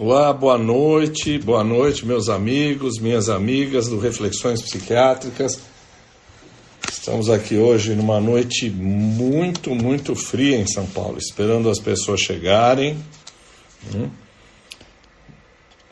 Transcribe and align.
Olá, 0.00 0.32
boa 0.32 0.56
noite, 0.56 1.38
boa 1.38 1.64
noite, 1.64 2.06
meus 2.06 2.28
amigos, 2.28 3.00
minhas 3.00 3.28
amigas 3.28 3.88
do 3.88 3.98
Reflexões 3.98 4.62
Psiquiátricas. 4.62 5.58
Estamos 6.88 7.28
aqui 7.28 7.56
hoje 7.56 7.96
numa 7.96 8.20
noite 8.20 8.70
muito, 8.70 9.74
muito 9.74 10.14
fria 10.14 10.56
em 10.56 10.68
São 10.68 10.86
Paulo, 10.86 11.18
esperando 11.18 11.68
as 11.68 11.80
pessoas 11.80 12.20
chegarem. 12.20 12.96
Hum? 13.92 14.08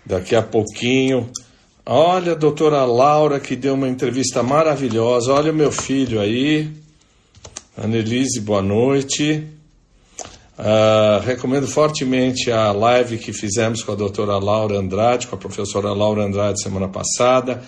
Daqui 0.04 0.36
a 0.36 0.43
pouquinho. 0.43 1.29
Olha 1.84 2.30
a 2.30 2.36
doutora 2.36 2.84
Laura 2.84 3.41
que 3.41 3.57
deu 3.57 3.75
uma 3.75 3.88
entrevista 3.88 4.41
maravilhosa. 4.41 5.32
Olha 5.32 5.50
o 5.50 5.54
meu 5.54 5.73
filho 5.73 6.20
aí. 6.20 6.70
Annelise, 7.77 8.41
boa 8.41 8.62
noite. 8.62 9.55
Uh, 10.59 11.20
recomendo 11.23 11.66
fortemente 11.66 12.50
a 12.50 12.72
live 12.72 13.18
que 13.18 13.30
fizemos 13.30 13.82
com 13.82 13.93
a 13.93 13.95
doutora 13.95 14.39
Laura 14.39 14.79
Andrade, 14.79 15.26
com 15.26 15.36
a 15.36 15.39
professora 15.39 15.93
Laura 15.93 16.25
Andrade 16.25 16.63
semana 16.63 16.89
passada. 16.89 17.63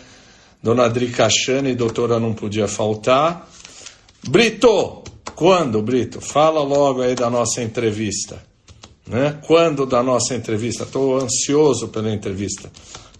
Dona 0.62 0.86
Adri 0.86 1.08
Cachane, 1.10 1.74
doutora, 1.74 2.18
não 2.18 2.32
podia 2.32 2.66
faltar. 2.66 3.48
Brito, 4.26 5.02
quando, 5.34 5.82
Brito? 5.82 6.20
Fala 6.20 6.62
logo 6.62 7.02
aí 7.02 7.14
da 7.14 7.28
nossa 7.28 7.62
entrevista. 7.62 8.42
Né? 9.06 9.38
Quando 9.46 9.86
da 9.86 10.02
nossa 10.02 10.34
entrevista? 10.34 10.84
Estou 10.84 11.18
ansioso 11.18 11.88
pela 11.88 12.10
entrevista. 12.10 12.70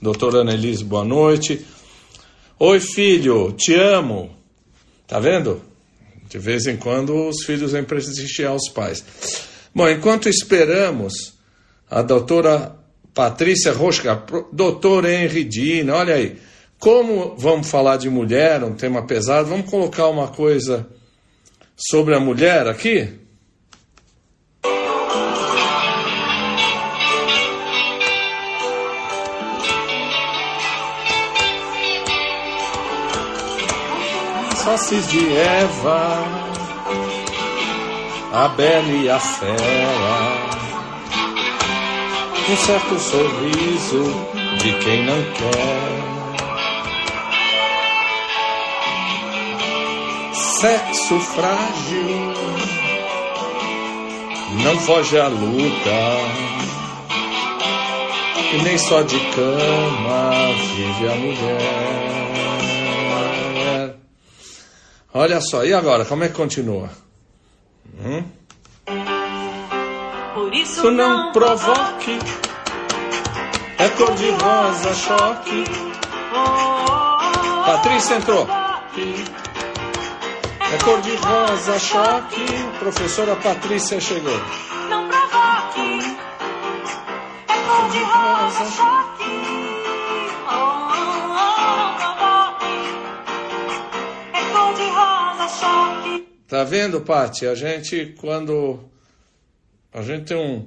Doutora 0.00 0.40
Annelise, 0.40 0.82
boa 0.82 1.04
noite. 1.04 1.64
Oi, 2.58 2.80
filho, 2.80 3.52
te 3.52 3.74
amo. 3.74 4.30
Tá 5.06 5.20
vendo? 5.20 5.62
De 6.28 6.38
vez 6.38 6.66
em 6.66 6.76
quando 6.76 7.28
os 7.28 7.44
filhos 7.44 7.72
vêm 7.72 7.84
prestigiar 7.84 8.54
os 8.54 8.68
pais. 8.68 9.04
Bom, 9.74 9.88
enquanto 9.88 10.28
esperamos 10.28 11.34
a 11.90 12.02
doutora 12.02 12.76
Patrícia 13.14 13.72
Rosca, 13.72 14.22
doutora 14.52 15.12
Henry 15.12 15.44
Dina, 15.44 15.94
olha 15.94 16.14
aí, 16.14 16.38
como 16.78 17.34
vamos 17.36 17.68
falar 17.68 17.96
de 17.96 18.08
mulher, 18.08 18.62
um 18.62 18.74
tema 18.74 19.06
pesado, 19.06 19.48
vamos 19.48 19.68
colocar 19.68 20.06
uma 20.08 20.28
coisa 20.28 20.86
sobre 21.76 22.14
a 22.14 22.20
mulher 22.20 22.66
aqui? 22.68 23.18
Sócios 34.64 35.08
de 35.08 35.32
Eva 35.36 36.47
a 38.32 38.48
bela 38.48 38.88
e 38.88 39.08
a 39.08 39.18
fera. 39.18 40.58
Um 42.50 42.56
certo 42.56 42.98
sorriso 42.98 44.04
de 44.58 44.72
quem 44.78 45.04
não 45.04 45.22
quer. 45.32 46.08
Sexo 50.32 51.20
frágil, 51.20 52.34
não 54.64 54.78
foge 54.80 55.20
à 55.20 55.28
luta. 55.28 56.18
E 58.50 58.62
nem 58.62 58.78
só 58.78 59.02
de 59.02 59.20
cama 59.30 60.52
vive 60.74 61.08
a 61.08 61.14
mulher. 61.16 61.88
Olha 65.12 65.40
só, 65.40 65.64
e 65.64 65.74
agora, 65.74 66.04
como 66.04 66.24
é 66.24 66.28
que 66.28 66.34
continua? 66.34 66.90
Hum? 68.00 68.24
Por 70.34 70.54
isso 70.54 70.90
não 70.90 71.32
provoque, 71.32 72.18
é 73.76 73.88
cor 73.88 74.14
de 74.14 74.30
rosa 74.30 74.94
choque. 74.94 75.64
Patrícia 77.66 78.14
entrou. 78.16 78.48
É 80.60 80.84
cor 80.84 81.00
de 81.00 81.16
rosa 81.16 81.78
choque. 81.78 82.46
Professora 82.78 83.34
Patrícia 83.36 84.00
chegou. 84.00 84.40
Não 84.88 85.08
provoque, 85.08 86.16
é 87.48 87.54
cor 87.66 87.90
de 87.90 87.98
rosa 87.98 88.64
choque. 88.76 89.08
É 94.32 94.52
cor 94.52 94.74
de 94.74 94.88
rosa 94.90 95.48
choque. 95.48 96.27
Tá 96.48 96.64
vendo, 96.64 97.02
Pati? 97.02 97.46
A 97.46 97.54
gente, 97.54 98.14
quando. 98.18 98.80
A 99.92 100.00
gente 100.00 100.24
tem 100.24 100.36
um. 100.38 100.66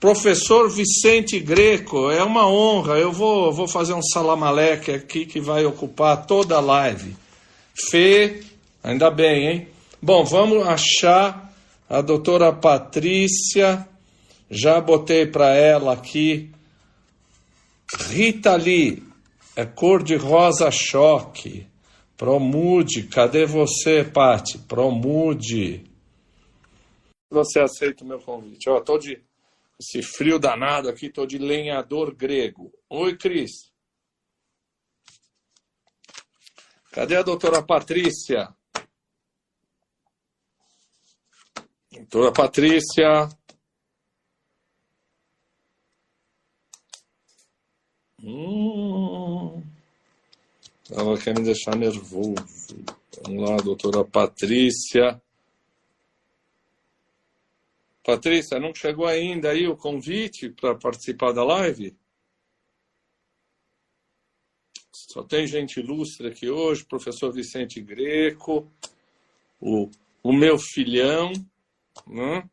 Professor 0.00 0.70
Vicente 0.70 1.38
Greco, 1.38 2.10
é 2.10 2.22
uma 2.22 2.48
honra. 2.48 2.94
Eu 2.94 3.12
vou, 3.12 3.52
vou 3.52 3.68
fazer 3.68 3.92
um 3.92 4.02
salamaleque 4.02 4.90
aqui 4.90 5.26
que 5.26 5.38
vai 5.38 5.66
ocupar 5.66 6.24
toda 6.24 6.56
a 6.56 6.60
live. 6.60 7.14
Fê, 7.90 8.42
ainda 8.82 9.10
bem, 9.10 9.48
hein? 9.48 9.68
Bom, 10.00 10.24
vamos 10.24 10.66
achar 10.66 11.52
a 11.90 12.00
doutora 12.00 12.50
Patrícia. 12.50 13.86
Já 14.48 14.80
botei 14.80 15.26
para 15.26 15.54
ela 15.54 15.92
aqui. 15.92 16.50
Rita 18.08 18.56
Lee, 18.56 19.02
é 19.54 19.66
cor 19.66 20.02
de 20.02 20.16
rosa 20.16 20.70
choque. 20.70 21.66
Promude, 22.18 23.06
cadê 23.06 23.46
você, 23.46 24.02
Pati? 24.02 24.58
Promude. 24.58 25.84
Você 27.30 27.60
aceita 27.60 28.02
o 28.02 28.06
meu 28.08 28.20
convite? 28.20 28.68
Ó, 28.68 28.80
tô 28.80 28.98
de 28.98 29.22
esse 29.78 30.02
frio 30.02 30.36
danado 30.36 30.88
aqui, 30.88 31.08
tô 31.08 31.24
de 31.24 31.38
lenhador 31.38 32.12
grego. 32.12 32.72
Oi, 32.90 33.16
Cris. 33.16 33.70
Cadê 36.90 37.14
a 37.14 37.22
doutora 37.22 37.62
Patrícia? 37.62 38.52
Doutora 41.92 42.32
Patrícia. 42.32 43.28
Hum. 48.20 48.87
Ela 50.90 51.18
quer 51.18 51.38
me 51.38 51.44
deixar 51.44 51.76
nervoso. 51.76 52.36
Vamos 53.24 53.50
lá, 53.50 53.56
doutora 53.56 54.04
Patrícia. 54.04 55.20
Patrícia, 58.02 58.58
não 58.58 58.74
chegou 58.74 59.06
ainda 59.06 59.50
aí 59.50 59.68
o 59.68 59.76
convite 59.76 60.48
para 60.48 60.74
participar 60.74 61.32
da 61.32 61.44
live? 61.44 61.94
Só 64.90 65.22
tem 65.22 65.46
gente 65.46 65.80
ilustre 65.80 66.28
aqui 66.28 66.48
hoje, 66.48 66.86
professor 66.86 67.32
Vicente 67.32 67.82
Greco, 67.82 68.70
o, 69.60 69.90
o 70.22 70.32
meu 70.32 70.58
filhão, 70.58 71.32
né? 72.06 72.48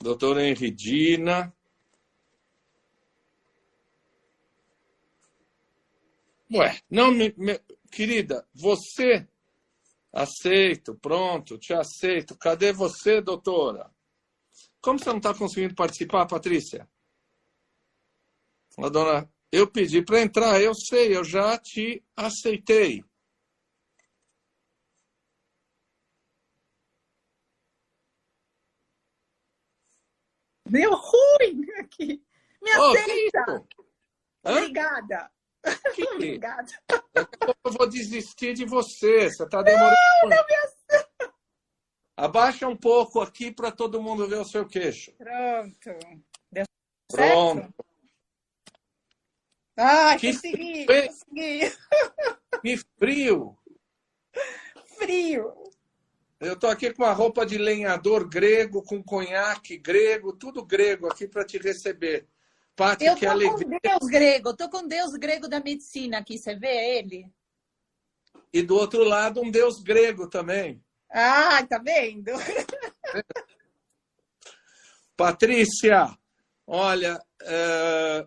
doutora 0.00 0.44
Henridina. 0.44 1.54
Ué, 6.52 6.80
não 6.90 7.10
me, 7.10 7.34
me, 7.36 7.60
Querida, 7.96 8.46
você 8.52 9.26
aceito, 10.12 10.94
pronto, 10.96 11.56
te 11.56 11.72
aceito. 11.72 12.36
Cadê 12.36 12.70
você, 12.70 13.22
doutora? 13.22 13.90
Como 14.82 14.98
você 14.98 15.08
não 15.08 15.16
está 15.16 15.32
conseguindo 15.32 15.74
participar, 15.74 16.26
Patrícia? 16.26 16.86
A 18.76 18.90
dona, 18.90 19.32
eu 19.50 19.66
pedi 19.66 20.04
para 20.04 20.20
entrar, 20.20 20.60
eu 20.60 20.74
sei, 20.74 21.16
eu 21.16 21.24
já 21.24 21.56
te 21.56 22.04
aceitei. 22.14 23.02
Deu 30.66 30.90
ruim 30.92 31.64
aqui. 31.80 32.22
Me 32.60 32.70
aceita. 32.72 33.66
Oh, 34.44 34.50
Obrigada. 34.50 35.35
Que... 35.94 36.04
Obrigada. 36.04 36.72
Eu 37.14 37.72
vou 37.72 37.88
desistir 37.88 38.54
de 38.54 38.64
você. 38.64 39.30
Você 39.30 39.44
está 39.44 39.62
demorando. 39.62 39.96
Não, 40.22 40.28
não 40.30 40.36
me 40.36 41.26
Abaixa 42.16 42.66
um 42.66 42.76
pouco 42.76 43.20
aqui 43.20 43.50
para 43.52 43.70
todo 43.70 44.02
mundo 44.02 44.26
ver 44.26 44.38
o 44.38 44.44
seu 44.44 44.66
queixo. 44.66 45.12
Pronto. 45.12 45.90
Deu 46.50 46.64
Pronto. 47.10 47.60
certo? 47.60 47.86
Ai, 49.76 50.18
Que 50.18 50.32
consegui, 50.32 50.86
frio. 50.86 51.06
consegui. 51.08 51.76
Que 52.62 52.76
frio! 52.98 53.58
Frio. 54.98 55.52
Eu 56.40 56.54
estou 56.54 56.70
aqui 56.70 56.92
com 56.92 57.04
a 57.04 57.12
roupa 57.12 57.44
de 57.44 57.58
lenhador 57.58 58.28
grego, 58.28 58.82
com 58.82 59.02
conhaque 59.02 59.76
grego, 59.76 60.32
tudo 60.32 60.64
grego 60.64 61.06
aqui 61.06 61.28
para 61.28 61.44
te 61.44 61.58
receber. 61.58 62.26
Pati, 62.76 63.06
Eu 63.06 63.14
que 63.16 63.24
tô 63.24 63.32
alegria. 63.32 63.64
com 63.66 63.78
Deus 63.88 64.10
grego, 64.10 64.48
eu 64.50 64.56
tô 64.56 64.68
com 64.68 64.86
Deus 64.86 65.12
grego 65.14 65.48
da 65.48 65.58
medicina 65.60 66.18
aqui, 66.18 66.36
você 66.36 66.54
vê 66.54 66.98
ele? 66.98 67.32
E 68.52 68.62
do 68.62 68.76
outro 68.76 69.02
lado, 69.02 69.40
um 69.40 69.50
deus 69.50 69.82
grego 69.82 70.28
também. 70.28 70.84
Ah, 71.10 71.64
tá 71.66 71.78
vendo? 71.78 72.32
Patrícia, 75.16 76.16
olha, 76.66 77.18
é, 77.42 78.26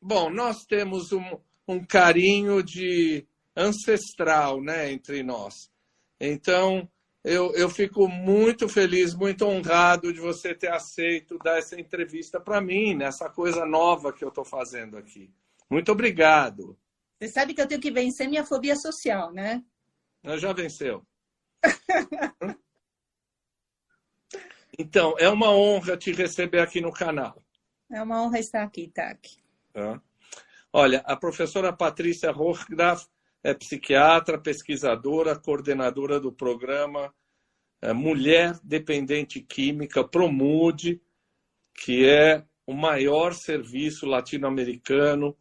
bom, 0.00 0.30
nós 0.30 0.64
temos 0.64 1.12
um, 1.12 1.38
um 1.68 1.84
carinho 1.84 2.62
de 2.62 3.26
ancestral, 3.54 4.62
né, 4.62 4.90
entre 4.90 5.22
nós. 5.22 5.70
Então, 6.18 6.88
eu, 7.24 7.54
eu 7.54 7.70
fico 7.70 8.06
muito 8.06 8.68
feliz, 8.68 9.14
muito 9.14 9.46
honrado 9.46 10.12
de 10.12 10.20
você 10.20 10.54
ter 10.54 10.70
aceito 10.70 11.38
dar 11.38 11.58
essa 11.58 11.80
entrevista 11.80 12.38
para 12.38 12.60
mim, 12.60 12.94
nessa 12.94 13.30
coisa 13.30 13.64
nova 13.64 14.12
que 14.12 14.22
eu 14.22 14.28
estou 14.28 14.44
fazendo 14.44 14.98
aqui. 14.98 15.32
Muito 15.70 15.90
obrigado. 15.90 16.78
Você 17.18 17.28
sabe 17.28 17.54
que 17.54 17.62
eu 17.62 17.66
tenho 17.66 17.80
que 17.80 17.90
vencer 17.90 18.28
minha 18.28 18.44
fobia 18.44 18.76
social, 18.76 19.32
né? 19.32 19.64
Já 20.36 20.52
venceu. 20.52 21.02
Então, 24.76 25.14
é 25.18 25.28
uma 25.28 25.50
honra 25.52 25.96
te 25.96 26.10
receber 26.10 26.58
aqui 26.58 26.80
no 26.80 26.92
canal. 26.92 27.40
É 27.92 28.02
uma 28.02 28.20
honra 28.22 28.40
estar 28.40 28.64
aqui, 28.64 28.90
Tak. 28.92 29.36
Tá? 29.72 30.02
Olha, 30.72 31.00
a 31.06 31.16
professora 31.16 31.72
Patrícia 31.72 32.32
Hochgraf 32.32 33.06
é 33.44 33.52
psiquiatra, 33.52 34.38
pesquisadora, 34.38 35.38
coordenadora 35.38 36.18
do 36.18 36.32
programa 36.32 37.14
é, 37.82 37.92
Mulher 37.92 38.58
Dependente 38.64 39.42
Química, 39.42 40.02
Promude, 40.02 41.02
que 41.74 42.08
é 42.08 42.42
o 42.66 42.72
maior 42.72 43.34
serviço 43.34 44.06
latino-americano, 44.06 45.36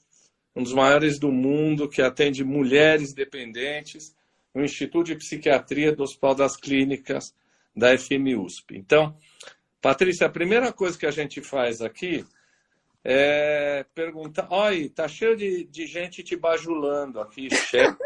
um 0.53 0.61
dos 0.61 0.73
maiores 0.73 1.17
do 1.17 1.31
mundo, 1.31 1.87
que 1.87 2.01
atende 2.01 2.43
mulheres 2.43 3.13
dependentes 3.13 4.13
no 4.53 4.63
Instituto 4.63 5.07
de 5.07 5.15
Psiquiatria 5.15 5.95
do 5.95 6.03
Hospital 6.03 6.35
das 6.35 6.57
Clínicas 6.57 7.33
da 7.73 7.97
FMUSP. 7.97 8.75
Então, 8.75 9.17
Patrícia, 9.81 10.27
a 10.27 10.29
primeira 10.29 10.73
coisa 10.73 10.97
que 10.97 11.05
a 11.05 11.11
gente 11.11 11.41
faz 11.41 11.81
aqui 11.81 12.25
é 13.03 13.85
perguntar. 13.93 14.47
Olha, 14.49 14.89
tá 14.89 15.07
cheio 15.07 15.35
de, 15.35 15.65
de 15.65 15.85
gente 15.85 16.23
te 16.23 16.35
bajulando 16.35 17.19
aqui, 17.19 17.49
chefe. 17.53 17.97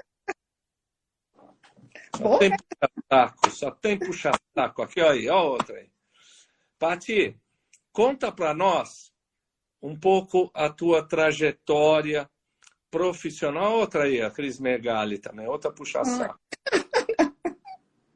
Só 2.16 2.38
tem 2.40 2.52
puxa-saco, 2.52 3.52
só 3.52 3.72
tem 3.72 4.00
puxa-saco 4.00 4.82
aqui, 4.82 5.02
olha 5.02 5.12
aí, 5.12 5.30
olha 5.30 5.50
outra 5.50 5.78
aí. 5.78 5.90
Pati, 6.80 7.38
conta 7.92 8.32
para 8.32 8.54
nós 8.54 9.14
um 9.82 9.96
pouco 9.96 10.50
a 10.54 10.70
tua 10.70 11.08
trajetória 11.08 12.28
profissional. 12.90 13.74
Outra 13.74 14.04
aí, 14.04 14.22
a 14.22 14.32
Cris 14.32 14.60
Megali 14.60 15.20
também, 15.20 15.48
outra 15.48 15.72
puxa-saco. 15.72 16.40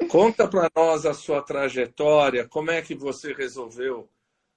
Conta 0.10 0.48
para 0.48 0.70
nós 0.76 1.06
a 1.06 1.14
sua 1.14 1.42
trajetória, 1.42 2.48
como 2.48 2.72
é 2.72 2.82
que 2.82 2.96
você 2.96 3.34
resolveu 3.34 4.10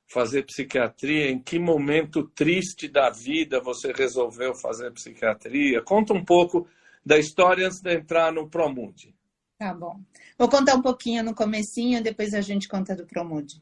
fazer 0.06 0.44
psiquiatria, 0.44 1.30
em 1.30 1.38
que 1.38 1.58
momento 1.58 2.28
triste 2.28 2.88
da 2.88 3.10
vida 3.10 3.60
você 3.60 3.92
resolveu 3.92 4.54
fazer 4.54 4.92
psiquiatria. 4.92 5.82
Conta 5.82 6.12
um 6.12 6.24
pouco 6.24 6.68
da 7.04 7.18
história 7.18 7.66
antes 7.66 7.80
de 7.80 7.94
entrar 7.94 8.32
no 8.32 8.48
Promude. 8.48 9.14
Tá 9.58 9.72
bom. 9.72 10.00
Vou 10.38 10.48
contar 10.48 10.74
um 10.74 10.82
pouquinho 10.82 11.22
no 11.22 11.34
comecinho, 11.34 12.02
depois 12.02 12.34
a 12.34 12.40
gente 12.40 12.68
conta 12.68 12.94
do 12.94 13.06
Promude. 13.06 13.60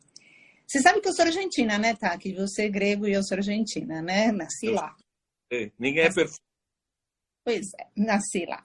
Você 0.66 0.80
sabe 0.80 1.00
que 1.00 1.08
eu 1.08 1.12
sou 1.12 1.24
argentina, 1.24 1.78
né, 1.78 1.94
tá? 1.94 2.16
Que 2.16 2.32
você 2.32 2.64
é 2.64 2.68
grego 2.68 3.06
e 3.06 3.12
eu 3.12 3.22
sou 3.22 3.36
argentina, 3.36 4.00
né? 4.00 4.32
Nasci 4.32 4.70
lá. 4.70 4.96
Ninguém 5.78 6.04
é 6.04 6.12
perfeito. 6.12 6.40
Pois 7.44 7.66
é, 7.78 7.86
nasci 7.96 8.46
lá. 8.46 8.62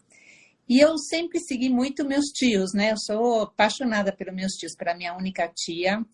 E 0.69 0.79
eu 0.79 0.97
sempre 0.97 1.39
segui 1.39 1.69
muito 1.69 2.05
meus 2.05 2.25
tios, 2.25 2.73
né? 2.73 2.91
Eu 2.91 2.97
sou 2.97 3.41
apaixonada 3.41 4.13
pelos 4.15 4.35
meus 4.35 4.53
tios, 4.53 4.75
pela 4.75 4.95
minha 4.95 5.15
única 5.15 5.51
tia, 5.53 6.05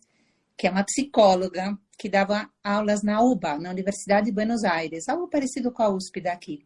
que 0.58 0.68
é 0.68 0.72
uma 0.72 0.84
psicóloga 0.84 1.78
que 1.98 2.10
dava 2.10 2.50
aulas 2.64 3.04
na 3.04 3.22
UBA, 3.22 3.58
na 3.60 3.70
Universidade 3.70 4.28
de 4.28 4.32
Buenos 4.32 4.64
Aires, 4.64 5.08
algo 5.08 5.28
parecido 5.28 5.72
com 5.72 5.84
a 5.84 5.90
USP 5.90 6.22
daqui, 6.22 6.66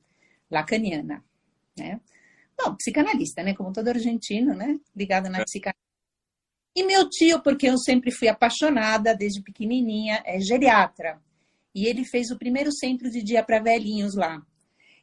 lacaniana, 0.49 1.23
né? 1.77 1.99
Bom, 2.57 2.75
psicanalista, 2.75 3.43
né? 3.43 3.53
Como 3.53 3.71
todo 3.71 3.89
argentino, 3.89 4.55
né? 4.55 4.79
Ligado 4.95 5.29
na 5.29 5.43
psicanálise. 5.43 5.77
E 6.75 6.83
meu 6.83 7.09
tio, 7.09 7.41
porque 7.41 7.67
eu 7.67 7.77
sempre 7.77 8.11
fui 8.11 8.27
apaixonada 8.27 9.15
desde 9.15 9.41
pequenininha, 9.41 10.21
é 10.25 10.39
geriatra. 10.39 11.21
E 11.73 11.85
ele 11.85 12.03
fez 12.03 12.31
o 12.31 12.37
primeiro 12.37 12.71
centro 12.71 13.09
de 13.09 13.23
dia 13.23 13.43
para 13.43 13.59
velhinhos 13.59 14.15
lá. 14.15 14.41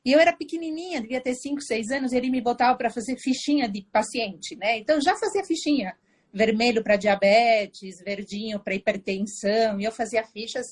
E 0.05 0.13
eu 0.13 0.21
era 0.21 0.33
pequenininha, 0.33 1.01
devia 1.01 1.21
ter 1.21 1.35
5, 1.35 1.63
6 1.63 1.91
anos, 1.91 2.13
e 2.13 2.17
ele 2.17 2.31
me 2.31 2.41
botava 2.41 2.77
para 2.77 2.91
fazer 2.91 3.17
fichinha 3.17 3.69
de 3.69 3.83
paciente, 3.83 4.57
né? 4.57 4.79
Então 4.79 4.97
eu 4.97 5.03
já 5.03 5.17
fazia 5.17 5.45
fichinha 5.45 5.97
vermelho 6.35 6.83
para 6.83 6.97
diabetes, 6.97 8.03
verdinho 8.05 8.59
para 8.59 8.75
hipertensão, 8.75 9.81
e 9.81 9.85
eu 9.85 9.93
fazia 9.93 10.25
fichas. 10.25 10.67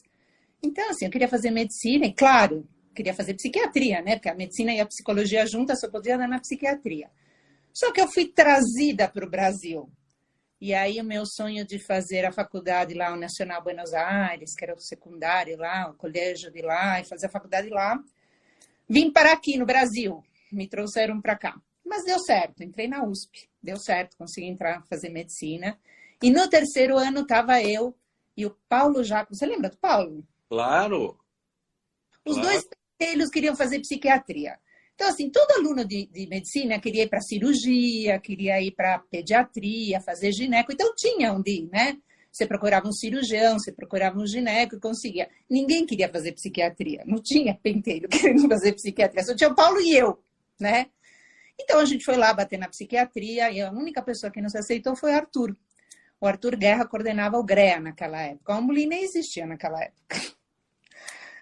Então, 0.60 0.90
assim, 0.90 1.04
eu 1.04 1.10
queria 1.10 1.28
fazer 1.28 1.50
medicina, 1.50 2.04
e 2.04 2.12
claro, 2.12 2.68
queria 2.94 3.14
fazer 3.14 3.34
psiquiatria, 3.34 4.02
né? 4.02 4.16
Porque 4.16 4.28
a 4.28 4.34
medicina 4.34 4.74
e 4.74 4.80
a 4.80 4.86
psicologia 4.86 5.46
juntas 5.46 5.80
só 5.80 5.88
podia 5.88 6.18
dar 6.18 6.28
na 6.28 6.40
psiquiatria. 6.40 7.08
Só 7.72 7.92
que 7.92 8.00
eu 8.00 8.08
fui 8.08 8.26
trazida 8.26 9.08
para 9.08 9.24
o 9.24 9.30
Brasil. 9.30 9.88
E 10.60 10.74
aí 10.74 11.00
o 11.00 11.04
meu 11.04 11.24
sonho 11.24 11.66
de 11.66 11.78
fazer 11.78 12.24
a 12.24 12.32
faculdade 12.32 12.94
lá, 12.94 13.12
o 13.12 13.16
Nacional 13.16 13.62
Buenos 13.62 13.92
Aires, 13.94 14.54
que 14.54 14.64
era 14.64 14.74
o 14.74 14.80
secundário 14.80 15.56
lá, 15.56 15.90
o 15.90 15.94
colégio 15.94 16.52
de 16.52 16.60
lá, 16.60 17.00
e 17.00 17.04
fazer 17.04 17.26
a 17.26 17.30
faculdade 17.30 17.68
lá, 17.68 17.98
vim 18.88 19.10
para 19.12 19.32
aqui 19.32 19.56
no 19.56 19.66
Brasil. 19.66 20.22
Me 20.52 20.68
trouxeram 20.68 21.20
para 21.20 21.36
cá. 21.36 21.54
Mas 21.92 22.04
deu 22.04 22.18
certo, 22.18 22.64
entrei 22.64 22.88
na 22.88 23.04
USP, 23.04 23.50
deu 23.62 23.76
certo, 23.76 24.16
consegui 24.16 24.46
entrar, 24.46 24.82
fazer 24.86 25.10
medicina. 25.10 25.78
E 26.22 26.30
no 26.30 26.48
terceiro 26.48 26.96
ano 26.96 27.20
estava 27.20 27.62
eu 27.62 27.94
e 28.34 28.46
o 28.46 28.56
Paulo 28.66 29.04
Jaco. 29.04 29.34
Você 29.34 29.44
lembra 29.44 29.68
do 29.68 29.76
Paulo? 29.76 30.26
Claro. 30.48 31.20
Os 32.24 32.38
claro. 32.38 32.48
dois 32.48 32.66
eles 32.98 33.28
queriam 33.28 33.54
fazer 33.54 33.78
psiquiatria. 33.80 34.58
Então, 34.94 35.06
assim, 35.06 35.28
todo 35.28 35.50
aluno 35.50 35.84
de, 35.84 36.06
de 36.06 36.26
medicina 36.28 36.80
queria 36.80 37.02
ir 37.02 37.10
para 37.10 37.20
cirurgia, 37.20 38.18
queria 38.20 38.58
ir 38.62 38.70
para 38.70 38.98
pediatria, 39.10 40.00
fazer 40.00 40.32
gineco. 40.32 40.72
Então, 40.72 40.94
tinha 40.96 41.30
onde 41.30 41.50
ir, 41.50 41.68
né? 41.70 41.98
Você 42.32 42.46
procurava 42.46 42.88
um 42.88 42.92
cirurgião, 42.92 43.58
você 43.58 43.70
procurava 43.70 44.18
um 44.18 44.26
gineco 44.26 44.76
e 44.76 44.80
conseguia. 44.80 45.28
Ninguém 45.50 45.84
queria 45.84 46.08
fazer 46.08 46.32
psiquiatria. 46.32 47.02
Não 47.04 47.20
tinha 47.22 47.54
penteiro 47.54 48.08
querendo 48.08 48.48
fazer 48.48 48.72
psiquiatria. 48.72 49.24
Só 49.24 49.36
tinha 49.36 49.50
o 49.50 49.54
Paulo 49.54 49.78
e 49.78 49.94
eu, 49.94 50.18
né? 50.58 50.86
Então 51.62 51.80
a 51.80 51.84
gente 51.84 52.04
foi 52.04 52.16
lá 52.16 52.32
bater 52.32 52.58
na 52.58 52.68
psiquiatria 52.68 53.50
e 53.50 53.60
a 53.60 53.70
única 53.70 54.02
pessoa 54.02 54.30
que 54.30 54.40
nos 54.40 54.54
aceitou 54.54 54.96
foi 54.96 55.12
o 55.12 55.16
Arthur. 55.16 55.56
O 56.20 56.26
Arthur 56.26 56.56
Guerra 56.56 56.86
coordenava 56.86 57.36
o 57.36 57.44
GREA 57.44 57.80
naquela 57.80 58.20
época. 58.20 58.52
A 58.52 58.56
Ambuli 58.56 58.86
nem 58.86 59.02
existia 59.02 59.46
naquela 59.46 59.82
época. 59.82 60.20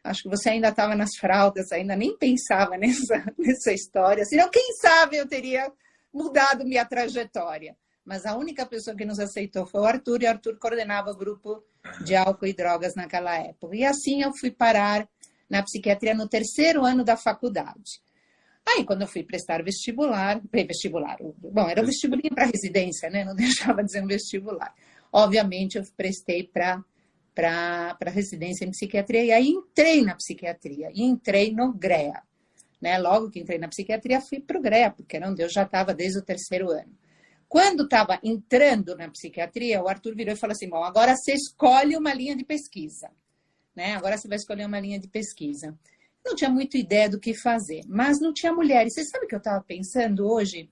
Acho 0.02 0.22
que 0.22 0.28
você 0.30 0.50
ainda 0.50 0.68
estava 0.68 0.94
nas 0.96 1.14
fraldas, 1.16 1.70
ainda 1.72 1.94
nem 1.94 2.16
pensava 2.16 2.76
nessa, 2.78 3.24
nessa 3.38 3.72
história. 3.72 4.24
Senão, 4.24 4.48
quem 4.48 4.74
sabe 4.80 5.16
eu 5.18 5.28
teria 5.28 5.70
mudado 6.12 6.64
minha 6.64 6.84
trajetória. 6.84 7.76
Mas 8.04 8.24
a 8.24 8.36
única 8.36 8.64
pessoa 8.64 8.96
que 8.96 9.04
nos 9.04 9.18
aceitou 9.18 9.66
foi 9.66 9.80
o 9.82 9.84
Arthur, 9.84 10.22
e 10.22 10.26
o 10.26 10.30
Arthur 10.30 10.58
coordenava 10.58 11.10
o 11.10 11.16
grupo 11.16 11.62
de 12.02 12.16
álcool 12.16 12.46
e 12.46 12.54
drogas 12.54 12.94
naquela 12.94 13.36
época. 13.36 13.76
E 13.76 13.84
assim 13.84 14.22
eu 14.22 14.32
fui 14.32 14.50
parar 14.50 15.06
na 15.48 15.62
psiquiatria 15.62 16.14
no 16.14 16.28
terceiro 16.28 16.84
ano 16.84 17.04
da 17.04 17.16
faculdade. 17.16 18.00
Aí, 18.68 18.84
quando 18.84 19.02
eu 19.02 19.08
fui 19.08 19.22
prestar 19.22 19.62
vestibular, 19.62 20.40
vestibular, 20.52 21.16
bom, 21.38 21.68
era 21.68 21.82
um 21.82 21.86
vestibulinho 21.86 22.34
para 22.34 22.46
residência, 22.46 23.10
né? 23.10 23.24
Não 23.24 23.34
deixava 23.36 23.82
de 23.82 23.90
ser 23.90 24.02
um 24.02 24.06
vestibular. 24.06 24.74
Obviamente, 25.12 25.76
eu 25.76 25.84
prestei 25.96 26.44
para 26.44 26.82
para 27.32 28.10
residência 28.10 28.66
em 28.66 28.70
psiquiatria 28.70 29.24
e 29.24 29.32
aí 29.32 29.48
entrei 29.48 30.02
na 30.02 30.14
psiquiatria 30.14 30.90
e 30.92 31.02
entrei 31.02 31.52
no 31.52 31.72
GREA. 31.72 32.22
Né? 32.82 32.98
Logo 32.98 33.30
que 33.30 33.40
entrei 33.40 33.58
na 33.58 33.68
psiquiatria, 33.68 34.20
fui 34.20 34.40
para 34.40 34.58
o 34.58 34.60
GREA, 34.60 34.90
porque 34.90 35.16
era 35.16 35.30
onde 35.30 35.42
eu 35.42 35.48
já 35.48 35.62
estava 35.62 35.94
desde 35.94 36.18
o 36.18 36.22
terceiro 36.22 36.70
ano. 36.70 36.92
Quando 37.48 37.84
estava 37.84 38.18
entrando 38.22 38.94
na 38.96 39.08
psiquiatria, 39.08 39.82
o 39.82 39.88
Arthur 39.88 40.14
virou 40.14 40.34
e 40.34 40.36
falou 40.36 40.52
assim: 40.52 40.68
Bom, 40.68 40.84
agora 40.84 41.14
você 41.16 41.32
escolhe 41.32 41.96
uma 41.96 42.12
linha 42.12 42.36
de 42.36 42.44
pesquisa. 42.44 43.10
Né? 43.74 43.94
Agora 43.94 44.18
você 44.18 44.28
vai 44.28 44.36
escolher 44.36 44.66
uma 44.66 44.78
linha 44.78 44.98
de 44.98 45.08
pesquisa 45.08 45.78
não 46.24 46.34
tinha 46.34 46.50
muita 46.50 46.78
ideia 46.78 47.08
do 47.08 47.18
que 47.18 47.34
fazer, 47.34 47.82
mas 47.88 48.20
não 48.20 48.32
tinha 48.32 48.52
mulheres. 48.52 48.94
Você 48.94 49.04
sabe 49.04 49.24
o 49.24 49.28
que 49.28 49.34
eu 49.34 49.38
estava 49.38 49.62
pensando 49.62 50.26
hoje? 50.26 50.68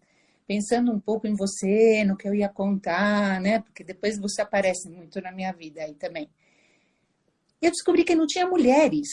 Pensando 0.46 0.92
um 0.92 1.00
pouco 1.00 1.26
em 1.26 1.34
você, 1.34 2.04
no 2.04 2.16
que 2.16 2.26
eu 2.26 2.34
ia 2.34 2.48
contar, 2.48 3.40
né? 3.40 3.60
Porque 3.60 3.84
depois 3.84 4.18
você 4.18 4.42
aparece 4.42 4.88
muito 4.88 5.20
na 5.20 5.32
minha 5.32 5.52
vida 5.52 5.82
aí 5.82 5.94
também. 5.94 6.28
Eu 7.60 7.70
descobri 7.70 8.04
que 8.04 8.14
não 8.14 8.26
tinha 8.26 8.46
mulheres. 8.46 9.08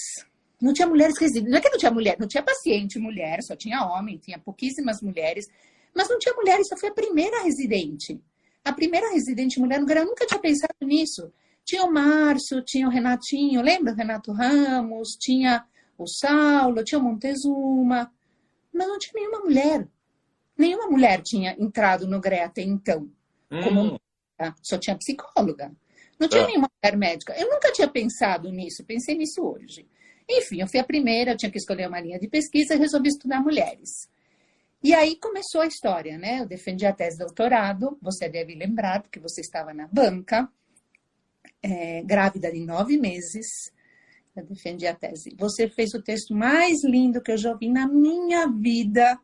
Não 0.62 0.72
tinha 0.72 0.88
mulheres 0.88 1.18
residentes. 1.20 1.52
Não 1.52 1.58
é 1.58 1.62
que 1.62 1.70
não 1.70 1.78
tinha 1.78 1.92
mulher, 1.92 2.18
não 2.20 2.28
tinha 2.28 2.44
paciente 2.44 3.00
mulher, 3.00 3.40
só 3.44 3.56
tinha 3.56 3.86
homem, 3.86 4.18
tinha 4.18 4.40
pouquíssimas 4.40 5.02
mulheres. 5.02 5.46
Mas 5.94 6.10
não 6.10 6.18
tinha 6.20 6.34
mulheres, 6.34 6.68
só 6.68 6.78
foi 6.78 6.90
a 6.90 6.94
primeira 6.94 7.44
residente. 7.44 8.20
A 8.64 8.74
primeira 8.74 9.12
residente 9.12 9.60
mulher 9.60 9.80
no 9.80 9.92
eu 9.92 10.06
nunca 10.06 10.26
tinha 10.26 10.40
pensado 10.40 10.74
nisso. 10.82 11.32
Tinha 11.64 11.84
o 11.84 11.92
Márcio, 11.92 12.64
tinha 12.64 12.88
o 12.88 12.92
Renatinho, 12.92 13.62
lembra 13.62 13.94
o 13.94 13.96
Renato 13.96 14.32
Ramos? 14.32 15.10
Tinha 15.20 15.66
o 15.98 16.08
Saulo, 16.08 16.84
tinha 16.84 17.00
o 17.00 17.04
Montezuma, 17.04 18.12
mas 18.74 18.88
não 18.88 18.98
tinha 19.00 19.14
nenhuma 19.14 19.40
mulher. 19.40 19.88
Nenhuma 20.58 20.88
mulher 20.88 21.22
tinha 21.22 21.56
entrado 21.60 22.08
no 22.08 22.20
GRE 22.20 22.40
até 22.40 22.62
então. 22.62 23.10
Hum. 23.52 23.62
Como, 23.64 24.02
só 24.62 24.78
tinha 24.78 24.98
psicóloga. 24.98 25.72
Não 26.20 26.28
tinha 26.30 26.44
Ah. 26.44 26.48
nenhuma 26.48 26.70
mulher 26.82 26.98
médica. 26.98 27.34
Eu 27.38 27.50
nunca 27.50 27.72
tinha 27.72 27.88
pensado 27.90 28.50
nisso, 28.52 28.84
pensei 28.86 29.16
nisso 29.18 29.42
hoje. 29.44 29.88
Enfim, 30.30 30.62
eu 30.62 30.68
fui 30.68 30.80
a 30.80 30.84
primeira, 30.84 31.32
eu 31.32 31.38
tinha 31.38 31.52
que 31.52 31.58
escolher 31.58 31.88
uma 31.88 32.00
linha 32.00 32.18
de 32.20 32.28
pesquisa 32.28 32.74
e 32.74 32.78
resolvi 32.78 33.10
estudar 33.10 33.42
mulheres. 33.42 33.90
E 34.82 34.94
aí 34.94 35.16
começou 35.18 35.62
a 35.62 35.68
história, 35.68 36.18
né? 36.18 36.42
Eu 36.42 36.46
defendi 36.48 36.86
a 36.86 36.94
tese 36.94 37.18
de 37.18 37.26
doutorado, 37.26 37.98
você 38.02 38.30
deve 38.30 38.56
lembrar, 38.56 39.02
porque 39.02 39.20
você 39.20 39.42
estava 39.42 39.74
na 39.74 39.88
banca, 39.88 40.50
é, 41.62 42.02
grávida 42.04 42.52
de 42.52 42.60
nove 42.60 42.98
meses, 42.98 43.72
eu 44.36 44.46
defendi 44.46 44.86
a 44.86 44.94
tese. 44.94 45.36
Você 45.38 45.70
fez 45.70 45.94
o 45.94 46.02
texto 46.02 46.36
mais 46.36 46.84
lindo 46.84 47.22
que 47.22 47.32
eu 47.32 47.38
já 47.38 47.52
ouvi 47.52 47.70
na 47.70 47.88
minha 47.88 48.48
vida 48.48 49.18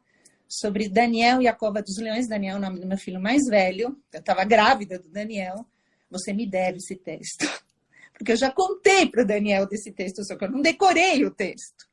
sobre 0.48 0.88
Daniel 0.88 1.42
e 1.42 1.48
a 1.48 1.54
Cova 1.54 1.82
dos 1.82 1.98
Leões. 1.98 2.28
Daniel 2.28 2.56
é 2.56 2.60
o 2.60 2.62
nome 2.62 2.80
do 2.80 2.88
meu 2.88 2.98
filho 2.98 3.22
mais 3.22 3.42
velho. 3.50 3.98
Eu 4.12 4.20
estava 4.20 4.44
grávida 4.44 5.00
do 5.00 5.10
Daniel. 5.10 5.66
Você 6.10 6.34
me 6.34 6.46
deve 6.46 6.78
esse 6.78 6.96
texto. 6.96 7.46
Porque 8.14 8.32
eu 8.34 8.38
já 8.38 8.52
contei 8.52 9.10
para 9.10 9.24
o 9.24 9.26
Daniel 9.26 9.68
desse 9.68 9.92
texto, 9.92 10.24
só 10.24 10.36
que 10.36 10.46
eu 10.46 10.52
não 10.52 10.62
decorei 10.62 11.26
o 11.26 11.32
texto. 11.32 11.90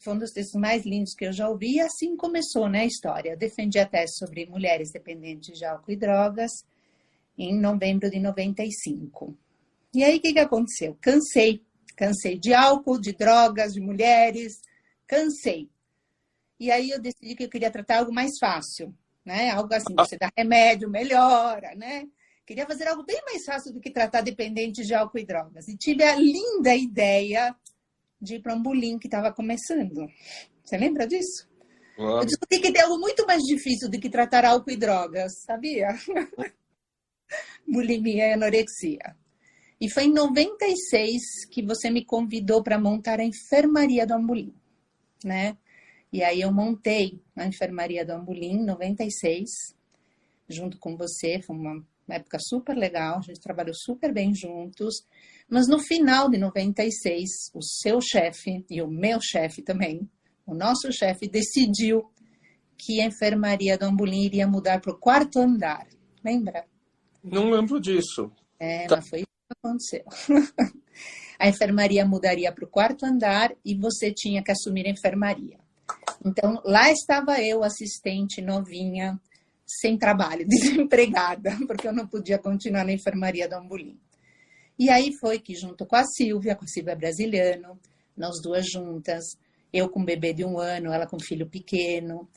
Foi 0.00 0.14
um 0.14 0.18
dos 0.18 0.30
textos 0.30 0.58
mais 0.58 0.84
lindos 0.86 1.14
que 1.14 1.26
eu 1.26 1.32
já 1.32 1.48
ouvi, 1.48 1.74
e 1.74 1.80
assim 1.80 2.16
começou 2.16 2.68
né, 2.68 2.80
a 2.80 2.86
história. 2.86 3.30
Eu 3.30 3.36
defendi 3.36 3.78
a 3.78 3.84
tese 3.84 4.14
sobre 4.16 4.46
mulheres 4.46 4.90
dependentes 4.92 5.58
de 5.58 5.64
álcool 5.64 5.90
e 5.90 5.96
drogas 5.96 6.50
em 7.36 7.58
novembro 7.58 8.08
de 8.08 8.20
95. 8.20 9.36
E 9.92 10.04
aí, 10.04 10.18
o 10.18 10.20
que, 10.20 10.32
que 10.32 10.38
aconteceu? 10.38 10.96
Cansei 11.00 11.62
Cansei 12.00 12.38
de 12.38 12.54
álcool, 12.54 12.98
de 12.98 13.12
drogas, 13.12 13.74
de 13.74 13.80
mulheres, 13.82 14.62
cansei. 15.06 15.68
E 16.58 16.70
aí 16.70 16.88
eu 16.88 16.98
decidi 16.98 17.34
que 17.34 17.44
eu 17.44 17.50
queria 17.50 17.70
tratar 17.70 17.98
algo 17.98 18.10
mais 18.10 18.30
fácil, 18.40 18.94
né? 19.22 19.50
Algo 19.50 19.74
assim, 19.74 19.94
você 19.94 20.16
dá 20.16 20.30
remédio, 20.34 20.88
melhora, 20.88 21.74
né? 21.76 22.08
Queria 22.46 22.64
fazer 22.64 22.88
algo 22.88 23.04
bem 23.04 23.20
mais 23.26 23.44
fácil 23.44 23.74
do 23.74 23.80
que 23.82 23.90
tratar 23.90 24.22
dependentes 24.22 24.86
de 24.86 24.94
álcool 24.94 25.18
e 25.18 25.26
drogas. 25.26 25.68
E 25.68 25.76
tive 25.76 26.02
a 26.02 26.16
linda 26.16 26.74
ideia 26.74 27.54
de 28.18 28.36
ir 28.36 28.40
para 28.40 28.54
um 28.54 28.62
bulim 28.62 28.98
que 28.98 29.06
estava 29.06 29.30
começando. 29.30 30.08
Você 30.64 30.78
lembra 30.78 31.06
disso? 31.06 31.46
Claro. 31.96 32.22
Eu 32.22 32.24
descobri 32.24 32.60
que 32.60 32.72
tem 32.72 32.80
algo 32.80 32.98
muito 32.98 33.26
mais 33.26 33.42
difícil 33.42 33.90
do 33.90 34.00
que 34.00 34.08
tratar 34.08 34.46
álcool 34.46 34.70
e 34.70 34.76
drogas, 34.78 35.42
sabia? 35.42 35.88
Bulimia 37.68 38.28
e 38.28 38.32
anorexia. 38.32 39.19
E 39.80 39.88
foi 39.88 40.04
em 40.04 40.12
96 40.12 41.46
que 41.50 41.62
você 41.62 41.88
me 41.88 42.04
convidou 42.04 42.62
para 42.62 42.78
montar 42.78 43.18
a 43.18 43.24
enfermaria 43.24 44.06
do 44.06 44.14
Ambulim, 44.14 44.54
né? 45.24 45.56
E 46.12 46.22
aí 46.22 46.40
eu 46.40 46.52
montei 46.52 47.22
a 47.36 47.46
enfermaria 47.46 48.04
do 48.04 48.12
Ambulim 48.12 48.58
em 48.58 48.64
96, 48.64 49.48
junto 50.48 50.78
com 50.78 50.96
você, 50.96 51.40
foi 51.40 51.56
uma 51.56 51.84
época 52.08 52.38
super 52.40 52.76
legal, 52.76 53.18
a 53.18 53.22
gente 53.22 53.40
trabalhou 53.40 53.74
super 53.74 54.12
bem 54.12 54.34
juntos. 54.34 55.06
Mas 55.48 55.66
no 55.66 55.78
final 55.78 56.28
de 56.28 56.36
96, 56.36 57.28
o 57.54 57.62
seu 57.62 58.00
chefe 58.00 58.64
e 58.68 58.82
o 58.82 58.88
meu 58.88 59.18
chefe 59.20 59.62
também, 59.62 60.08
o 60.44 60.54
nosso 60.54 60.92
chefe 60.92 61.28
decidiu 61.28 62.10
que 62.76 63.00
a 63.00 63.06
enfermaria 63.06 63.78
do 63.78 63.84
Ambulim 63.84 64.24
iria 64.24 64.46
mudar 64.46 64.80
para 64.80 64.92
o 64.92 64.98
quarto 64.98 65.38
andar. 65.38 65.86
Lembra? 66.24 66.66
Não 67.22 67.50
lembro 67.50 67.80
disso. 67.80 68.32
É, 68.58 68.86
tá. 68.86 68.96
mas 68.96 69.08
foi 69.08 69.24
aconteceu. 69.52 70.04
a 71.38 71.48
enfermaria 71.48 72.04
mudaria 72.04 72.52
para 72.52 72.64
o 72.64 72.68
quarto 72.68 73.04
andar 73.04 73.52
e 73.64 73.74
você 73.74 74.12
tinha 74.12 74.42
que 74.42 74.50
assumir 74.50 74.86
a 74.86 74.90
enfermaria. 74.90 75.58
Então, 76.24 76.60
lá 76.64 76.90
estava 76.90 77.40
eu, 77.40 77.64
assistente 77.64 78.42
novinha, 78.42 79.18
sem 79.66 79.96
trabalho, 79.96 80.46
desempregada, 80.48 81.56
porque 81.66 81.86
eu 81.86 81.92
não 81.92 82.06
podia 82.06 82.38
continuar 82.38 82.84
na 82.84 82.92
enfermaria 82.92 83.48
do 83.48 83.54
Ambulim. 83.54 83.98
E 84.78 84.88
aí 84.88 85.12
foi 85.20 85.38
que, 85.38 85.54
junto 85.54 85.86
com 85.86 85.96
a 85.96 86.04
Silvia, 86.04 86.56
com 86.56 86.64
a 86.64 86.68
Silvia 86.68 86.96
Brasiliano, 86.96 87.78
nós 88.16 88.40
duas 88.42 88.66
juntas, 88.66 89.24
eu 89.72 89.88
com 89.88 90.00
um 90.00 90.04
bebê 90.04 90.32
de 90.32 90.44
um 90.44 90.58
ano, 90.58 90.92
ela 90.92 91.06
com 91.06 91.16
um 91.16 91.22
filho 91.22 91.46
pequeno, 91.46 92.28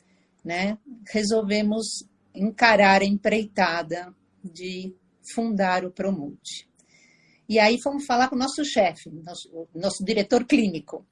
né, 0.44 0.78
resolvemos 1.10 2.04
encarar 2.34 3.00
a 3.00 3.04
empreitada 3.04 4.14
de 4.42 4.94
fundar 5.34 5.84
o 5.84 5.90
Promude. 5.90 6.68
E 7.54 7.58
aí 7.60 7.80
fomos 7.80 8.04
falar 8.04 8.28
com 8.28 8.34
o 8.34 8.38
nosso 8.38 8.64
chefe, 8.64 9.08
nosso, 9.10 9.68
nosso 9.72 10.04
diretor 10.04 10.44
clínico, 10.44 11.06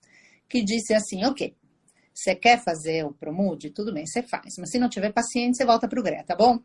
que 0.49 0.61
disse 0.61 0.92
assim: 0.92 1.25
ok, 1.25 1.54
você 2.12 2.34
quer 2.34 2.61
fazer 2.61 3.06
o 3.06 3.12
Promude? 3.12 3.70
Tudo 3.70 3.94
bem, 3.94 4.04
você 4.04 4.25
faz. 4.25 4.54
Mas 4.58 4.72
se 4.72 4.78
não 4.80 4.88
tiver 4.88 5.12
paciente, 5.12 5.56
você 5.56 5.64
volta 5.64 5.87
para 5.87 6.00
o 6.00 6.02
GRE, 6.02 6.20
tá 6.25 6.34
bom? 6.34 6.58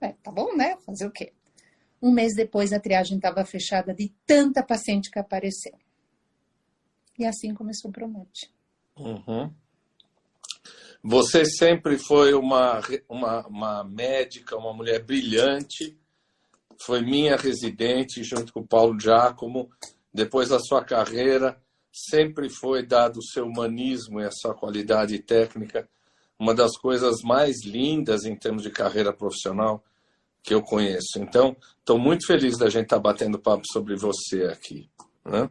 É, 0.00 0.14
tá 0.14 0.32
bom, 0.32 0.56
né? 0.56 0.76
Fazer 0.84 1.06
o 1.06 1.12
quê? 1.12 1.32
Um 2.02 2.10
mês 2.10 2.34
depois, 2.34 2.72
a 2.72 2.80
triagem 2.80 3.18
estava 3.18 3.44
fechada 3.44 3.94
de 3.94 4.12
tanta 4.26 4.64
paciente 4.64 5.12
que 5.12 5.18
apareceu. 5.20 5.78
E 7.16 7.24
assim 7.24 7.54
começou 7.54 7.90
o 7.90 7.94
Promude. 7.94 8.50
Uhum. 8.98 9.54
Você 11.04 11.44
sempre 11.44 11.98
foi 11.98 12.34
uma, 12.34 12.80
uma, 13.08 13.46
uma 13.46 13.84
médica, 13.84 14.56
uma 14.56 14.72
mulher 14.72 15.04
brilhante, 15.04 15.96
foi 16.84 17.00
minha 17.00 17.36
residente 17.36 18.22
junto 18.22 18.52
com 18.52 18.60
o 18.60 18.66
Paulo 18.66 18.98
Giacomo. 19.00 19.70
Depois 20.12 20.50
da 20.50 20.60
sua 20.60 20.84
carreira, 20.84 21.60
sempre 21.92 22.50
foi 22.50 22.84
dado 22.84 23.18
o 23.18 23.24
seu 23.24 23.46
humanismo 23.46 24.20
e 24.20 24.24
a 24.24 24.30
sua 24.30 24.54
qualidade 24.54 25.18
técnica, 25.20 25.88
uma 26.38 26.54
das 26.54 26.76
coisas 26.76 27.22
mais 27.22 27.64
lindas 27.64 28.24
em 28.24 28.36
termos 28.36 28.62
de 28.62 28.70
carreira 28.70 29.12
profissional 29.12 29.82
que 30.42 30.52
eu 30.52 30.62
conheço. 30.62 31.18
Então, 31.18 31.56
estou 31.78 31.98
muito 31.98 32.26
feliz 32.26 32.58
da 32.58 32.68
gente 32.68 32.84
estar 32.84 32.96
tá 32.96 33.02
batendo 33.02 33.38
papo 33.38 33.64
sobre 33.72 33.96
você 33.96 34.44
aqui. 34.44 34.90
Né? 35.24 35.48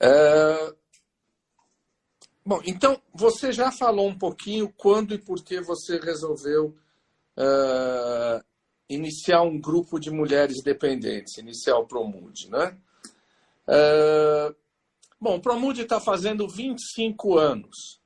É... 0.00 0.74
Bom, 2.46 2.60
então, 2.64 3.00
você 3.12 3.52
já 3.52 3.72
falou 3.72 4.06
um 4.06 4.16
pouquinho 4.16 4.72
quando 4.76 5.14
e 5.14 5.18
por 5.18 5.42
que 5.42 5.60
você 5.60 5.98
resolveu 5.98 6.76
uh, 7.36 8.44
iniciar 8.88 9.42
um 9.42 9.60
grupo 9.60 9.98
de 9.98 10.10
mulheres 10.10 10.62
dependentes, 10.62 11.38
iniciar 11.38 11.76
o 11.78 11.86
Promude, 11.86 12.50
né? 12.50 12.76
É... 13.66 14.54
Bom, 15.20 15.36
o 15.36 15.40
Promude 15.40 15.82
está 15.82 16.00
fazendo 16.00 16.48
25 16.48 17.38
anos, 17.38 18.00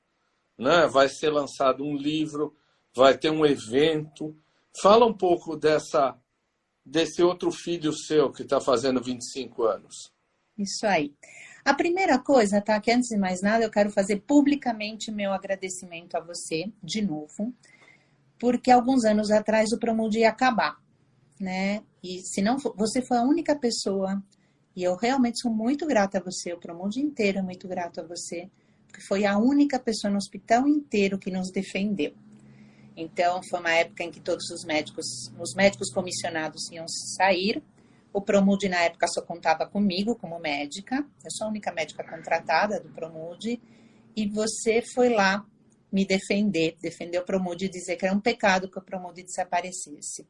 né? 0.57 0.87
Vai 0.87 1.09
ser 1.09 1.31
lançado 1.31 1.83
um 1.85 1.97
livro, 1.97 2.55
vai 2.95 3.17
ter 3.17 3.31
um 3.31 3.45
evento. 3.45 4.37
Fala 4.81 5.05
um 5.07 5.15
pouco 5.15 5.57
dessa 5.57 6.17
desse 6.85 7.23
outro 7.23 7.53
filho 7.53 7.93
seu 7.93 8.33
que 8.33 8.43
está 8.43 8.61
fazendo 8.61 9.03
25 9.03 9.65
anos. 9.65 10.11
Isso 10.57 10.87
aí. 10.87 11.13
A 11.65 11.75
primeira 11.75 12.19
coisa, 12.19 12.63
tá? 12.63 12.81
Que 12.81 12.91
antes 12.91 13.11
de 13.11 13.19
mais 13.19 13.43
nada, 13.43 13.63
eu 13.63 13.71
quero 13.71 13.91
fazer 13.91 14.21
publicamente 14.21 15.13
meu 15.13 15.33
agradecimento 15.33 16.17
a 16.17 16.21
você, 16.21 16.73
de 16.83 17.03
novo, 17.03 17.55
porque 18.39 18.71
alguns 18.71 19.05
anos 19.05 19.31
atrás 19.31 19.73
o 19.73 19.79
Promude 19.79 20.21
ia 20.21 20.29
acabar, 20.29 20.77
né? 21.41 21.83
E 22.03 22.21
se 22.21 22.41
não 22.41 22.57
você 22.77 23.03
foi 23.03 23.19
a 23.19 23.23
única 23.23 23.57
pessoa, 23.57 24.23
e 24.75 24.83
eu 24.83 24.97
realmente 24.97 25.41
sou 25.41 25.53
muito 25.53 25.87
grata 25.87 26.19
a 26.19 26.23
você, 26.23 26.53
o 26.53 26.59
Promude 26.59 27.01
inteiro 27.01 27.39
é 27.39 27.43
muito 27.43 27.67
grato 27.67 28.01
a 28.01 28.07
você, 28.07 28.49
porque 28.87 29.03
foi 29.03 29.25
a 29.25 29.37
única 29.37 29.79
pessoa 29.79 30.11
no 30.11 30.17
hospital 30.17 30.67
inteiro 30.67 31.19
que 31.19 31.31
nos 31.31 31.51
defendeu. 31.51 32.15
Então, 32.97 33.41
foi 33.49 33.61
uma 33.61 33.73
época 33.73 34.03
em 34.03 34.11
que 34.11 34.19
todos 34.19 34.51
os 34.51 34.65
médicos, 34.65 35.07
os 35.39 35.55
médicos 35.55 35.93
comissionados 35.93 36.69
iam 36.73 36.87
sair. 36.89 37.63
O 38.13 38.21
Promude, 38.21 38.69
na 38.69 38.81
época, 38.81 39.07
só 39.07 39.23
contava 39.23 39.67
comigo 39.67 40.17
como 40.17 40.41
médica. 40.41 41.07
Eu 41.25 41.31
sou 41.31 41.47
a 41.47 41.51
única 41.51 41.73
médica 41.73 42.03
contratada 42.03 42.81
do 42.81 42.89
Promude. 42.89 43.61
E 44.17 44.29
você 44.29 44.83
foi 44.95 45.11
lá 45.11 45.47
me 45.91 46.05
defender, 46.05 46.77
defender 46.81 47.19
o 47.19 47.25
Promude 47.25 47.67
e 47.67 47.71
dizer 47.71 47.97
que 47.97 48.05
era 48.05 48.15
um 48.15 48.21
pecado 48.21 48.71
que 48.71 48.79
o 48.79 48.83
Promude 48.83 49.23
desaparecesse. 49.23 50.27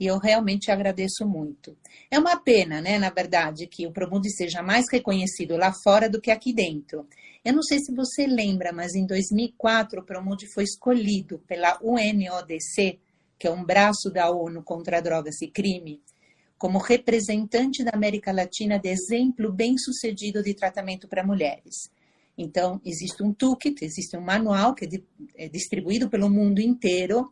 E 0.00 0.06
eu 0.06 0.18
realmente 0.18 0.70
agradeço 0.70 1.26
muito. 1.26 1.76
É 2.10 2.18
uma 2.18 2.40
pena, 2.40 2.80
né, 2.80 2.98
na 2.98 3.10
verdade, 3.10 3.66
que 3.66 3.86
o 3.86 3.92
Promude 3.92 4.30
seja 4.30 4.62
mais 4.62 4.86
reconhecido 4.90 5.56
lá 5.56 5.72
fora 5.82 6.08
do 6.08 6.20
que 6.20 6.30
aqui 6.30 6.52
dentro. 6.52 7.06
Eu 7.44 7.52
não 7.52 7.62
sei 7.62 7.78
se 7.80 7.92
você 7.94 8.26
lembra, 8.26 8.72
mas 8.72 8.94
em 8.94 9.04
2004 9.04 10.00
o 10.00 10.04
Promude 10.04 10.46
foi 10.52 10.64
escolhido 10.64 11.40
pela 11.48 11.78
UNODC, 11.82 12.98
que 13.38 13.46
é 13.46 13.50
um 13.50 13.64
braço 13.64 14.10
da 14.12 14.30
ONU 14.30 14.62
contra 14.62 15.00
drogas 15.00 15.40
e 15.42 15.48
crime, 15.48 16.00
como 16.56 16.78
representante 16.78 17.84
da 17.84 17.92
América 17.92 18.32
Latina 18.32 18.78
de 18.78 18.88
exemplo 18.88 19.52
bem-sucedido 19.52 20.42
de 20.42 20.54
tratamento 20.54 21.08
para 21.08 21.24
mulheres. 21.24 21.90
Então, 22.38 22.80
existe 22.84 23.20
um 23.20 23.32
toolkit, 23.32 23.84
existe 23.84 24.16
um 24.16 24.20
manual 24.20 24.72
que 24.72 24.84
é, 24.84 25.46
é 25.46 25.48
distribuído 25.48 26.08
pelo 26.08 26.30
mundo 26.30 26.60
inteiro, 26.60 27.28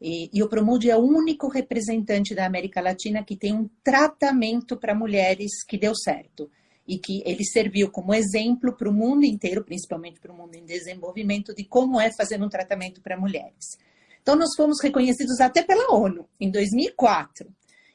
e, 0.00 0.30
e, 0.32 0.42
o 0.42 0.48
Promude 0.48 0.90
é 0.90 0.96
o 0.96 1.04
único 1.04 1.46
representante 1.48 2.34
da 2.34 2.46
América 2.46 2.80
Latina 2.80 3.22
que 3.22 3.36
tem 3.36 3.54
um 3.54 3.68
tratamento 3.84 4.76
para 4.78 4.94
mulheres 4.94 5.62
que 5.68 5.76
deu 5.76 5.94
certo. 5.94 6.50
E 6.88 6.98
que 6.98 7.22
ele 7.24 7.44
serviu 7.44 7.90
como 7.90 8.14
exemplo 8.14 8.74
para 8.74 8.88
o 8.88 8.92
mundo 8.92 9.24
inteiro, 9.24 9.62
principalmente 9.62 10.18
para 10.18 10.32
o 10.32 10.36
mundo 10.36 10.56
em 10.56 10.64
desenvolvimento, 10.64 11.54
de 11.54 11.64
como 11.64 12.00
é 12.00 12.10
fazer 12.12 12.42
um 12.42 12.48
tratamento 12.48 13.00
para 13.02 13.20
mulheres. 13.20 13.78
Então, 14.22 14.34
nós 14.34 14.48
fomos 14.56 14.82
reconhecidos 14.82 15.38
até 15.38 15.62
pela 15.62 15.94
ONU, 15.94 16.26
em 16.40 16.50
2004. 16.50 17.46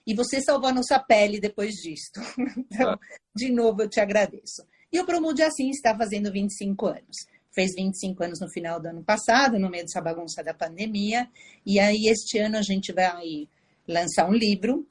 E 0.07 0.13
você 0.13 0.39
salvou 0.39 0.69
a 0.69 0.73
nossa 0.73 0.99
pele 0.99 1.39
depois 1.39 1.73
disto. 1.73 2.21
Então, 2.57 2.97
de 3.35 3.51
novo, 3.51 3.81
eu 3.81 3.89
te 3.89 3.99
agradeço. 3.99 4.63
E 4.91 4.99
o 4.99 5.05
Promude 5.05 5.43
Assim 5.43 5.69
está 5.69 5.95
fazendo 5.95 6.31
25 6.31 6.85
anos. 6.87 7.17
Fez 7.53 7.73
25 7.75 8.23
anos 8.23 8.39
no 8.39 8.49
final 8.49 8.79
do 8.81 8.87
ano 8.87 9.03
passado, 9.03 9.57
no 9.57 9.69
meio 9.69 9.83
dessa 9.83 10.01
bagunça 10.01 10.43
da 10.43 10.53
pandemia. 10.53 11.27
E 11.65 11.79
aí, 11.79 12.07
este 12.07 12.37
ano, 12.37 12.57
a 12.57 12.61
gente 12.61 12.91
vai 12.91 13.47
lançar 13.87 14.29
um 14.29 14.33
livro 14.33 14.85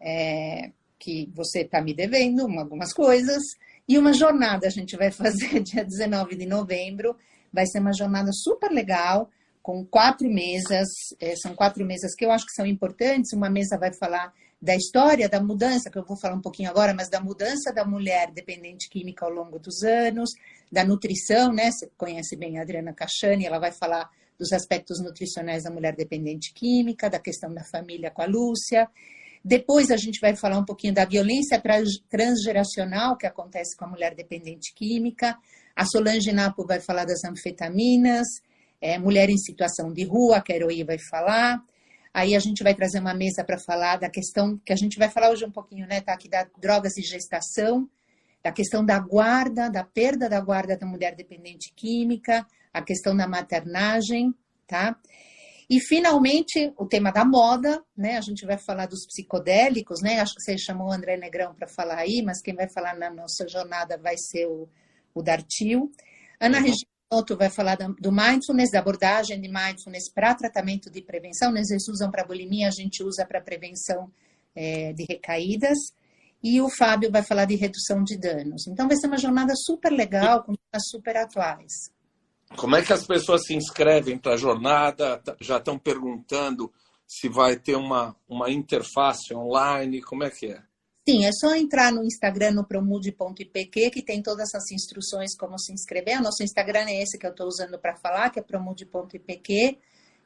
é, 0.00 0.70
que 0.98 1.30
você 1.34 1.60
está 1.62 1.80
me 1.80 1.94
devendo, 1.94 2.42
algumas 2.58 2.92
coisas. 2.92 3.42
E 3.88 3.98
uma 3.98 4.12
jornada 4.12 4.66
a 4.66 4.70
gente 4.70 4.96
vai 4.96 5.10
fazer 5.12 5.60
dia 5.60 5.84
19 5.84 6.36
de 6.36 6.46
novembro. 6.46 7.16
Vai 7.52 7.66
ser 7.66 7.80
uma 7.80 7.92
jornada 7.92 8.30
super 8.32 8.70
legal, 8.70 9.30
com 9.62 9.84
quatro 9.84 10.28
mesas. 10.28 10.88
É, 11.20 11.34
são 11.36 11.54
quatro 11.54 11.84
mesas 11.84 12.14
que 12.14 12.24
eu 12.24 12.30
acho 12.30 12.46
que 12.46 12.52
são 12.52 12.66
importantes. 12.66 13.32
Uma 13.32 13.50
mesa 13.50 13.78
vai 13.78 13.92
falar 13.92 14.32
da 14.62 14.76
história 14.76 15.28
da 15.28 15.42
mudança, 15.42 15.90
que 15.90 15.98
eu 15.98 16.04
vou 16.04 16.16
falar 16.16 16.36
um 16.36 16.40
pouquinho 16.40 16.70
agora, 16.70 16.94
mas 16.94 17.10
da 17.10 17.20
mudança 17.20 17.72
da 17.72 17.84
mulher 17.84 18.30
dependente 18.30 18.88
química 18.88 19.26
ao 19.26 19.32
longo 19.32 19.58
dos 19.58 19.82
anos, 19.82 20.30
da 20.70 20.84
nutrição, 20.84 21.52
né? 21.52 21.72
Você 21.72 21.90
conhece 21.96 22.36
bem 22.36 22.60
a 22.60 22.62
Adriana 22.62 22.92
Cachani, 22.92 23.44
ela 23.44 23.58
vai 23.58 23.72
falar 23.72 24.08
dos 24.38 24.52
aspectos 24.52 25.02
nutricionais 25.02 25.64
da 25.64 25.70
mulher 25.70 25.96
dependente 25.96 26.54
química, 26.54 27.10
da 27.10 27.18
questão 27.18 27.52
da 27.52 27.64
família 27.64 28.08
com 28.12 28.22
a 28.22 28.26
Lúcia. 28.26 28.88
Depois 29.44 29.90
a 29.90 29.96
gente 29.96 30.20
vai 30.20 30.36
falar 30.36 30.58
um 30.58 30.64
pouquinho 30.64 30.94
da 30.94 31.04
violência 31.04 31.60
transgeracional 32.08 33.16
que 33.16 33.26
acontece 33.26 33.76
com 33.76 33.86
a 33.86 33.88
mulher 33.88 34.14
dependente 34.14 34.72
química. 34.76 35.36
A 35.74 35.84
Solange 35.84 36.30
Napo 36.30 36.64
vai 36.64 36.78
falar 36.78 37.04
das 37.04 37.24
anfetaminas, 37.24 38.28
é, 38.80 38.96
mulher 38.96 39.28
em 39.28 39.38
situação 39.38 39.92
de 39.92 40.04
rua, 40.04 40.40
que 40.40 40.52
a 40.52 40.56
Heroí 40.56 40.84
vai 40.84 40.98
falar. 41.10 41.60
Aí 42.14 42.34
a 42.34 42.38
gente 42.38 42.62
vai 42.62 42.74
trazer 42.74 43.00
uma 43.00 43.14
mesa 43.14 43.42
para 43.44 43.58
falar 43.58 43.96
da 43.96 44.10
questão 44.10 44.58
que 44.58 44.72
a 44.72 44.76
gente 44.76 44.98
vai 44.98 45.08
falar 45.08 45.30
hoje 45.30 45.44
um 45.44 45.50
pouquinho, 45.50 45.86
né, 45.86 46.00
tá? 46.00 46.12
Aqui 46.12 46.28
da 46.28 46.46
drogas 46.58 46.96
e 46.98 47.02
gestação, 47.02 47.88
da 48.42 48.52
questão 48.52 48.84
da 48.84 48.98
guarda, 48.98 49.70
da 49.70 49.82
perda 49.82 50.28
da 50.28 50.40
guarda 50.40 50.76
da 50.76 50.86
mulher 50.86 51.14
dependente 51.14 51.72
química, 51.74 52.46
a 52.72 52.82
questão 52.82 53.16
da 53.16 53.26
maternagem, 53.26 54.34
tá? 54.66 54.96
E 55.70 55.80
finalmente 55.80 56.70
o 56.76 56.86
tema 56.86 57.10
da 57.10 57.24
moda, 57.24 57.82
né? 57.96 58.18
A 58.18 58.20
gente 58.20 58.44
vai 58.44 58.58
falar 58.58 58.84
dos 58.84 59.06
psicodélicos, 59.06 60.02
né? 60.02 60.20
Acho 60.20 60.34
que 60.34 60.42
você 60.42 60.58
chamou 60.58 60.88
o 60.88 60.92
André 60.92 61.16
Negrão 61.16 61.54
para 61.54 61.66
falar 61.66 61.98
aí, 61.98 62.20
mas 62.22 62.42
quem 62.42 62.54
vai 62.54 62.68
falar 62.68 62.94
na 62.94 63.10
nossa 63.10 63.48
jornada 63.48 63.96
vai 63.96 64.16
ser 64.18 64.46
o, 64.46 64.68
o 65.14 65.22
Dartil. 65.22 65.90
Ana 66.38 66.58
uhum. 66.58 66.64
Regina 66.64 66.91
Outro 67.12 67.36
vai 67.36 67.50
falar 67.50 67.76
do 67.76 68.10
mindfulness, 68.10 68.70
da 68.70 68.78
abordagem 68.78 69.38
de 69.38 69.46
mindfulness 69.46 70.10
para 70.10 70.34
tratamento 70.34 70.90
de 70.90 71.02
prevenção. 71.02 71.52
Né? 71.52 71.60
Eles 71.68 71.86
usam 71.86 72.10
para 72.10 72.24
bulimia, 72.24 72.68
a 72.68 72.70
gente 72.70 73.02
usa 73.02 73.26
para 73.26 73.38
prevenção 73.38 74.10
é, 74.56 74.94
de 74.94 75.04
recaídas. 75.04 75.76
E 76.42 76.58
o 76.62 76.70
Fábio 76.70 77.12
vai 77.12 77.22
falar 77.22 77.44
de 77.44 77.54
redução 77.54 78.02
de 78.02 78.18
danos. 78.18 78.66
Então 78.66 78.88
vai 78.88 78.96
ser 78.96 79.08
uma 79.08 79.18
jornada 79.18 79.52
super 79.54 79.92
legal, 79.92 80.42
com 80.42 80.54
temas 80.54 80.88
super 80.90 81.16
atuais. 81.18 81.92
Como 82.56 82.76
é 82.76 82.82
que 82.82 82.94
as 82.94 83.06
pessoas 83.06 83.44
se 83.44 83.54
inscrevem 83.54 84.16
para 84.16 84.32
a 84.32 84.38
jornada? 84.38 85.22
Já 85.38 85.58
estão 85.58 85.78
perguntando 85.78 86.72
se 87.06 87.28
vai 87.28 87.56
ter 87.56 87.76
uma, 87.76 88.16
uma 88.26 88.50
interface 88.50 89.34
online, 89.34 90.00
como 90.00 90.24
é 90.24 90.30
que 90.30 90.46
é? 90.46 90.62
Sim, 91.08 91.24
é 91.24 91.32
só 91.32 91.54
entrar 91.56 91.92
no 91.92 92.04
Instagram, 92.04 92.52
no 92.52 92.64
promude.ipq, 92.64 93.90
que 93.90 94.02
tem 94.02 94.22
todas 94.22 94.48
essas 94.48 94.70
instruções 94.70 95.36
como 95.36 95.58
se 95.58 95.72
inscrever. 95.72 96.18
O 96.18 96.22
nosso 96.22 96.44
Instagram 96.44 96.86
é 96.88 97.02
esse 97.02 97.18
que 97.18 97.26
eu 97.26 97.32
estou 97.32 97.48
usando 97.48 97.76
para 97.76 97.96
falar, 97.96 98.30
que 98.30 98.38
é 98.38 98.42
promude.ipq. 98.42 99.78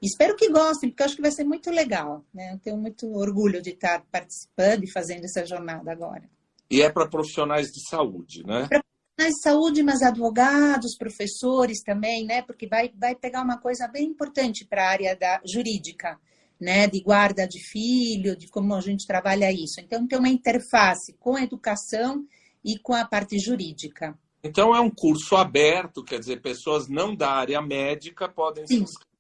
Espero 0.03 0.37
que 0.37 0.51
gostem, 0.51 0.91
porque 0.91 1.03
eu 1.03 1.07
acho 1.07 1.17
que 1.17 1.23
vai 1.23 1.31
ser 1.31 1.45
muito 1.45 1.71
legal. 1.71 2.23
Né? 2.33 2.53
Eu 2.53 2.59
tenho 2.59 2.77
muito 2.77 3.11
orgulho 3.17 3.63
de 3.63 3.71
estar 3.71 4.05
participando 4.13 4.85
e 4.85 4.93
fazendo 4.93 5.25
essa 5.25 5.47
jornada 5.47 5.91
agora. 5.91 6.29
E 6.71 6.83
é 6.83 6.93
para 6.93 7.09
profissionais 7.09 7.69
de 7.69 7.89
saúde, 7.89 8.45
né? 8.45 8.67
Para 8.69 8.83
profissionais 8.83 9.35
de 9.35 9.43
saúde, 9.43 9.83
mas 9.83 10.03
advogados, 10.03 10.97
professores 10.99 11.83
também, 11.83 12.27
né? 12.27 12.43
Porque 12.43 12.67
vai, 12.67 12.93
vai 12.95 13.15
pegar 13.15 13.43
uma 13.43 13.59
coisa 13.59 13.89
bem 13.89 14.05
importante 14.05 14.67
para 14.67 14.85
a 14.85 14.91
área 14.91 15.17
da 15.17 15.41
jurídica 15.47 16.19
né, 16.61 16.87
de 16.87 17.01
guarda 17.01 17.47
de 17.47 17.61
filho, 17.61 18.37
de 18.37 18.49
como 18.49 18.75
a 18.75 18.81
gente 18.81 19.07
trabalha 19.07 19.53
isso. 19.53 19.81
Então, 19.81 20.07
tem 20.07 20.19
uma 20.19 20.29
interface 20.29 21.15
com 21.19 21.37
a 21.37 21.43
educação 21.43 22.25
e 22.65 22.79
com 22.79 22.95
a 22.95 23.05
parte 23.05 23.39
jurídica. 23.39 24.19
Então, 24.43 24.75
é 24.75 24.81
um 24.81 24.91
curso 24.91 25.37
aberto, 25.37 26.05
quer 26.05 26.19
dizer, 26.19 26.41
pessoas 26.41 26.89
não 26.89 27.15
da 27.15 27.31
área 27.31 27.61
médica 27.61 28.29
podem 28.29 28.67
Sim. 28.67 28.79
se 28.79 28.83
inscrever. 28.83 29.17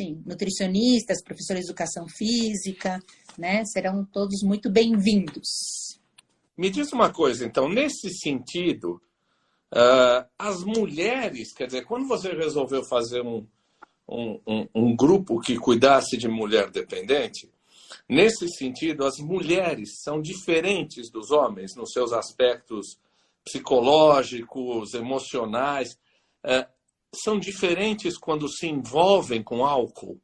Sim, 0.00 0.22
nutricionistas, 0.24 1.24
professores 1.24 1.64
de 1.64 1.70
educação 1.70 2.06
física, 2.06 3.00
né, 3.36 3.64
serão 3.64 4.04
todos 4.04 4.44
muito 4.44 4.70
bem-vindos. 4.70 5.98
Me 6.56 6.70
diz 6.70 6.92
uma 6.92 7.12
coisa, 7.12 7.44
então, 7.44 7.68
nesse 7.68 8.08
sentido, 8.10 9.02
uh, 9.74 10.24
as 10.38 10.62
mulheres, 10.62 11.52
quer 11.52 11.66
dizer, 11.66 11.84
quando 11.84 12.06
você 12.06 12.32
resolveu 12.32 12.84
fazer 12.84 13.22
um, 13.22 13.44
um, 14.08 14.40
um, 14.46 14.68
um 14.74 14.96
grupo 14.96 15.40
que 15.40 15.58
cuidasse 15.58 16.16
de 16.16 16.28
mulher 16.28 16.70
dependente, 16.70 17.50
nesse 18.08 18.48
sentido, 18.48 19.04
as 19.04 19.18
mulheres 19.18 20.00
são 20.02 20.20
diferentes 20.20 21.10
dos 21.10 21.30
homens 21.30 21.74
nos 21.76 21.92
seus 21.92 22.12
aspectos 22.12 22.98
psicológicos, 23.44 24.94
emocionais. 24.94 25.98
É, 26.44 26.66
são 27.14 27.38
diferentes 27.38 28.16
quando 28.18 28.48
se 28.48 28.66
envolvem 28.66 29.42
com 29.42 29.64
álcool? 29.64 30.20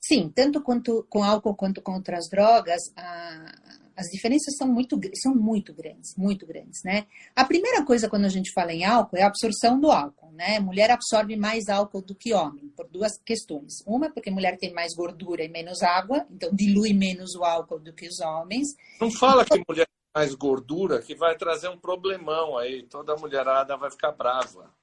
Sim, 0.00 0.28
tanto 0.28 0.62
quanto 0.62 1.06
com 1.08 1.24
álcool 1.24 1.56
quanto 1.56 1.80
com 1.80 1.94
outras 1.94 2.28
drogas, 2.28 2.80
a, 2.96 3.83
as 3.96 4.06
diferenças 4.06 4.56
são 4.56 4.66
muito, 4.66 4.98
são 5.14 5.34
muito 5.34 5.72
grandes, 5.72 6.14
muito 6.16 6.46
grandes, 6.46 6.82
né? 6.84 7.06
A 7.34 7.44
primeira 7.44 7.84
coisa 7.84 8.08
quando 8.08 8.24
a 8.24 8.28
gente 8.28 8.52
fala 8.52 8.72
em 8.72 8.84
álcool 8.84 9.16
é 9.16 9.22
a 9.22 9.26
absorção 9.26 9.78
do 9.78 9.90
álcool, 9.90 10.32
né? 10.32 10.58
Mulher 10.60 10.90
absorve 10.90 11.36
mais 11.36 11.68
álcool 11.68 12.02
do 12.02 12.14
que 12.14 12.34
homem, 12.34 12.68
por 12.76 12.88
duas 12.88 13.12
questões. 13.24 13.82
Uma, 13.86 14.10
porque 14.10 14.30
mulher 14.30 14.56
tem 14.58 14.72
mais 14.72 14.94
gordura 14.94 15.44
e 15.44 15.48
menos 15.48 15.82
água, 15.82 16.26
então 16.30 16.50
dilui 16.52 16.92
menos 16.92 17.34
o 17.34 17.44
álcool 17.44 17.78
do 17.78 17.92
que 17.92 18.08
os 18.08 18.20
homens. 18.20 18.68
Não 19.00 19.10
fala 19.10 19.44
que 19.44 19.62
mulher 19.68 19.86
tem 19.86 20.22
mais 20.22 20.34
gordura, 20.34 21.00
que 21.00 21.14
vai 21.14 21.36
trazer 21.36 21.68
um 21.68 21.78
problemão 21.78 22.58
aí, 22.58 22.82
toda 22.84 23.16
mulherada 23.16 23.76
vai 23.76 23.90
ficar 23.90 24.12
brava. 24.12 24.74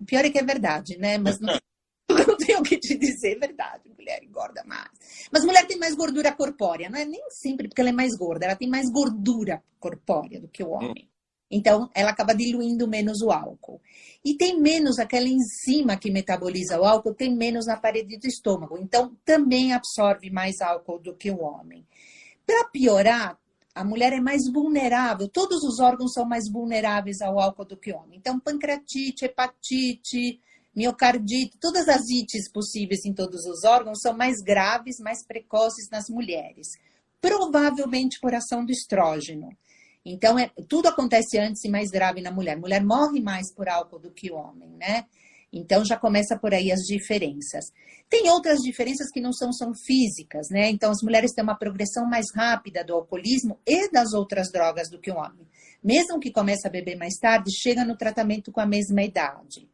O 0.00 0.04
pior 0.04 0.24
é 0.24 0.30
que 0.30 0.38
é 0.38 0.44
verdade, 0.44 0.98
né? 0.98 1.16
Mas 1.16 1.38
não 1.38 1.52
não 2.26 2.36
tenho 2.36 2.60
o 2.60 2.62
que 2.62 2.78
te 2.78 2.96
dizer, 2.96 3.36
é 3.36 3.38
verdade, 3.38 3.88
mulher 3.96 4.22
engorda 4.22 4.62
mais. 4.64 4.90
Mas 5.30 5.44
mulher 5.44 5.66
tem 5.66 5.78
mais 5.78 5.94
gordura 5.94 6.32
corpórea, 6.32 6.90
não 6.90 6.98
é 6.98 7.04
nem 7.04 7.22
sempre 7.30 7.68
porque 7.68 7.80
ela 7.80 7.90
é 7.90 7.94
mais 7.94 8.16
gorda, 8.16 8.46
ela 8.46 8.56
tem 8.56 8.68
mais 8.68 8.90
gordura 8.90 9.62
corpórea 9.78 10.40
do 10.40 10.48
que 10.48 10.62
o 10.62 10.70
homem. 10.70 11.08
Então, 11.54 11.90
ela 11.94 12.10
acaba 12.10 12.34
diluindo 12.34 12.88
menos 12.88 13.20
o 13.20 13.30
álcool. 13.30 13.78
E 14.24 14.34
tem 14.38 14.58
menos 14.58 14.98
aquela 14.98 15.28
enzima 15.28 15.98
que 15.98 16.10
metaboliza 16.10 16.80
o 16.80 16.84
álcool, 16.84 17.14
tem 17.14 17.36
menos 17.36 17.66
na 17.66 17.76
parede 17.76 18.18
do 18.18 18.26
estômago. 18.26 18.78
Então, 18.78 19.14
também 19.22 19.74
absorve 19.74 20.30
mais 20.30 20.62
álcool 20.62 20.98
do 20.98 21.14
que 21.14 21.30
o 21.30 21.42
homem. 21.42 21.86
Para 22.46 22.64
piorar, 22.70 23.38
a 23.74 23.84
mulher 23.84 24.14
é 24.14 24.20
mais 24.20 24.50
vulnerável, 24.50 25.28
todos 25.28 25.62
os 25.62 25.78
órgãos 25.78 26.14
são 26.14 26.24
mais 26.24 26.50
vulneráveis 26.50 27.20
ao 27.20 27.38
álcool 27.38 27.66
do 27.66 27.76
que 27.76 27.92
o 27.92 27.96
homem. 27.96 28.18
Então, 28.18 28.40
pancreatite, 28.40 29.26
hepatite, 29.26 30.40
miocardite, 30.74 31.58
todas 31.60 31.88
as 31.88 32.08
ites 32.08 32.50
possíveis 32.50 33.04
em 33.04 33.12
todos 33.12 33.44
os 33.44 33.64
órgãos 33.64 34.00
são 34.00 34.16
mais 34.16 34.38
graves, 34.42 34.98
mais 34.98 35.24
precoces 35.24 35.88
nas 35.90 36.08
mulheres, 36.08 36.68
provavelmente 37.20 38.18
por 38.20 38.34
ação 38.34 38.64
do 38.64 38.72
estrógeno. 38.72 39.50
Então, 40.04 40.38
é, 40.38 40.50
tudo 40.68 40.88
acontece 40.88 41.38
antes 41.38 41.62
e 41.64 41.68
mais 41.68 41.90
grave 41.90 42.20
na 42.20 42.32
mulher. 42.32 42.56
Mulher 42.56 42.82
morre 42.82 43.20
mais 43.20 43.54
por 43.54 43.68
álcool 43.68 44.00
do 44.00 44.10
que 44.10 44.32
o 44.32 44.34
homem, 44.34 44.70
né? 44.76 45.04
Então, 45.52 45.84
já 45.84 45.96
começa 45.96 46.36
por 46.36 46.52
aí 46.52 46.72
as 46.72 46.80
diferenças. 46.80 47.66
Tem 48.08 48.28
outras 48.30 48.58
diferenças 48.60 49.10
que 49.12 49.20
não 49.20 49.32
são, 49.32 49.52
são 49.52 49.72
físicas, 49.74 50.48
né? 50.50 50.70
Então, 50.70 50.90
as 50.90 51.02
mulheres 51.02 51.32
têm 51.32 51.44
uma 51.44 51.58
progressão 51.58 52.04
mais 52.06 52.26
rápida 52.34 52.82
do 52.82 52.94
alcoolismo 52.94 53.60
e 53.66 53.90
das 53.92 54.12
outras 54.12 54.50
drogas 54.50 54.88
do 54.90 54.98
que 54.98 55.10
o 55.10 55.16
homem. 55.16 55.46
Mesmo 55.84 56.18
que 56.18 56.32
comece 56.32 56.66
a 56.66 56.70
beber 56.70 56.96
mais 56.96 57.14
tarde, 57.20 57.54
chega 57.54 57.84
no 57.84 57.96
tratamento 57.96 58.50
com 58.50 58.60
a 58.60 58.66
mesma 58.66 59.02
idade 59.02 59.68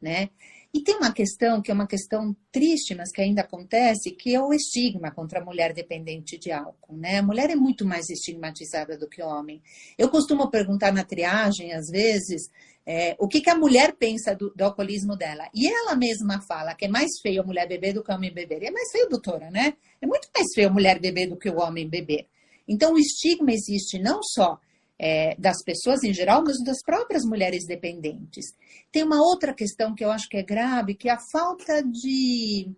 né? 0.00 0.30
E 0.72 0.80
tem 0.82 0.96
uma 0.96 1.12
questão 1.12 1.60
que 1.60 1.70
é 1.70 1.74
uma 1.74 1.86
questão 1.86 2.34
triste, 2.52 2.94
mas 2.94 3.10
que 3.10 3.20
ainda 3.20 3.42
acontece, 3.42 4.12
que 4.12 4.34
é 4.34 4.40
o 4.40 4.52
estigma 4.52 5.10
contra 5.10 5.40
a 5.40 5.44
mulher 5.44 5.72
dependente 5.72 6.38
de 6.38 6.52
álcool, 6.52 6.96
né? 6.96 7.18
A 7.18 7.22
mulher 7.22 7.50
é 7.50 7.56
muito 7.56 7.84
mais 7.84 8.08
estigmatizada 8.08 8.96
do 8.96 9.08
que 9.08 9.20
o 9.20 9.26
homem. 9.26 9.60
Eu 9.98 10.08
costumo 10.08 10.48
perguntar 10.48 10.92
na 10.92 11.02
triagem, 11.02 11.72
às 11.72 11.88
vezes, 11.90 12.48
é, 12.86 13.16
o 13.18 13.26
que, 13.26 13.40
que 13.40 13.50
a 13.50 13.56
mulher 13.56 13.96
pensa 13.96 14.34
do, 14.34 14.54
do, 14.54 14.62
alcoolismo 14.62 15.16
dela. 15.16 15.48
E 15.52 15.66
ela 15.66 15.96
mesma 15.96 16.40
fala 16.40 16.74
que 16.74 16.84
é 16.84 16.88
mais 16.88 17.18
feio 17.20 17.42
a 17.42 17.44
mulher 17.44 17.66
beber 17.66 17.92
do 17.92 18.04
que 18.04 18.12
o 18.12 18.14
homem 18.14 18.32
beber. 18.32 18.62
E 18.62 18.66
é 18.66 18.70
mais 18.70 18.92
feio, 18.92 19.08
doutora, 19.08 19.50
né? 19.50 19.74
É 20.00 20.06
muito 20.06 20.28
mais 20.32 20.46
feio 20.54 20.68
a 20.68 20.72
mulher 20.72 21.00
beber 21.00 21.28
do 21.28 21.36
que 21.36 21.50
o 21.50 21.58
homem 21.58 21.88
beber. 21.88 22.28
Então, 22.68 22.94
o 22.94 22.98
estigma 22.98 23.52
existe 23.52 23.98
não 23.98 24.22
só 24.22 24.60
é, 25.02 25.34
das 25.38 25.62
pessoas 25.64 26.04
em 26.04 26.12
geral, 26.12 26.44
mas 26.44 26.62
das 26.62 26.82
próprias 26.84 27.24
mulheres 27.24 27.64
dependentes. 27.66 28.54
Tem 28.92 29.02
uma 29.02 29.22
outra 29.22 29.54
questão 29.54 29.94
que 29.94 30.04
eu 30.04 30.10
acho 30.10 30.28
que 30.28 30.36
é 30.36 30.42
grave, 30.42 30.94
que 30.94 31.08
é 31.08 31.12
a 31.12 31.18
falta 31.32 31.82
de 31.82 32.70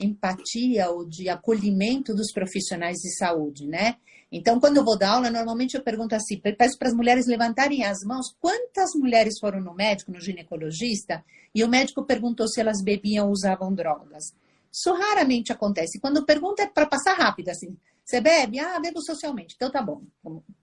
empatia 0.00 0.88
ou 0.90 1.06
de 1.06 1.28
acolhimento 1.28 2.14
dos 2.14 2.32
profissionais 2.32 2.96
de 2.96 3.14
saúde, 3.18 3.66
né? 3.66 3.96
Então, 4.32 4.58
quando 4.58 4.78
eu 4.78 4.84
vou 4.84 4.96
dar 4.96 5.14
aula, 5.14 5.30
normalmente 5.30 5.74
eu 5.74 5.82
pergunto 5.82 6.14
assim, 6.14 6.40
peço 6.40 6.78
para 6.78 6.88
as 6.88 6.94
mulheres 6.94 7.26
levantarem 7.26 7.84
as 7.84 7.98
mãos, 8.02 8.34
quantas 8.40 8.90
mulheres 8.94 9.38
foram 9.38 9.60
no 9.60 9.74
médico, 9.74 10.12
no 10.12 10.20
ginecologista, 10.20 11.22
e 11.54 11.62
o 11.64 11.68
médico 11.68 12.04
perguntou 12.04 12.46
se 12.48 12.60
elas 12.60 12.82
bebiam 12.82 13.26
ou 13.26 13.32
usavam 13.32 13.74
drogas. 13.74 14.32
Isso 14.72 14.92
raramente 14.92 15.52
acontece. 15.52 16.00
Quando 16.00 16.24
pergunta 16.24 16.62
é 16.62 16.66
para 16.66 16.86
passar 16.86 17.14
rápido, 17.14 17.48
assim, 17.48 17.76
você 18.04 18.20
bebe? 18.20 18.58
Ah, 18.58 18.78
bebo 18.80 19.02
socialmente. 19.02 19.54
Então 19.56 19.70
tá 19.70 19.82
bom. 19.82 20.02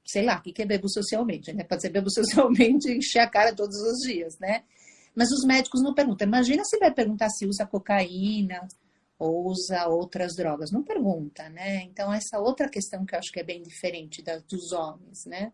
Sei 0.05 0.23
lá, 0.25 0.39
o 0.39 0.41
que 0.41 0.61
é 0.61 0.65
bebo 0.65 0.89
socialmente, 0.89 1.53
né? 1.53 1.63
Pode 1.63 1.81
ser 1.81 1.89
bebo 1.89 2.09
socialmente 2.09 2.89
e 2.91 2.97
encher 2.97 3.19
a 3.19 3.29
cara 3.29 3.55
todos 3.55 3.75
os 3.75 3.99
dias, 4.07 4.37
né? 4.39 4.63
Mas 5.15 5.29
os 5.31 5.45
médicos 5.45 5.81
não 5.81 5.93
perguntam. 5.93 6.27
Imagina 6.27 6.63
se 6.65 6.77
vai 6.77 6.91
perguntar 6.91 7.29
se 7.29 7.45
usa 7.45 7.65
cocaína, 7.65 8.67
ou 9.17 9.47
usa 9.47 9.87
outras 9.87 10.33
drogas. 10.35 10.71
Não 10.71 10.83
pergunta, 10.83 11.47
né? 11.49 11.83
Então, 11.83 12.13
essa 12.13 12.39
outra 12.39 12.69
questão 12.69 13.05
que 13.05 13.15
eu 13.15 13.19
acho 13.19 13.31
que 13.31 13.39
é 13.39 13.43
bem 13.43 13.61
diferente 13.61 14.21
da, 14.21 14.37
dos 14.39 14.71
homens, 14.71 15.25
né? 15.25 15.51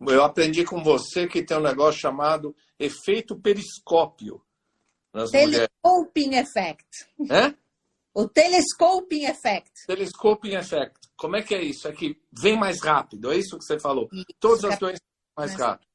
Eu 0.00 0.22
aprendi 0.22 0.64
com 0.64 0.82
você 0.82 1.26
que 1.26 1.42
tem 1.42 1.56
um 1.56 1.62
negócio 1.62 2.00
chamado 2.00 2.54
efeito 2.78 3.34
periscópio 3.36 4.40
nas 5.16 5.30
Telescoping 5.30 6.26
mulheres. 6.26 6.50
effect. 6.50 7.08
É? 7.30 7.54
O 8.14 8.28
telescoping 8.28 9.24
effect. 9.24 9.86
Telescoping 9.86 10.54
effect. 10.54 10.98
Como 11.16 11.36
é 11.36 11.42
que 11.42 11.54
é 11.54 11.62
isso? 11.62 11.88
É 11.88 11.92
que 11.92 12.20
vem 12.30 12.56
mais 12.56 12.82
rápido, 12.82 13.32
é 13.32 13.36
isso 13.36 13.58
que 13.58 13.64
você 13.64 13.78
falou? 13.80 14.08
Isso, 14.12 14.26
Todas 14.38 14.64
as 14.64 14.78
doenças 14.78 15.00
mais 15.36 15.54
rápido. 15.54 15.86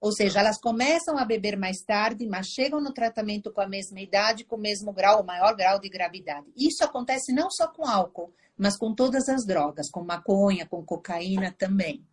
Ou 0.00 0.12
seja, 0.12 0.40
elas 0.40 0.58
começam 0.58 1.16
a 1.16 1.24
beber 1.24 1.56
mais 1.56 1.76
tarde, 1.86 2.26
mas 2.26 2.48
chegam 2.48 2.80
no 2.80 2.92
tratamento 2.92 3.52
com 3.52 3.60
a 3.60 3.68
mesma 3.68 4.00
idade, 4.00 4.44
com 4.44 4.56
o 4.56 4.60
mesmo 4.60 4.92
grau, 4.92 5.22
o 5.22 5.26
maior 5.26 5.54
grau 5.54 5.78
de 5.78 5.88
gravidade. 5.88 6.46
Isso 6.56 6.82
acontece 6.82 7.32
não 7.32 7.50
só 7.50 7.68
com 7.68 7.86
álcool, 7.86 8.34
mas 8.56 8.76
com 8.76 8.94
todas 8.94 9.28
as 9.28 9.46
drogas, 9.46 9.90
com 9.90 10.02
maconha, 10.02 10.66
com 10.66 10.84
cocaína 10.84 11.54
também. 11.56 12.04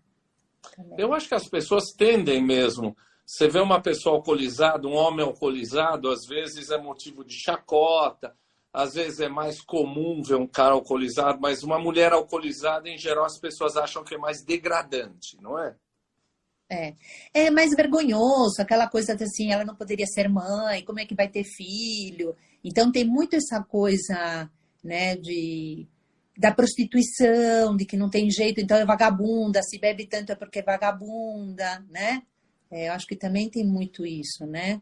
também. 0.75 0.99
Eu 0.99 1.13
acho 1.13 1.27
que 1.29 1.35
as 1.35 1.47
pessoas 1.47 1.85
tendem 1.97 2.45
mesmo. 2.45 2.95
Você 3.29 3.47
vê 3.47 3.59
uma 3.59 3.79
pessoa 3.79 4.15
alcoolizada, 4.15 4.87
um 4.87 4.95
homem 4.95 5.23
alcoolizado, 5.23 6.09
às 6.09 6.25
vezes 6.25 6.71
é 6.71 6.79
motivo 6.79 7.23
de 7.23 7.35
chacota, 7.35 8.35
às 8.73 8.95
vezes 8.95 9.19
é 9.19 9.29
mais 9.29 9.61
comum 9.61 10.23
ver 10.23 10.33
um 10.33 10.47
cara 10.47 10.73
alcoolizado, 10.73 11.39
mas 11.39 11.61
uma 11.61 11.77
mulher 11.77 12.11
alcoolizada, 12.11 12.89
em 12.89 12.97
geral, 12.97 13.25
as 13.25 13.37
pessoas 13.37 13.77
acham 13.77 14.03
que 14.03 14.15
é 14.15 14.17
mais 14.17 14.43
degradante, 14.43 15.37
não 15.39 15.59
é? 15.59 15.75
É. 16.71 16.95
é 17.31 17.51
mais 17.51 17.69
vergonhoso, 17.75 18.63
aquela 18.63 18.89
coisa 18.89 19.13
assim, 19.13 19.51
ela 19.51 19.63
não 19.63 19.75
poderia 19.75 20.07
ser 20.07 20.27
mãe, 20.27 20.83
como 20.83 20.99
é 20.99 21.05
que 21.05 21.13
vai 21.13 21.29
ter 21.29 21.43
filho? 21.43 22.35
Então 22.63 22.91
tem 22.91 23.05
muito 23.05 23.35
essa 23.35 23.63
coisa, 23.63 24.49
né, 24.83 25.15
de 25.15 25.87
da 26.35 26.51
prostituição, 26.51 27.77
de 27.77 27.85
que 27.85 27.95
não 27.97 28.09
tem 28.09 28.27
jeito, 28.31 28.59
então 28.59 28.75
é 28.75 28.85
vagabunda, 28.85 29.61
se 29.61 29.77
bebe 29.77 30.07
tanto 30.07 30.31
é 30.31 30.35
porque 30.35 30.59
é 30.59 30.63
vagabunda, 30.63 31.85
né? 31.91 32.23
É, 32.71 32.87
eu 32.87 32.93
acho 32.93 33.07
que 33.07 33.15
também 33.15 33.49
tem 33.49 33.65
muito 33.65 34.05
isso, 34.05 34.45
né? 34.45 34.81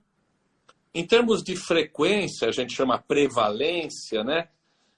Em 0.94 1.06
termos 1.06 1.44
de 1.44 1.56
frequência, 1.56 2.48
a 2.48 2.52
gente 2.52 2.74
chama 2.74 3.02
prevalência, 3.02 4.24
né? 4.24 4.50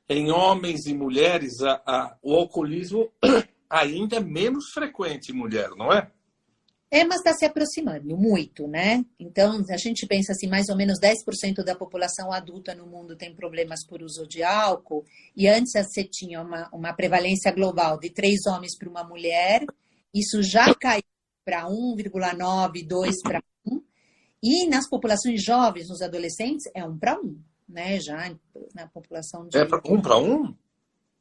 Em 0.07 0.31
homens 0.31 0.85
e 0.85 0.93
mulheres, 0.93 1.61
a, 1.61 1.81
a, 1.85 2.17
o 2.23 2.33
alcoolismo 2.33 3.11
ainda 3.69 4.17
é 4.17 4.19
menos 4.19 4.71
frequente 4.73 5.31
em 5.31 5.35
mulher, 5.35 5.69
não 5.77 5.93
é? 5.93 6.09
É, 6.91 7.03
mas 7.03 7.17
está 7.17 7.33
se 7.33 7.45
aproximando 7.45 8.17
muito, 8.17 8.67
né? 8.67 9.05
Então, 9.19 9.63
a 9.69 9.77
gente 9.77 10.07
pensa 10.07 10.31
assim, 10.31 10.47
mais 10.47 10.69
ou 10.69 10.75
menos 10.75 10.99
10% 10.99 11.63
da 11.63 11.75
população 11.75 12.31
adulta 12.31 12.73
no 12.73 12.87
mundo 12.87 13.15
tem 13.15 13.35
problemas 13.35 13.85
por 13.85 14.01
uso 14.01 14.25
de 14.25 14.41
álcool, 14.41 15.05
e 15.37 15.47
antes 15.47 15.73
você 15.73 16.03
tinha 16.03 16.41
uma, 16.41 16.67
uma 16.73 16.93
prevalência 16.93 17.51
global 17.51 17.99
de 17.99 18.09
três 18.09 18.39
homens 18.47 18.75
para 18.75 18.89
uma 18.89 19.03
mulher, 19.03 19.63
isso 20.11 20.41
já 20.41 20.73
caiu 20.73 21.03
para 21.49 21.65
1,9, 21.67 22.87
2 22.87 23.15
para 23.23 23.41
1, 23.65 23.81
e 24.43 24.67
nas 24.67 24.87
populações 24.87 25.43
jovens, 25.43 25.89
nos 25.89 26.01
adolescentes, 26.01 26.65
é 26.75 26.85
1 26.85 26.97
para 26.99 27.19
1, 27.19 27.39
né? 27.67 27.99
Já 27.99 28.35
na 28.75 28.87
população 28.87 29.47
de... 29.47 29.57
É 29.57 29.63
1 29.63 30.01
para 30.01 30.17
1? 30.17 30.55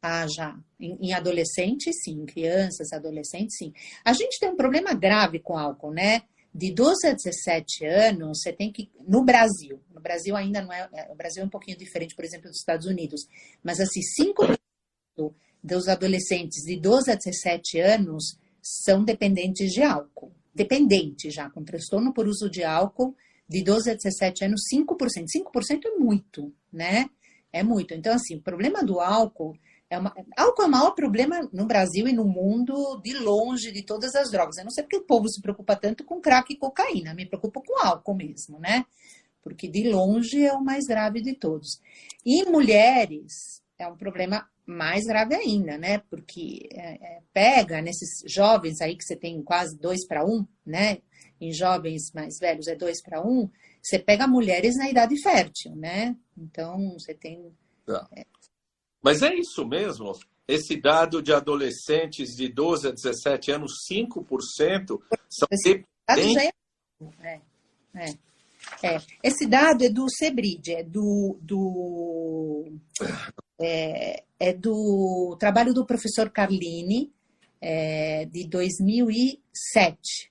Ah, 0.03 0.27
já. 0.29 0.57
Em, 0.79 0.99
em 1.01 1.13
adolescentes, 1.15 2.03
sim. 2.05 2.27
Crianças, 2.27 2.93
adolescentes, 2.93 3.57
sim. 3.57 3.73
A 4.05 4.13
gente 4.13 4.39
tem 4.39 4.51
um 4.51 4.57
problema 4.57 4.93
grave 4.93 5.41
com 5.41 5.57
álcool, 5.57 5.93
né? 5.93 6.23
De 6.55 6.73
12 6.73 7.07
a 7.07 7.15
17 7.15 7.87
anos, 7.87 8.41
você 8.41 8.53
tem 8.53 8.71
que. 8.71 8.91
No 9.07 9.25
Brasil, 9.25 9.81
no 9.93 10.01
Brasil 10.01 10.37
ainda 10.37 10.61
não 10.63 10.73
é. 10.73 10.89
é 10.93 11.11
o 11.11 11.15
Brasil 11.15 11.43
é 11.43 11.47
um 11.47 11.51
pouquinho 11.51 11.77
diferente, 11.77 12.15
por 12.15 12.25
exemplo, 12.25 12.49
dos 12.49 12.59
Estados 12.59 12.87
Unidos. 12.87 13.27
Mas, 13.63 13.81
assim, 13.81 14.01
5% 14.21 14.59
dos 15.63 15.89
adolescentes 15.89 16.63
de 16.65 16.79
12 16.79 17.11
a 17.11 17.17
17 17.17 17.81
anos 17.81 18.39
são 18.85 19.05
dependentes 19.05 19.73
de 19.73 19.83
álcool. 19.83 20.33
Dependentes 20.55 21.35
já, 21.35 21.49
com 21.49 21.65
transtorno 21.65 22.13
por 22.13 22.27
uso 22.27 22.51
de 22.51 22.63
álcool, 22.65 23.17
de 23.49 23.63
12 23.63 23.91
a 23.91 23.95
17 23.95 24.45
anos, 24.45 24.61
5%. 24.73 25.25
5% 25.37 25.81
é 25.87 25.91
muito, 25.99 26.53
né? 26.73 27.09
É 27.53 27.63
muito. 27.63 27.95
Então, 27.95 28.15
assim, 28.15 28.37
o 28.37 28.43
problema 28.43 28.85
do 28.85 29.01
álcool 29.01 29.57
é 29.89 29.99
uma, 29.99 30.15
álcool 30.37 30.63
é 30.63 30.67
o 30.67 30.71
maior 30.71 30.91
problema 30.91 31.49
no 31.51 31.67
Brasil 31.67 32.07
e 32.07 32.13
no 32.13 32.25
mundo, 32.25 33.01
de 33.03 33.15
longe, 33.15 33.73
de 33.73 33.83
todas 33.83 34.15
as 34.15 34.31
drogas. 34.31 34.59
Eu 34.59 34.65
não 34.65 34.71
sei 34.71 34.85
porque 34.85 34.99
o 34.99 35.07
povo 35.07 35.29
se 35.29 35.41
preocupa 35.41 35.75
tanto 35.75 36.05
com 36.05 36.21
crack 36.21 36.53
e 36.53 36.59
cocaína, 36.59 37.15
me 37.15 37.25
preocupa 37.25 37.63
com 37.63 37.87
álcool 37.87 38.15
mesmo, 38.15 38.59
né? 38.59 38.85
Porque 39.43 39.67
de 39.67 39.89
longe 39.89 40.45
é 40.45 40.53
o 40.53 40.63
mais 40.63 40.85
grave 40.85 41.23
de 41.23 41.35
todos. 41.35 41.81
E 42.25 42.45
mulheres 42.45 43.63
é 43.79 43.89
um 43.89 43.97
problema 43.97 44.47
mais 44.69 45.05
grave 45.05 45.35
ainda, 45.35 45.79
né? 45.79 45.99
Porque 46.11 46.69
é, 46.73 46.95
é, 46.95 47.23
pega 47.33 47.81
nesses 47.81 48.21
jovens 48.31 48.83
aí 48.83 48.95
que 48.95 49.03
você 49.03 49.17
tem 49.17 49.43
quase 49.43 49.79
dois 49.79 50.07
para 50.07 50.27
um, 50.27 50.47
né? 50.65 50.99
Em 51.41 51.53
jovens 51.53 52.13
mais 52.13 52.39
velhos 52.39 52.67
é 52.67 52.77
dois 52.77 53.03
para 53.03 53.27
um, 53.27 53.49
você 53.83 53.99
pega 53.99 54.27
mulheres 54.27 54.77
na 54.77 54.91
idade 54.91 55.19
fértil, 55.23 55.75
né? 55.75 56.15
Então 56.37 56.93
você 56.99 57.15
tem. 57.15 57.51
Tá. 57.87 58.07
É, 58.15 58.27
mas 59.03 59.23
é 59.23 59.35
isso 59.35 59.67
mesmo. 59.67 60.13
Esse 60.47 60.79
dado 60.79 61.23
de 61.23 61.33
adolescentes 61.33 62.35
de 62.35 62.49
12 62.49 62.89
a 62.89 62.91
17 62.91 63.51
anos, 63.53 63.73
5% 63.91 65.01
são 65.31 65.49
Esse 65.51 65.85
dado 66.07 66.33
já 66.33 66.43
é... 66.43 66.51
É, 67.23 67.41
é, 67.95 68.11
é. 68.83 69.01
Esse 69.23 69.47
dado 69.47 69.85
é 69.85 69.89
do 69.89 70.07
Sebrid, 70.11 70.73
é 70.73 70.83
do, 70.83 71.39
do, 71.41 72.73
é, 73.61 74.25
é 74.39 74.53
do 74.53 75.37
trabalho 75.39 75.75
do 75.75 75.85
professor 75.85 76.31
Carlini, 76.31 77.13
é, 77.61 78.25
de 78.27 78.47
2007. 78.49 80.31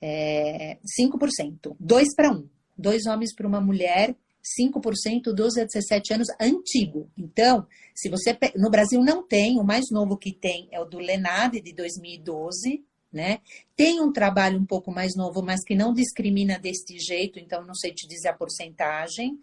É, 0.00 0.78
5%, 1.00 1.76
2 1.78 2.14
para 2.14 2.30
1. 2.30 2.48
Dois 2.76 3.06
homens 3.06 3.34
para 3.34 3.46
uma 3.46 3.60
mulher 3.60 4.14
5% 4.44 5.32
12 5.32 5.60
a 5.60 5.64
17 5.64 6.14
anos 6.14 6.28
antigo. 6.40 7.10
Então, 7.16 7.66
se 7.94 8.10
você 8.10 8.36
no 8.56 8.70
Brasil 8.70 9.00
não 9.02 9.26
tem, 9.26 9.58
o 9.58 9.64
mais 9.64 9.86
novo 9.90 10.18
que 10.18 10.32
tem 10.32 10.68
é 10.70 10.78
o 10.80 10.84
do 10.84 10.98
Lenade 10.98 11.60
de 11.60 11.72
2012, 11.72 12.84
né? 13.10 13.40
Tem 13.74 14.00
um 14.00 14.12
trabalho 14.12 14.58
um 14.58 14.66
pouco 14.66 14.92
mais 14.92 15.16
novo, 15.16 15.42
mas 15.42 15.64
que 15.64 15.74
não 15.74 15.94
discrimina 15.94 16.58
deste 16.58 16.98
jeito, 16.98 17.38
então 17.38 17.64
não 17.64 17.74
sei 17.74 17.92
te 17.92 18.06
dizer 18.06 18.28
a 18.28 18.34
porcentagem. 18.34 19.38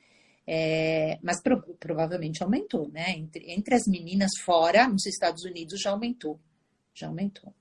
É, 0.54 1.18
mas 1.24 1.42
pro, 1.42 1.62
provavelmente 1.80 2.44
aumentou, 2.44 2.90
né? 2.90 3.12
Entre, 3.12 3.50
entre 3.54 3.74
as 3.74 3.88
meninas 3.88 4.32
fora, 4.44 4.86
nos 4.86 5.06
Estados 5.06 5.46
Unidos 5.46 5.80
já 5.80 5.92
aumentou. 5.92 6.38
Já 6.94 7.08
aumentou. 7.08 7.54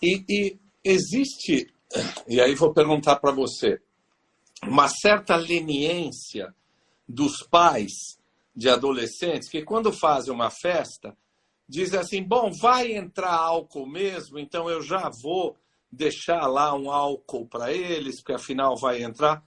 E, 0.00 0.24
e 0.28 0.60
existe, 0.84 1.74
e 2.28 2.40
aí 2.40 2.54
vou 2.54 2.72
perguntar 2.72 3.16
para 3.16 3.32
você, 3.32 3.82
uma 4.62 4.86
certa 4.86 5.34
leniência 5.34 6.54
dos 7.08 7.42
pais 7.50 7.90
de 8.54 8.68
adolescentes 8.68 9.48
que, 9.48 9.64
quando 9.64 9.92
fazem 9.92 10.32
uma 10.32 10.50
festa, 10.50 11.16
dizem 11.68 11.98
assim: 11.98 12.22
bom, 12.22 12.52
vai 12.52 12.92
entrar 12.92 13.34
álcool 13.34 13.88
mesmo, 13.88 14.38
então 14.38 14.70
eu 14.70 14.80
já 14.80 15.10
vou 15.20 15.56
deixar 15.90 16.46
lá 16.46 16.76
um 16.76 16.92
álcool 16.92 17.48
para 17.48 17.72
eles, 17.72 18.20
porque 18.20 18.34
afinal 18.34 18.76
vai 18.76 19.02
entrar. 19.02 19.42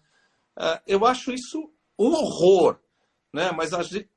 Uh, 0.58 0.84
eu 0.86 1.06
acho 1.06 1.32
isso 1.32 1.73
um 1.98 2.12
horror, 2.14 2.80
né? 3.34 3.52
mas 3.52 3.72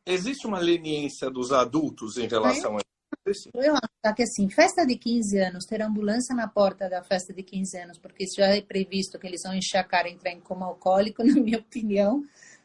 existe 0.05 0.47
uma 0.47 0.59
leniência 0.59 1.31
dos 1.31 1.53
adultos 1.53 2.17
em 2.17 2.27
relação 2.27 2.77
a 2.77 2.81
isso. 3.29 3.51
Eu 3.55 3.75
acho 3.75 4.15
que 4.15 4.23
assim, 4.23 4.49
festa 4.49 4.87
de 4.87 4.97
15 4.97 5.39
anos, 5.39 5.65
ter 5.65 5.83
ambulância 5.83 6.35
na 6.35 6.47
porta 6.47 6.89
da 6.89 7.03
festa 7.03 7.33
de 7.33 7.43
15 7.43 7.79
anos, 7.79 7.99
porque 7.99 8.25
isso 8.25 8.37
já 8.37 8.47
é 8.47 8.61
previsto 8.61 9.19
que 9.19 9.27
eles 9.27 9.43
vão 9.43 9.55
encher 9.55 9.79
a 9.79 9.85
cara 9.85 10.09
e 10.09 10.13
entrar 10.13 10.31
em 10.31 10.41
coma 10.41 10.67
alcoólico, 10.67 11.23
na 11.25 11.35
minha 11.35 11.59
opinião, 11.59 12.23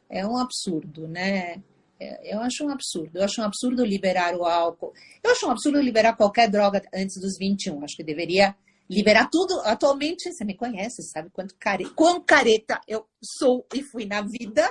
é 0.10 0.26
um 0.26 0.38
absurdo, 0.38 1.08
né? 1.08 1.62
É, 2.00 2.36
eu 2.36 2.39
acho 2.41 2.65
um 2.65 2.69
absurdo. 2.69 3.17
Eu 3.17 3.24
acho 3.24 3.41
um 3.41 3.45
absurdo 3.45 3.86
liberar 3.86 4.36
o 4.36 4.43
álcool. 4.43 4.91
Eu 5.24 5.32
acho 5.32 5.47
um 5.47 5.52
absurdo 5.52 5.80
liberar 5.80 6.15
qualquer 6.15 6.50
droga 6.50 6.82
antes 6.93 7.19
dos 7.21 7.38
21. 7.38 7.84
Acho 7.84 7.95
que 7.95 8.04
deveria 8.04 8.56
liberar 8.89 9.30
tudo. 9.32 9.62
Atualmente, 9.62 10.32
você 10.32 10.43
me 10.43 10.56
conhece, 10.56 11.04
sabe 11.04 11.30
quanto 11.32 11.56
care... 11.60 11.86
quão 11.91 12.21
careta 12.21 12.82
eu 12.88 13.08
sou 13.24 13.65
e 13.74 13.84
fui 13.84 14.06
na 14.06 14.21
vida. 14.21 14.67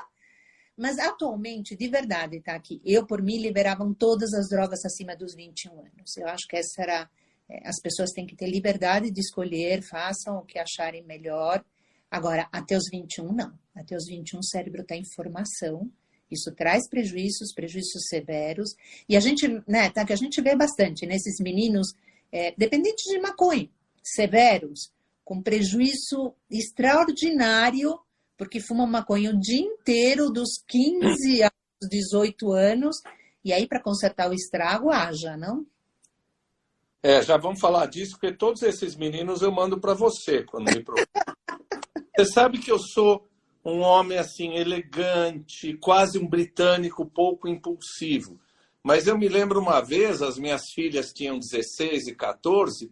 Mas 0.81 0.99
atualmente, 0.99 1.77
de 1.77 1.89
verdade, 1.89 2.41
tá 2.41 2.55
aqui. 2.55 2.81
Eu, 2.83 3.07
por 3.07 3.21
mim, 3.21 3.37
liberavam 3.37 3.93
todas 3.93 4.33
as 4.33 4.49
drogas 4.49 4.83
acima 4.83 5.15
dos 5.15 5.35
21 5.35 5.79
anos. 5.79 6.17
Eu 6.17 6.27
acho 6.27 6.47
que 6.49 6.57
essa 6.57 6.81
era. 6.81 7.11
é, 7.51 7.69
As 7.69 7.79
pessoas 7.83 8.13
têm 8.13 8.27
que 8.27 8.35
ter 8.35 8.49
liberdade 8.49 9.11
de 9.11 9.21
escolher, 9.21 9.83
façam 9.83 10.39
o 10.39 10.43
que 10.47 10.59
acharem 10.59 11.05
melhor. 11.05 11.63
Agora, 12.11 12.49
até 12.51 12.79
os 12.79 12.89
21, 12.91 13.31
não. 13.31 13.53
Até 13.75 13.95
os 13.95 14.07
21, 14.07 14.39
o 14.39 14.43
cérebro 14.43 14.81
está 14.81 14.97
em 14.97 15.05
formação. 15.15 15.93
Isso 16.31 16.51
traz 16.55 16.89
prejuízos, 16.89 17.53
prejuízos 17.55 18.09
severos. 18.09 18.71
E 19.07 19.19
a 19.19 19.21
gente, 19.21 19.47
né, 19.69 19.91
tá, 19.91 20.07
que 20.07 20.15
a 20.15 20.17
gente 20.17 20.41
vê 20.41 20.57
bastante 20.57 21.05
nesses 21.05 21.41
meninos 21.41 21.93
é, 22.33 22.55
dependentes 22.57 23.05
de 23.05 23.21
maconha, 23.21 23.69
severos, 24.03 24.91
com 25.23 25.43
prejuízo 25.43 26.35
extraordinário, 26.51 28.01
porque 28.41 28.59
fumam 28.59 28.87
maconha 28.87 29.33
o 29.33 29.39
dia 29.39 29.61
inteiro, 29.61 30.31
dos 30.31 30.65
15 30.67 31.43
aos 31.43 31.91
18 31.91 32.53
anos, 32.53 32.97
e 33.45 33.53
aí 33.53 33.69
para 33.69 33.83
consertar 33.83 34.31
o 34.31 34.33
estrago, 34.33 34.91
haja, 34.91 35.37
não? 35.37 35.67
É, 37.03 37.21
já 37.21 37.37
vamos 37.37 37.61
falar 37.61 37.85
disso, 37.85 38.13
porque 38.13 38.33
todos 38.33 38.63
esses 38.63 38.97
meninos 38.97 39.43
eu 39.43 39.53
mando 39.53 39.79
para 39.79 39.93
você 39.93 40.43
quando 40.43 40.73
me 40.73 40.83
procuram. 40.83 41.07
Você 42.17 42.33
sabe 42.33 42.59
que 42.59 42.73
eu 42.73 42.79
sou 42.79 43.29
um 43.65 43.81
homem 43.81 44.17
assim 44.19 44.55
elegante, 44.55 45.77
quase 45.77 46.19
um 46.19 46.27
britânico 46.27 47.05
pouco 47.05 47.47
impulsivo. 47.47 48.41
Mas 48.83 49.07
eu 49.07 49.19
me 49.19 49.29
lembro 49.29 49.61
uma 49.61 49.81
vez, 49.81 50.23
as 50.23 50.39
minhas 50.39 50.71
filhas 50.71 51.13
tinham 51.13 51.39
16 51.39 52.09
e 52.09 52.15
14, 52.15 52.91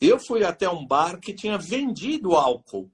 eu 0.00 0.18
fui 0.18 0.44
até 0.44 0.68
um 0.68 0.86
bar 0.86 1.18
que 1.18 1.34
tinha 1.34 1.56
vendido 1.56 2.32
álcool 2.32 2.90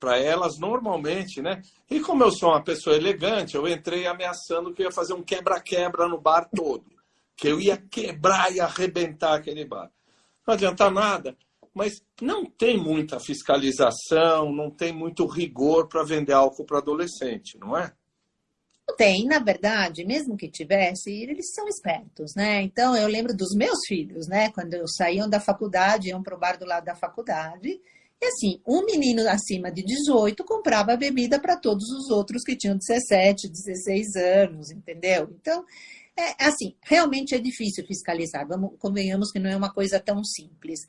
para 0.00 0.18
elas 0.18 0.58
normalmente, 0.58 1.42
né? 1.42 1.60
E 1.88 2.00
como 2.00 2.24
eu 2.24 2.32
sou 2.32 2.48
uma 2.48 2.64
pessoa 2.64 2.96
elegante, 2.96 3.54
eu 3.54 3.68
entrei 3.68 4.06
ameaçando 4.06 4.72
que 4.72 4.82
eu 4.82 4.86
ia 4.86 4.92
fazer 4.92 5.12
um 5.12 5.22
quebra-quebra 5.22 6.08
no 6.08 6.18
bar 6.18 6.48
todo, 6.56 6.86
que 7.36 7.46
eu 7.46 7.60
ia 7.60 7.76
quebrar 7.76 8.50
e 8.50 8.58
arrebentar 8.58 9.34
aquele 9.34 9.66
bar. 9.66 9.90
Não 10.46 10.54
adianta 10.54 10.90
nada, 10.90 11.36
mas 11.74 12.02
não 12.20 12.46
tem 12.46 12.78
muita 12.78 13.20
fiscalização, 13.20 14.50
não 14.50 14.70
tem 14.70 14.92
muito 14.92 15.26
rigor 15.26 15.86
para 15.86 16.02
vender 16.02 16.32
álcool 16.32 16.64
para 16.64 16.78
adolescente, 16.78 17.58
não 17.58 17.76
é? 17.76 17.92
Tem, 18.96 19.24
na 19.24 19.38
verdade, 19.38 20.04
mesmo 20.04 20.36
que 20.36 20.50
tivesse, 20.50 21.12
eles 21.12 21.52
são 21.54 21.68
espertos, 21.68 22.34
né? 22.34 22.62
Então, 22.62 22.96
eu 22.96 23.06
lembro 23.06 23.36
dos 23.36 23.54
meus 23.54 23.78
filhos, 23.86 24.26
né? 24.26 24.50
Quando 24.50 24.76
saíam 24.88 25.28
da 25.28 25.38
faculdade, 25.38 26.08
iam 26.08 26.22
para 26.22 26.34
o 26.34 26.38
bar 26.38 26.58
do 26.58 26.66
lado 26.66 26.84
da 26.84 26.96
faculdade, 26.96 27.80
e 28.20 28.26
assim, 28.26 28.60
um 28.66 28.84
menino 28.84 29.26
acima 29.28 29.72
de 29.72 29.82
18 29.82 30.44
comprava 30.44 30.96
bebida 30.96 31.40
para 31.40 31.56
todos 31.56 31.88
os 31.88 32.10
outros 32.10 32.42
que 32.42 32.54
tinham 32.54 32.76
17, 32.76 33.48
16 33.48 34.16
anos, 34.16 34.70
entendeu? 34.70 35.34
Então, 35.40 35.64
é 36.14 36.44
assim, 36.44 36.76
realmente 36.82 37.34
é 37.34 37.38
difícil 37.38 37.86
fiscalizar. 37.86 38.46
Vamos, 38.46 38.72
convenhamos 38.78 39.32
que 39.32 39.38
não 39.38 39.48
é 39.48 39.56
uma 39.56 39.72
coisa 39.72 39.98
tão 39.98 40.22
simples. 40.22 40.80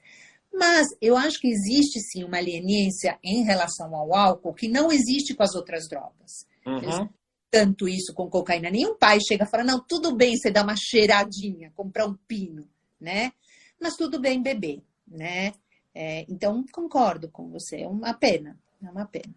Mas 0.54 0.88
eu 1.02 1.15
acho 1.15 1.39
que 1.39 1.48
existe 1.48 2.02
sim 2.02 2.26
uma 2.26 2.39
leniência 2.39 3.17
em 3.24 3.44
relação 3.44 3.96
ao 3.96 4.13
álcool 4.13 4.54
que 4.54 4.67
não 4.67 4.91
existe 4.91 5.34
com 5.34 5.44
as 5.44 5.56
outras 5.56 5.88
drogas. 5.88 6.46
Uhum. 6.65 7.08
Tanto 7.50 7.88
isso 7.88 8.13
com 8.13 8.30
cocaína. 8.30 8.70
Nenhum 8.70 8.98
pai 8.98 9.20
chega 9.26 9.46
e 9.46 9.50
fala, 9.50 9.63
não, 9.63 9.80
tudo 9.80 10.13
bem 10.13 10.36
você 10.36 10.52
dar 10.52 10.63
uma 10.63 10.76
cheiradinha, 10.76 11.72
comprar 11.76 12.06
um 12.06 12.17
pino, 12.28 12.67
né? 13.00 13.32
Mas 13.80 13.96
tudo 13.96 14.20
bem 14.20 14.41
beber, 14.41 14.84
né? 15.08 15.54
É, 15.93 16.25
então, 16.30 16.63
concordo 16.71 17.30
com 17.30 17.49
você. 17.49 17.82
É 17.82 17.88
uma 17.88 18.13
pena, 18.13 18.58
é 18.82 18.89
uma 18.89 19.06
pena. 19.06 19.34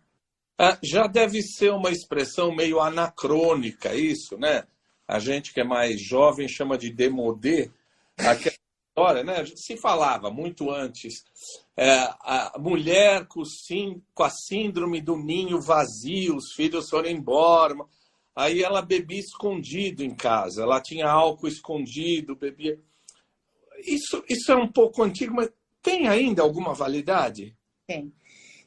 Ah, 0.58 0.78
já 0.82 1.06
deve 1.06 1.42
ser 1.42 1.72
uma 1.72 1.90
expressão 1.90 2.54
meio 2.54 2.80
anacrônica 2.80 3.94
isso, 3.94 4.38
né? 4.38 4.64
A 5.06 5.18
gente 5.18 5.52
que 5.52 5.60
é 5.60 5.64
mais 5.64 6.00
jovem 6.00 6.48
chama 6.48 6.78
de 6.78 6.90
demodê. 6.90 7.70
Aquela 8.16 8.56
história, 8.88 9.24
né? 9.24 9.44
Se 9.56 9.76
falava 9.76 10.30
muito 10.30 10.70
antes. 10.70 11.24
É, 11.76 11.92
a 12.20 12.54
mulher 12.58 13.26
com, 13.26 13.44
sim, 13.44 14.00
com 14.14 14.22
a 14.22 14.30
síndrome 14.30 15.00
do 15.00 15.16
ninho 15.16 15.60
vazio, 15.60 16.36
os 16.36 16.52
filhos 16.54 16.88
foram 16.88 17.10
embora. 17.10 17.74
Aí 18.34 18.62
ela 18.62 18.80
bebia 18.80 19.18
escondido 19.18 20.04
em 20.04 20.14
casa. 20.14 20.62
Ela 20.62 20.80
tinha 20.80 21.08
álcool 21.08 21.48
escondido, 21.48 22.36
bebia. 22.36 22.80
Isso, 23.84 24.24
isso 24.28 24.52
é 24.52 24.56
um 24.56 24.70
pouco 24.70 25.02
antigo, 25.02 25.34
mas 25.34 25.50
tem 25.84 26.08
ainda 26.08 26.42
alguma 26.42 26.72
validade? 26.74 27.54
Tem. 27.86 28.10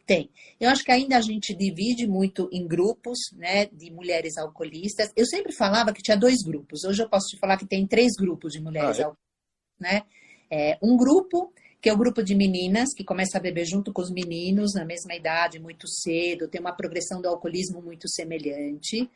Tem. 0.06 0.30
Eu 0.58 0.70
acho 0.70 0.86
que 0.86 0.92
ainda 0.92 1.18
a 1.18 1.22
gente 1.22 1.54
divide 1.54 2.08
muito 2.08 2.48
em 2.54 2.66
grupos, 2.66 3.18
né, 3.34 3.66
de 3.66 3.92
mulheres 3.92 4.38
alcoolistas. 4.38 5.12
Eu 5.18 5.26
sempre 5.26 5.52
falava 5.52 5.92
que 5.92 6.02
tinha 6.02 6.16
dois 6.16 6.38
grupos. 6.46 6.86
Hoje 6.86 7.04
eu 7.04 7.10
posso 7.10 7.28
te 7.28 7.38
falar 7.38 7.58
que 7.58 7.66
tem 7.68 7.86
três 7.86 8.14
grupos 8.18 8.54
de 8.54 8.62
mulheres 8.62 9.00
Ah, 9.00 9.02
é? 9.02 9.04
alcoolistas, 9.04 9.80
né? 9.80 10.04
É, 10.50 10.78
um 10.82 10.96
grupo 10.96 11.52
que 11.82 11.90
é 11.90 11.94
o 11.94 11.98
grupo 11.98 12.24
de 12.24 12.34
meninas 12.34 12.94
que 12.96 13.04
começa 13.04 13.38
a 13.38 13.42
beber 13.42 13.66
junto 13.66 13.92
com 13.92 14.02
os 14.02 14.10
meninos 14.10 14.74
na 14.74 14.86
mesma 14.86 15.14
idade, 15.14 15.60
muito 15.60 15.88
cedo, 15.88 16.48
tem 16.48 16.62
uma 16.62 16.72
progressão 16.76 17.22
do 17.22 17.28
alcoolismo 17.28 17.82
muito 17.82 18.10
semelhante. 18.10 19.10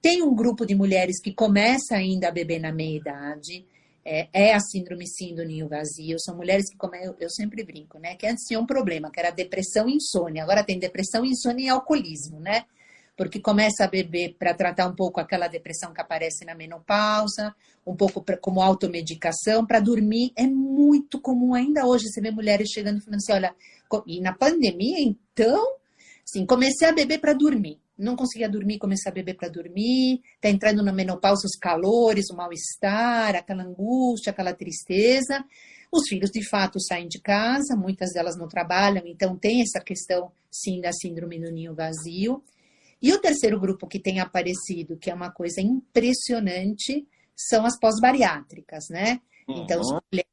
Tem 0.00 0.22
um 0.22 0.34
grupo 0.34 0.64
de 0.64 0.74
mulheres 0.74 1.20
que 1.22 1.32
começa 1.34 1.94
ainda 1.94 2.28
a 2.28 2.32
beber 2.32 2.58
na 2.58 2.72
meia 2.72 2.96
idade. 2.96 3.66
É, 4.10 4.26
é 4.32 4.54
a 4.54 4.60
síndrome 4.60 5.06
sim 5.06 5.34
do 5.34 5.44
ninho 5.44 5.68
vazio. 5.68 6.18
São 6.18 6.34
mulheres 6.34 6.70
que, 6.70 6.78
como 6.78 6.96
eu, 6.96 7.14
eu 7.20 7.28
sempre 7.28 7.62
brinco, 7.62 7.98
né? 7.98 8.14
Que 8.16 8.26
antes 8.26 8.46
tinha 8.46 8.58
um 8.58 8.64
problema, 8.64 9.10
que 9.10 9.20
era 9.20 9.30
depressão 9.30 9.86
e 9.86 9.96
insônia. 9.96 10.42
Agora 10.42 10.64
tem 10.64 10.78
depressão, 10.78 11.26
insônia 11.26 11.66
e 11.66 11.68
alcoolismo, 11.68 12.40
né? 12.40 12.64
Porque 13.14 13.38
começa 13.38 13.84
a 13.84 13.86
beber 13.86 14.34
para 14.38 14.54
tratar 14.54 14.86
um 14.86 14.94
pouco 14.94 15.20
aquela 15.20 15.46
depressão 15.46 15.92
que 15.92 16.00
aparece 16.00 16.46
na 16.46 16.54
menopausa, 16.54 17.54
um 17.86 17.94
pouco 17.94 18.22
pra, 18.22 18.38
como 18.38 18.62
automedicação, 18.62 19.66
para 19.66 19.78
dormir. 19.78 20.32
É 20.34 20.46
muito 20.46 21.20
comum 21.20 21.52
ainda 21.52 21.84
hoje. 21.84 22.08
Você 22.08 22.22
vê 22.22 22.30
mulheres 22.30 22.70
chegando 22.70 23.02
falando 23.02 23.16
assim: 23.18 23.32
olha, 23.32 23.54
e 24.06 24.22
na 24.22 24.32
pandemia, 24.32 25.00
então, 25.00 25.76
assim, 26.24 26.46
comecei 26.46 26.88
a 26.88 26.92
beber 26.92 27.20
para 27.20 27.34
dormir. 27.34 27.78
Não 27.98 28.14
conseguia 28.14 28.48
dormir, 28.48 28.78
comecei 28.78 29.10
a 29.10 29.14
beber 29.14 29.34
para 29.34 29.48
dormir. 29.48 30.22
Está 30.36 30.48
entrando 30.48 30.82
na 30.84 30.92
menopausa 30.92 31.46
os 31.46 31.58
calores, 31.58 32.30
o 32.30 32.36
mal-estar, 32.36 33.34
aquela 33.34 33.64
angústia, 33.64 34.30
aquela 34.30 34.54
tristeza. 34.54 35.44
Os 35.90 36.06
filhos, 36.08 36.30
de 36.30 36.46
fato, 36.48 36.78
saem 36.80 37.08
de 37.08 37.20
casa, 37.20 37.74
muitas 37.74 38.12
delas 38.12 38.36
não 38.36 38.46
trabalham, 38.46 39.06
então 39.06 39.36
tem 39.36 39.62
essa 39.62 39.80
questão, 39.82 40.30
sim, 40.50 40.80
da 40.80 40.92
síndrome 40.92 41.40
do 41.40 41.50
ninho 41.50 41.74
vazio. 41.74 42.42
E 43.00 43.12
o 43.12 43.20
terceiro 43.20 43.58
grupo 43.58 43.86
que 43.86 43.98
tem 43.98 44.20
aparecido, 44.20 44.96
que 44.98 45.10
é 45.10 45.14
uma 45.14 45.30
coisa 45.30 45.60
impressionante, 45.60 47.06
são 47.34 47.64
as 47.64 47.78
pós-bariátricas, 47.78 48.84
né? 48.90 49.20
Então, 49.48 49.80
as 49.80 49.90
Uhum. 49.90 49.98
mulheres 50.12 50.30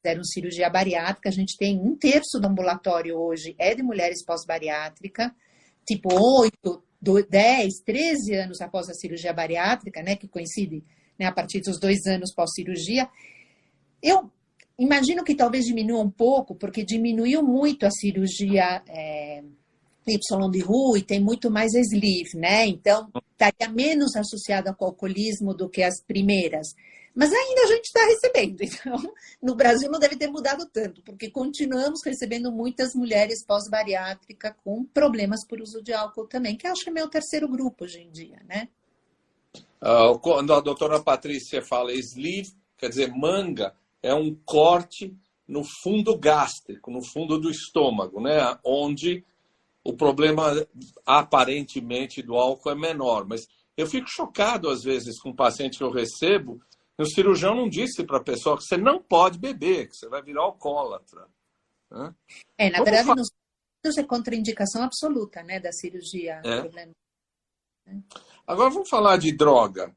fizeram 0.00 0.24
cirurgia 0.24 0.70
bariátrica, 0.70 1.28
a 1.28 1.32
gente 1.32 1.56
tem 1.56 1.80
um 1.80 1.96
terço 1.96 2.38
do 2.38 2.46
ambulatório 2.46 3.16
hoje 3.16 3.54
é 3.58 3.74
de 3.74 3.82
mulheres 3.82 4.24
pós-bariátrica, 4.24 5.34
tipo 5.86 6.08
8, 6.14 6.82
10, 7.02 7.80
13 7.84 8.34
anos 8.34 8.60
após 8.60 8.88
a 8.88 8.94
cirurgia 8.94 9.32
bariátrica, 9.32 10.02
né? 10.02 10.16
Que 10.16 10.28
coincide 10.28 10.84
né, 11.18 11.26
a 11.26 11.32
partir 11.32 11.60
dos 11.60 11.78
dois 11.78 12.06
anos 12.06 12.32
pós-cirurgia. 12.34 13.08
Eu 14.02 14.30
imagino 14.78 15.24
que 15.24 15.34
talvez 15.34 15.64
diminua 15.64 16.00
um 16.00 16.10
pouco, 16.10 16.54
porque 16.54 16.84
diminuiu 16.84 17.42
muito 17.42 17.84
a 17.84 17.90
cirurgia 17.90 18.82
é, 18.88 19.42
Y 20.06 20.50
de 20.50 20.60
Roux 20.60 20.96
e 20.96 21.02
tem 21.02 21.20
muito 21.20 21.50
mais 21.50 21.72
sleeve, 21.74 22.36
né? 22.36 22.66
Então, 22.66 23.08
estaria 23.32 23.72
menos 23.72 24.16
associada 24.16 24.74
com 24.74 24.84
o 24.84 24.88
alcoolismo 24.88 25.54
do 25.54 25.68
que 25.68 25.82
as 25.82 26.02
primeiras. 26.04 26.68
Mas 27.14 27.32
ainda 27.32 27.62
a 27.62 27.66
gente 27.66 27.84
está 27.84 28.04
recebendo. 28.06 28.62
Então, 28.62 29.14
no 29.42 29.54
Brasil 29.54 29.90
não 29.90 29.98
deve 29.98 30.16
ter 30.16 30.28
mudado 30.28 30.66
tanto, 30.66 31.02
porque 31.02 31.30
continuamos 31.30 32.00
recebendo 32.04 32.50
muitas 32.50 32.94
mulheres 32.94 33.44
pós-bariátrica 33.44 34.56
com 34.64 34.84
problemas 34.84 35.46
por 35.46 35.60
uso 35.60 35.82
de 35.82 35.92
álcool 35.92 36.26
também, 36.26 36.56
que 36.56 36.66
acho 36.66 36.84
que 36.84 36.90
é 36.90 36.92
meu 36.92 37.08
terceiro 37.08 37.48
grupo 37.48 37.84
hoje 37.84 38.00
em 38.00 38.10
dia, 38.10 38.40
né? 38.46 38.68
Ah, 39.80 40.16
quando 40.20 40.54
a 40.54 40.60
doutora 40.60 41.02
Patrícia 41.02 41.60
fala 41.60 41.92
sleeve, 41.92 42.52
quer 42.78 42.88
dizer, 42.88 43.12
manga, 43.12 43.74
é 44.02 44.14
um 44.14 44.34
corte 44.44 45.14
no 45.46 45.62
fundo 45.82 46.16
gástrico, 46.16 46.90
no 46.90 47.04
fundo 47.04 47.38
do 47.38 47.50
estômago, 47.50 48.20
né? 48.20 48.58
Onde 48.64 49.24
o 49.84 49.92
problema 49.92 50.66
aparentemente 51.04 52.22
do 52.22 52.36
álcool 52.36 52.70
é 52.70 52.74
menor. 52.74 53.26
Mas 53.26 53.46
eu 53.76 53.86
fico 53.86 54.08
chocado 54.08 54.70
às 54.70 54.82
vezes 54.82 55.20
com 55.20 55.30
um 55.30 55.36
paciente 55.36 55.78
que 55.78 55.84
eu 55.84 55.90
recebo, 55.90 56.60
o 57.02 57.06
cirurgião 57.06 57.54
não 57.54 57.68
disse 57.68 58.04
para 58.04 58.18
a 58.18 58.22
pessoa 58.22 58.56
que 58.56 58.64
você 58.64 58.76
não 58.76 59.02
pode 59.02 59.38
beber, 59.38 59.88
que 59.88 59.96
você 59.96 60.08
vai 60.08 60.22
virar 60.22 60.42
alcoólatra. 60.42 61.26
né? 61.90 62.14
É, 62.58 62.70
na 62.70 62.78
Vamos 62.78 62.90
verdade, 62.90 63.06
fa- 63.06 63.14
nos 63.84 63.98
é 63.98 64.02
contraindicação 64.04 64.82
absoluta, 64.82 65.42
né, 65.42 65.58
da 65.58 65.72
cirurgia. 65.72 66.40
É. 66.44 66.60
Problema. 66.60 66.92
Agora 68.46 68.70
vamos 68.70 68.88
falar 68.88 69.16
de 69.16 69.36
droga. 69.36 69.94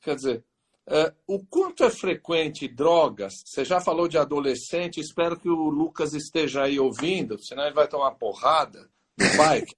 Quer 0.00 0.16
dizer, 0.16 0.44
é, 0.86 1.12
o 1.26 1.44
quanto 1.46 1.84
é 1.84 1.90
frequente 1.90 2.66
drogas? 2.66 3.42
Você 3.44 3.64
já 3.64 3.80
falou 3.80 4.08
de 4.08 4.18
adolescente, 4.18 5.00
espero 5.00 5.38
que 5.38 5.48
o 5.48 5.68
Lucas 5.68 6.14
esteja 6.14 6.64
aí 6.64 6.80
ouvindo, 6.80 7.38
senão 7.38 7.64
ele 7.64 7.74
vai 7.74 7.86
tomar 7.88 8.12
porrada 8.12 8.90
do 9.16 9.36
pai, 9.36 9.62
que 9.62 9.76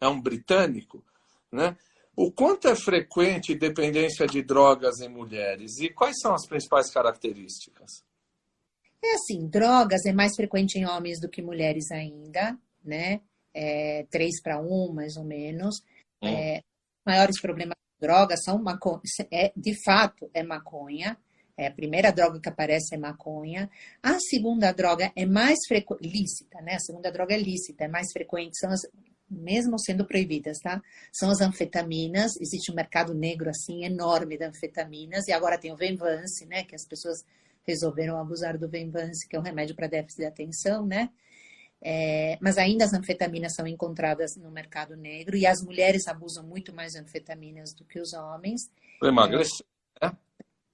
é 0.00 0.08
um 0.08 0.20
britânico, 0.20 1.04
né? 1.50 1.76
O 2.20 2.32
quanto 2.32 2.66
é 2.66 2.74
frequente 2.74 3.54
dependência 3.54 4.26
de 4.26 4.42
drogas 4.42 4.98
em 4.98 5.08
mulheres 5.08 5.78
e 5.78 5.88
quais 5.88 6.16
são 6.20 6.34
as 6.34 6.48
principais 6.48 6.90
características? 6.90 8.04
É 9.00 9.14
assim, 9.14 9.46
drogas 9.46 10.04
é 10.04 10.12
mais 10.12 10.34
frequente 10.34 10.80
em 10.80 10.84
homens 10.84 11.20
do 11.20 11.28
que 11.28 11.40
mulheres 11.40 11.92
ainda, 11.92 12.58
né? 12.84 13.20
É, 13.54 14.04
3 14.10 14.42
para 14.42 14.60
1, 14.60 14.92
mais 14.92 15.16
ou 15.16 15.22
menos. 15.22 15.76
Hum. 16.20 16.26
É, 16.26 16.60
maiores 17.06 17.40
problemas 17.40 17.76
com 17.76 18.04
drogas 18.04 18.42
são 18.42 18.60
maconha, 18.60 19.00
é, 19.30 19.52
de 19.56 19.80
fato 19.84 20.28
é 20.34 20.42
maconha. 20.42 21.16
É, 21.56 21.68
a 21.68 21.72
primeira 21.72 22.10
droga 22.10 22.40
que 22.40 22.48
aparece 22.48 22.96
é 22.96 22.98
maconha. 22.98 23.70
A 24.02 24.18
segunda 24.18 24.72
droga 24.72 25.12
é 25.14 25.24
mais 25.24 25.58
frequente, 25.68 26.00
lícita, 26.02 26.60
né? 26.62 26.74
A 26.74 26.80
segunda 26.80 27.12
droga 27.12 27.32
é 27.32 27.38
lícita, 27.38 27.84
é 27.84 27.88
mais 27.88 28.10
frequente, 28.12 28.58
são 28.58 28.72
as, 28.72 28.80
mesmo 29.30 29.78
sendo 29.78 30.06
proibidas, 30.06 30.58
tá? 30.58 30.82
São 31.12 31.30
as 31.30 31.40
anfetaminas. 31.40 32.32
Existe 32.40 32.70
um 32.70 32.74
mercado 32.74 33.14
negro 33.14 33.50
assim 33.50 33.84
enorme 33.84 34.38
de 34.38 34.44
anfetaminas 34.44 35.26
e 35.28 35.32
agora 35.32 35.58
tem 35.58 35.72
o 35.72 35.76
Venvance, 35.76 36.46
né? 36.46 36.64
Que 36.64 36.74
as 36.74 36.86
pessoas 36.86 37.24
resolveram 37.66 38.18
abusar 38.18 38.56
do 38.58 38.68
Venvance, 38.68 39.28
que 39.28 39.36
é 39.36 39.38
um 39.38 39.42
remédio 39.42 39.76
para 39.76 39.86
déficit 39.86 40.22
de 40.22 40.26
atenção, 40.26 40.86
né? 40.86 41.10
É, 41.80 42.36
mas 42.40 42.58
ainda 42.58 42.84
as 42.84 42.92
anfetaminas 42.92 43.54
são 43.54 43.66
encontradas 43.66 44.34
no 44.36 44.50
mercado 44.50 44.96
negro 44.96 45.36
e 45.36 45.46
as 45.46 45.62
mulheres 45.62 46.08
abusam 46.08 46.44
muito 46.44 46.74
mais 46.74 46.92
de 46.92 46.98
anfetaminas 46.98 47.72
do 47.72 47.84
que 47.84 48.00
os 48.00 48.12
homens. 48.14 48.62
Para 48.98 49.10
emagrecer, 49.10 49.66
né? 50.02 50.16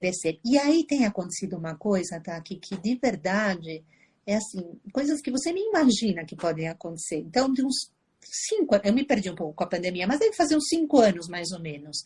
Crescer. 0.00 0.38
E 0.44 0.58
aí 0.58 0.84
tem 0.86 1.04
acontecido 1.04 1.56
uma 1.56 1.76
coisa, 1.76 2.20
tá? 2.20 2.40
Que, 2.40 2.56
que 2.56 2.76
de 2.76 2.94
verdade 2.96 3.84
é 4.26 4.36
assim, 4.36 4.80
coisas 4.92 5.20
que 5.20 5.30
você 5.30 5.52
nem 5.52 5.68
imagina 5.68 6.24
que 6.24 6.36
podem 6.36 6.68
acontecer. 6.68 7.18
Então, 7.18 7.52
de 7.52 7.64
uns 7.64 7.92
cinco 8.24 8.76
eu 8.82 8.92
me 8.92 9.04
perdi 9.04 9.30
um 9.30 9.34
pouco 9.34 9.54
com 9.54 9.64
a 9.64 9.68
pandemia, 9.68 10.06
mas 10.06 10.18
deve 10.18 10.34
fazer 10.34 10.56
uns 10.56 10.68
cinco 10.68 10.98
anos 11.00 11.28
mais 11.28 11.52
ou 11.52 11.60
menos. 11.60 12.04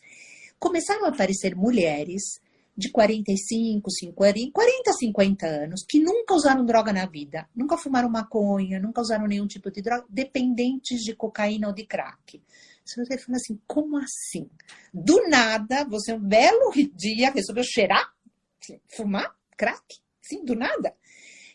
Começaram 0.59 1.05
a 1.05 1.09
aparecer 1.09 1.55
mulheres 1.55 2.39
de 2.79 2.89
45, 2.91 3.91
50, 3.91 4.51
40, 4.53 4.93
50 4.93 5.45
anos 5.45 5.85
que 5.87 5.99
nunca 5.99 6.33
usaram 6.33 6.65
droga 6.65 6.93
na 6.93 7.05
vida, 7.05 7.47
nunca 7.53 7.77
fumaram 7.77 8.09
maconha, 8.09 8.79
nunca 8.79 9.01
usaram 9.01 9.27
nenhum 9.27 9.47
tipo 9.47 9.69
de 9.69 9.81
droga, 9.81 10.05
dependentes 10.09 11.01
de 11.01 11.13
cocaína 11.13 11.67
ou 11.67 11.73
de 11.73 11.85
crack. 11.85 12.41
Você 12.85 13.17
fala 13.17 13.35
assim, 13.35 13.59
como 13.67 13.97
assim? 13.97 14.49
Do 14.93 15.27
nada, 15.29 15.83
você 15.83 16.13
um 16.13 16.19
belo 16.19 16.71
dia 16.95 17.31
resolveu 17.31 17.63
cheirar, 17.63 18.13
fumar 18.95 19.35
crack, 19.57 19.97
sim, 20.21 20.43
do 20.45 20.55
nada. 20.55 20.95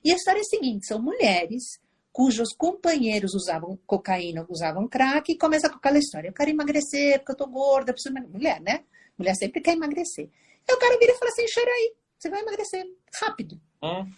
E 0.05 0.12
a 0.12 0.16
história 0.16 0.40
é 0.40 0.42
a 0.42 0.44
seguinte, 0.44 0.87
são 0.87 1.00
mulheres 1.00 1.81
cujos 2.14 2.50
companheiros 2.57 3.35
usavam 3.35 3.77
cocaína, 3.85 4.46
usavam 4.48 4.87
crack, 4.87 5.33
e 5.33 5.37
começa 5.37 5.68
com 5.68 5.79
aquela 5.79 5.98
história, 5.98 6.29
eu 6.29 6.33
quero 6.33 6.48
emagrecer 6.48 7.18
porque 7.18 7.33
eu 7.33 7.37
tô 7.37 7.46
gorda, 7.48 7.92
preciso 7.92 8.12
emagrecer. 8.12 8.38
Mulher, 8.38 8.61
né? 8.61 8.85
Mulher 9.18 9.35
sempre 9.35 9.61
quer 9.61 9.72
emagrecer. 9.74 10.31
Aí 10.68 10.74
o 10.77 10.79
cara 10.79 10.96
vira 10.96 11.12
e 11.12 11.18
fala 11.18 11.31
assim, 11.33 11.48
cheira 11.48 11.70
aí, 11.70 11.92
você 12.16 12.31
vai 12.31 12.40
emagrecer 12.40 12.87
rápido. 13.20 13.61
Hum. 13.83 14.09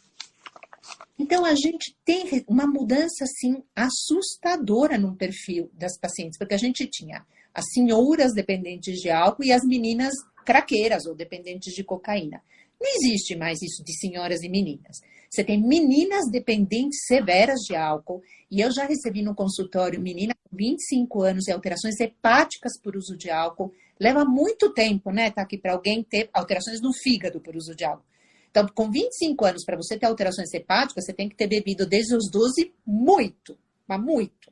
Então, 1.19 1.47
a 1.47 1.55
gente 1.55 1.97
tem 2.05 2.45
uma 2.47 2.67
mudança, 2.67 3.25
assim, 3.25 3.63
assustadora 3.75 4.99
no 4.99 5.17
perfil 5.17 5.71
das 5.73 5.99
pacientes, 5.99 6.39
porque 6.39 6.55
a 6.55 6.59
gente 6.59 6.87
tinha 6.87 7.27
as 7.55 7.65
senhoras 7.73 8.35
dependentes 8.35 9.01
de 9.01 9.11
álcool 9.11 9.45
e 9.45 9.53
as 9.53 9.65
meninas 9.65 10.13
craqueiras 10.45 11.07
ou 11.07 11.15
dependentes 11.15 11.73
de 11.75 11.83
cocaína. 11.83 12.43
Não 12.81 12.91
existe 12.97 13.35
mais 13.35 13.61
isso 13.63 13.83
de 13.85 13.99
senhoras 13.99 14.43
e 14.43 14.49
meninas. 14.49 14.99
Você 15.31 15.43
tem 15.43 15.61
meninas 15.61 16.31
dependentes 16.31 17.05
severas 17.07 17.61
de 17.61 17.75
álcool, 17.75 18.23
e 18.51 18.61
eu 18.61 18.71
já 18.71 18.87
recebi 18.87 19.23
no 19.23 19.35
consultório 19.35 20.01
menina 20.01 20.35
com 20.49 20.57
25 20.57 21.23
anos 21.23 21.49
e 21.49 21.53
alterações 21.53 21.99
hepáticas 21.99 22.79
por 22.81 22.97
uso 22.97 23.17
de 23.17 23.31
álcool. 23.31 23.73
Leva 23.99 24.25
muito 24.25 24.73
tempo, 24.73 25.11
né, 25.11 25.31
tá 25.31 25.43
aqui 25.43 25.59
para 25.59 25.73
alguém 25.73 26.03
ter 26.05 26.29
alterações 26.33 26.81
no 26.81 26.93
fígado 26.93 27.41
por 27.41 27.57
uso 27.57 27.75
de 27.75 27.85
álcool. 27.85 28.05
Então, 28.51 28.67
com 28.75 28.91
25 28.91 29.45
anos, 29.45 29.65
para 29.65 29.77
você 29.77 29.99
ter 29.99 30.07
alterações 30.07 30.53
hepáticas, 30.55 31.05
você 31.05 31.13
tem 31.13 31.29
que 31.29 31.37
ter 31.37 31.47
bebido 31.47 31.87
desde 31.87 32.15
os 32.17 32.31
12 32.31 32.73
muito, 32.87 33.59
mas 33.87 34.01
muito, 34.01 34.51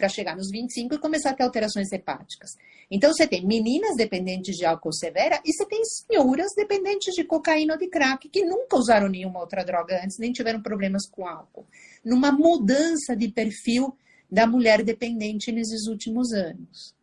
para 0.00 0.08
chegar 0.08 0.34
nos 0.34 0.50
25 0.50 0.94
e 0.94 0.98
começar 0.98 1.30
a 1.30 1.34
ter 1.34 1.42
alterações 1.42 1.92
hepáticas. 1.92 2.56
Então, 2.90 3.12
você 3.12 3.26
tem 3.26 3.46
meninas 3.46 3.94
dependentes 3.96 4.56
de 4.56 4.64
álcool 4.64 4.94
severa 4.94 5.38
e 5.44 5.52
você 5.52 5.66
tem 5.66 5.82
senhoras 5.84 6.52
dependentes 6.56 7.14
de 7.14 7.22
cocaína 7.22 7.74
ou 7.74 7.78
de 7.78 7.86
crack 7.86 8.26
que 8.30 8.42
nunca 8.42 8.78
usaram 8.78 9.08
nenhuma 9.10 9.40
outra 9.40 9.62
droga 9.62 10.02
antes, 10.02 10.18
nem 10.18 10.32
tiveram 10.32 10.62
problemas 10.62 11.06
com 11.06 11.26
álcool. 11.26 11.66
Numa 12.02 12.32
mudança 12.32 13.14
de 13.14 13.28
perfil 13.28 13.94
da 14.30 14.46
mulher 14.46 14.82
dependente 14.82 15.52
nesses 15.52 15.86
últimos 15.86 16.32
anos. 16.32 16.94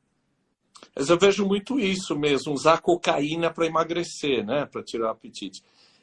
Mas 0.95 1.09
eu 1.09 1.19
vejo 1.19 1.45
muito 1.45 1.79
isso 1.79 2.17
mesmo, 2.17 2.53
usar 2.53 2.81
cocaína 2.81 3.53
para 3.53 3.67
emagrecer, 3.67 4.43
né? 4.43 4.65
Para 4.65 4.83
tirar 4.83 5.09
o 5.09 5.11
apetite. 5.11 5.61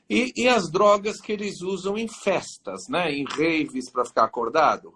E, 0.09 0.33
e, 0.37 0.47
as 0.47 0.71
drogas 0.71 1.21
que 1.21 1.33
eles 1.33 1.61
usam 1.63 1.99
em 1.99 2.07
festas, 2.07 2.83
né? 2.89 3.11
Em 3.11 3.25
raves 3.25 3.91
para 3.91 4.05
ficar 4.05 4.25
acordado? 4.25 4.95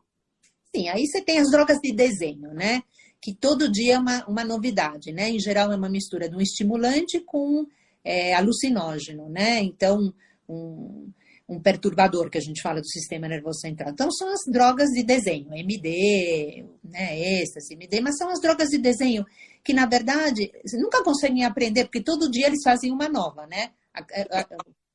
Sim, 0.74 0.88
aí 0.88 1.06
você 1.06 1.22
tem 1.22 1.38
as 1.38 1.50
drogas 1.50 1.78
de 1.78 1.92
desenho, 1.92 2.52
né? 2.52 2.82
Que 3.20 3.34
todo 3.34 3.70
dia 3.70 3.94
é 3.94 3.98
uma, 3.98 4.24
uma 4.26 4.44
novidade, 4.44 5.12
né? 5.12 5.30
Em 5.30 5.40
geral 5.40 5.72
é 5.72 5.76
uma 5.76 5.88
mistura 5.88 6.28
de 6.28 6.36
um 6.36 6.40
estimulante 6.40 7.20
com 7.20 7.66
é, 8.04 8.34
alucinógeno, 8.34 9.28
né? 9.28 9.60
Então, 9.60 10.12
um, 10.48 11.10
um 11.48 11.60
perturbador 11.60 12.28
que 12.30 12.36
a 12.36 12.40
gente 12.40 12.60
fala 12.60 12.80
do 12.80 12.86
sistema 12.86 13.26
nervoso 13.26 13.60
central. 13.60 13.90
Então, 13.90 14.10
são 14.10 14.28
as 14.28 14.40
drogas 14.46 14.90
de 14.90 15.02
desenho, 15.02 15.54
MD, 15.54 16.64
né, 16.84 17.40
êxtase, 17.40 17.72
MD, 17.74 18.00
mas 18.00 18.18
são 18.18 18.28
as 18.28 18.40
drogas 18.40 18.68
de 18.68 18.78
desenho 18.78 19.24
que, 19.64 19.72
na 19.72 19.86
verdade, 19.86 20.52
nunca 20.74 21.02
conseguem 21.02 21.44
aprender, 21.44 21.84
porque 21.84 22.02
todo 22.02 22.30
dia 22.30 22.46
eles 22.46 22.62
fazem 22.62 22.92
uma 22.92 23.08
nova, 23.08 23.46
né? 23.46 23.70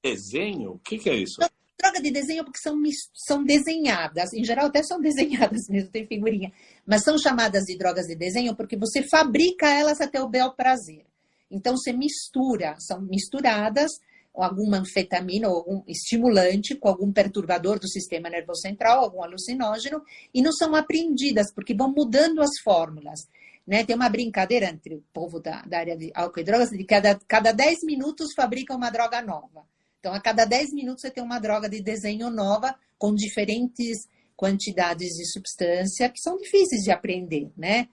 Desenho? 0.03 0.73
O 0.73 0.79
que, 0.79 0.99
que, 0.99 1.09
é 1.09 1.15
isso? 1.15 1.41
Droga 1.83 2.01
de 2.01 2.11
desenho 2.11 2.45
porque 2.45 2.59
são, 2.59 2.81
são 3.13 3.43
desenhadas, 3.43 4.31
em 4.31 4.45
geral 4.45 4.67
até 4.67 4.81
são 4.81 5.01
desenhadas 5.03 5.67
mesmo, 5.67 5.91
tem 5.91 6.07
figurinha, 6.07 6.49
mas 6.85 7.03
são 7.03 7.17
chamadas 7.17 7.63
de 7.65 7.77
drogas 7.77 8.05
de 8.05 8.15
desenho 8.15 8.55
porque 8.55 8.77
você 8.77 9.03
fabrica 9.03 9.67
elas 9.67 9.99
até 9.99 10.21
o 10.21 10.29
bel 10.29 10.53
prazer. 10.53 11.05
Então, 11.51 11.75
você 11.75 11.91
mistura, 11.91 12.75
são 12.79 13.01
misturadas 13.01 13.91
alguma 14.33 14.77
anfetamina 14.77 15.49
ou 15.49 15.57
algum 15.57 15.83
estimulante 15.85 16.73
com 16.73 16.87
algum 16.87 17.11
perturbador 17.11 17.79
do 17.79 17.87
sistema 17.87 18.29
nervoso 18.29 18.61
central, 18.61 19.03
algum 19.03 19.21
alucinógeno, 19.21 20.01
e 20.33 20.41
não 20.41 20.53
são 20.53 20.73
apreendidas, 20.73 21.53
porque 21.53 21.75
vão 21.75 21.93
mudando 21.93 22.41
as 22.41 22.61
fórmulas. 22.63 23.27
Né? 23.67 23.85
Tem 23.85 23.95
uma 23.95 24.09
brincadeira 24.09 24.67
entre 24.67 24.95
o 24.95 25.03
povo 25.13 25.41
da, 25.41 25.61
da 25.63 25.79
área 25.79 25.97
de 25.97 26.11
álcool 26.15 26.39
e 26.39 26.43
drogas, 26.45 26.69
de 26.69 26.85
cada, 26.85 27.19
cada 27.27 27.51
10 27.51 27.83
minutos 27.83 28.33
fabrica 28.33 28.73
uma 28.73 28.89
droga 28.89 29.21
nova. 29.21 29.65
Então, 30.03 30.13
a 30.13 30.19
cada 30.19 30.43
10 30.43 30.73
minutos 30.73 31.01
você 31.01 31.09
tem 31.09 31.23
uma 31.23 31.39
droga 31.39 31.69
de 31.69 31.81
desenho 31.81 32.29
nova, 32.29 32.77
com 32.97 33.15
diferentes 33.15 34.05
quantidades 34.35 35.07
de 35.13 35.25
substância, 35.31 36.09
que 36.09 36.19
são 36.19 36.35
difíceis 36.35 36.81
de 36.83 36.91
aprender, 36.91 37.49
né? 37.55 37.87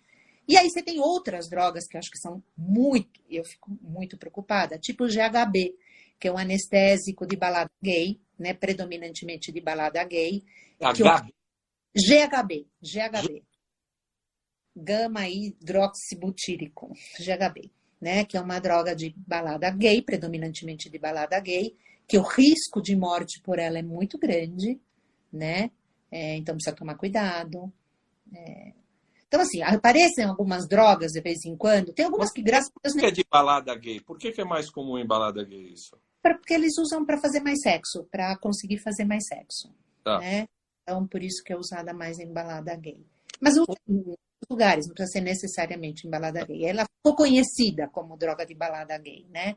E 0.49 0.57
aí 0.57 0.69
você 0.69 0.83
tem 0.83 0.99
outras 0.99 1.49
drogas 1.49 1.87
que 1.87 1.97
eu 1.97 2.01
acho 2.01 2.11
que 2.11 2.19
são 2.19 2.43
muito, 2.59 3.21
eu 3.31 3.45
fico 3.45 3.71
muito 3.81 4.19
preocupada, 4.19 4.77
tipo 4.77 5.05
o 5.05 5.07
GHB, 5.07 5.73
que 6.19 6.27
é 6.27 6.33
um 6.33 6.37
anestésico 6.37 7.25
de 7.25 7.37
balada 7.37 7.71
gay, 7.81 8.21
né, 8.37 8.55
predominantemente 8.55 9.53
de 9.53 9.61
balada 9.61 10.03
gay. 10.03 10.43
HB. 10.81 11.33
GHB, 11.95 12.67
GHB. 12.83 13.45
Gama 14.75 15.29
hidroxibutírico, 15.29 16.93
GHB, 17.21 17.71
né, 18.01 18.25
que 18.25 18.37
é 18.37 18.41
uma 18.41 18.59
droga 18.59 18.97
de 18.97 19.15
balada 19.17 19.71
gay, 19.71 20.03
predominantemente 20.03 20.91
de 20.91 20.99
balada 20.99 21.39
gay, 21.39 21.77
que 22.11 22.19
o 22.19 22.23
risco 22.23 22.83
de 22.83 22.97
morte 22.97 23.41
por 23.41 23.59
ela 23.59 23.79
é 23.79 23.83
muito 23.83 24.19
grande, 24.19 24.81
né? 25.33 25.71
É, 26.11 26.37
então 26.37 26.57
precisa 26.57 26.75
tomar 26.75 26.97
cuidado. 26.97 27.73
É. 28.35 28.73
Então, 29.29 29.41
assim, 29.41 29.63
aparecem 29.63 30.25
algumas 30.25 30.67
drogas 30.67 31.13
de 31.13 31.21
vez 31.21 31.45
em 31.45 31.57
quando. 31.57 31.93
Tem 31.93 32.05
algumas 32.05 32.33
que, 32.33 32.43
graças 32.43 32.69
a 32.69 32.81
Deus. 32.83 32.95
Por 32.95 33.01
que 33.01 33.07
é 33.07 33.11
de 33.13 33.25
balada 33.31 33.75
gay? 33.77 34.01
Por 34.01 34.19
que, 34.19 34.33
que 34.33 34.41
é 34.41 34.45
mais 34.45 34.69
comum 34.69 34.99
em 34.99 35.07
balada 35.07 35.45
gay 35.45 35.73
isso? 35.73 35.97
porque 36.23 36.55
eles 36.55 36.77
usam 36.79 37.05
para 37.05 37.19
fazer 37.19 37.41
mais 37.41 37.61
sexo, 37.63 38.05
para 38.11 38.37
conseguir 38.37 38.79
fazer 38.79 39.05
mais 39.05 39.27
sexo. 39.27 39.73
Tá. 40.05 40.19
Né? 40.19 40.49
Então, 40.83 41.07
por 41.07 41.23
isso 41.23 41.43
que 41.43 41.53
é 41.53 41.57
usada 41.57 41.93
mais 41.93 42.19
em 42.19 42.31
balada 42.31 42.75
gay. 42.77 43.05
Mas 43.41 43.55
em 43.57 44.17
lugares, 44.51 44.87
não 44.87 44.95
precisa 44.95 45.19
ser 45.19 45.21
necessariamente 45.21 46.07
em 46.07 46.11
balada 46.11 46.45
gay. 46.45 46.65
Ela 46.65 46.85
ficou 46.85 47.17
conhecida 47.17 47.89
como 47.89 48.17
droga 48.17 48.45
de 48.45 48.55
balada 48.55 48.99
gay, 48.99 49.27
né? 49.31 49.57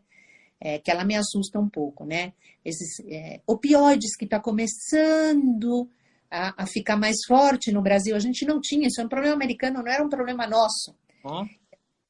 É, 0.66 0.80
que 0.80 0.90
ela 0.90 1.04
me 1.04 1.14
assusta 1.14 1.60
um 1.60 1.68
pouco, 1.68 2.06
né? 2.06 2.32
Esses 2.64 2.98
é, 3.06 3.42
opioides 3.46 4.16
que 4.16 4.24
está 4.24 4.40
começando 4.40 5.90
a, 6.32 6.64
a, 6.64 6.66
ficar 6.66 6.96
mais 6.96 7.18
forte 7.28 7.70
no 7.70 7.82
Brasil, 7.82 8.16
a 8.16 8.20
gente 8.20 8.46
não 8.46 8.62
tinha, 8.62 8.88
isso 8.88 9.02
é 9.02 9.04
um 9.04 9.10
problema 9.10 9.36
americano, 9.36 9.84
não 9.84 9.92
era 9.92 10.02
um 10.02 10.08
problema 10.08 10.48
nosso. 10.48 10.96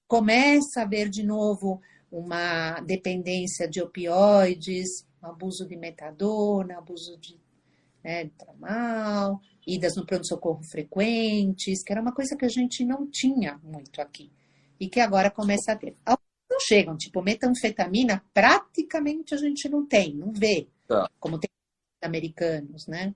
Começa 0.08 0.84
a 0.84 0.86
ver 0.86 1.10
de 1.10 1.24
novo 1.24 1.82
uma 2.12 2.80
dependência 2.82 3.68
de 3.68 3.82
opioides, 3.82 5.04
um 5.24 5.28
abuso 5.30 5.68
de 5.68 5.76
metadona, 5.76 6.78
abuso 6.78 7.18
de, 7.18 7.40
né, 8.04 8.26
de 8.26 8.32
tramal, 8.32 9.42
idas 9.66 9.96
no 9.96 10.06
pronto-socorro 10.06 10.62
frequentes, 10.70 11.82
que 11.84 11.92
era 11.92 12.02
uma 12.04 12.14
coisa 12.14 12.36
que 12.38 12.46
a 12.46 12.50
gente 12.50 12.86
não 12.86 13.10
tinha 13.10 13.60
muito 13.64 14.00
aqui. 14.00 14.32
e 14.80 14.88
que 14.88 15.00
agora 15.00 15.32
começa 15.32 15.72
a 15.72 15.76
ter. 15.76 15.96
Não 16.54 16.60
chegam, 16.60 16.96
tipo 16.96 17.20
metanfetamina, 17.24 18.24
praticamente 18.32 19.34
a 19.34 19.38
gente 19.38 19.68
não 19.68 19.88
tem, 19.88 20.14
não 20.14 20.32
vê, 20.32 20.68
Tá. 20.88 21.10
como 21.20 21.40
tem 21.40 21.50
americanos, 22.04 22.86
né? 22.86 23.16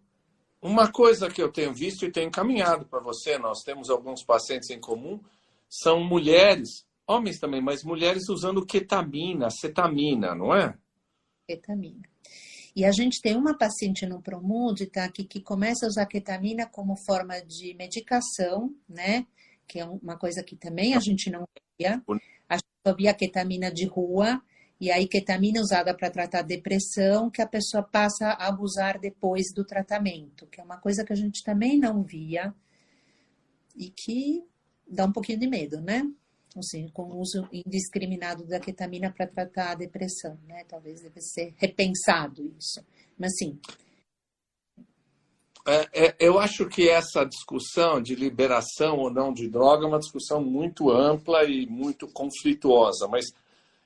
Uma 0.59 0.91
coisa 0.91 1.29
que 1.29 1.39
eu 1.39 1.51
tenho 1.51 1.71
visto 1.71 2.03
e 2.03 2.11
tenho 2.11 2.29
encaminhado 2.29 2.87
para 2.87 2.99
você, 2.99 3.37
nós 3.37 3.61
temos 3.61 3.91
alguns 3.91 4.23
pacientes 4.23 4.71
em 4.71 4.79
comum, 4.79 5.19
são 5.69 6.03
mulheres, 6.03 6.83
homens 7.05 7.37
também, 7.39 7.61
mas 7.61 7.83
mulheres 7.83 8.27
usando 8.27 8.65
ketamina, 8.65 9.51
cetamina, 9.51 10.33
não 10.33 10.55
é? 10.55 10.75
ketamina. 11.47 12.01
E 12.75 12.83
a 12.83 12.91
gente 12.91 13.21
tem 13.21 13.35
uma 13.35 13.55
paciente 13.55 14.05
no 14.07 14.19
Promude, 14.19 14.87
tá, 14.87 15.05
aqui, 15.05 15.23
que 15.25 15.41
começa 15.41 15.85
a 15.85 15.89
usar 15.89 16.07
ketamina 16.07 16.65
como 16.67 16.95
forma 17.05 17.39
de 17.41 17.75
medicação, 17.75 18.73
né? 18.89 19.27
Que 19.67 19.79
é 19.79 19.85
uma 19.85 20.17
coisa 20.17 20.43
que 20.43 20.55
também 20.55 20.95
a 20.95 20.99
gente 20.99 21.29
não 21.29 21.47
via. 21.79 22.03
Gente 22.55 22.67
só 22.85 22.95
via 22.95 23.13
ketamina 23.13 23.71
de 23.71 23.85
rua, 23.85 24.41
e 24.79 24.91
aí 24.91 25.07
ketamina 25.07 25.59
usada 25.59 25.95
para 25.95 26.09
tratar 26.09 26.43
depressão, 26.43 27.29
que 27.29 27.41
a 27.41 27.47
pessoa 27.47 27.83
passa 27.83 28.29
a 28.29 28.47
abusar 28.47 28.99
depois 28.99 29.51
do 29.53 29.65
tratamento, 29.65 30.45
que 30.47 30.61
é 30.61 30.63
uma 30.63 30.77
coisa 30.77 31.03
que 31.03 31.13
a 31.13 31.15
gente 31.15 31.43
também 31.43 31.79
não 31.79 32.03
via 32.03 32.53
e 33.75 33.89
que 33.89 34.43
dá 34.87 35.05
um 35.05 35.11
pouquinho 35.11 35.39
de 35.39 35.47
medo, 35.47 35.81
né? 35.81 36.03
Assim, 36.55 36.87
com 36.89 37.03
o 37.03 37.19
uso 37.19 37.47
indiscriminado 37.51 38.45
da 38.45 38.59
ketamina 38.59 39.11
para 39.11 39.27
tratar 39.27 39.71
a 39.71 39.75
depressão, 39.75 40.37
né? 40.47 40.63
Talvez 40.67 41.01
deve 41.01 41.21
ser 41.21 41.53
repensado 41.57 42.51
isso. 42.57 42.83
Mas 43.17 43.35
sim, 43.37 43.59
é, 43.59 43.86
eu 46.19 46.39
acho 46.39 46.65
que 46.67 46.89
essa 46.89 47.25
discussão 47.25 48.01
de 48.01 48.15
liberação 48.15 48.97
ou 48.97 49.11
não 49.11 49.33
de 49.33 49.49
droga 49.49 49.85
é 49.85 49.87
uma 49.87 49.99
discussão 49.99 50.41
muito 50.41 50.89
ampla 50.89 51.43
e 51.43 51.65
muito 51.65 52.07
conflituosa, 52.07 53.07
mas 53.07 53.25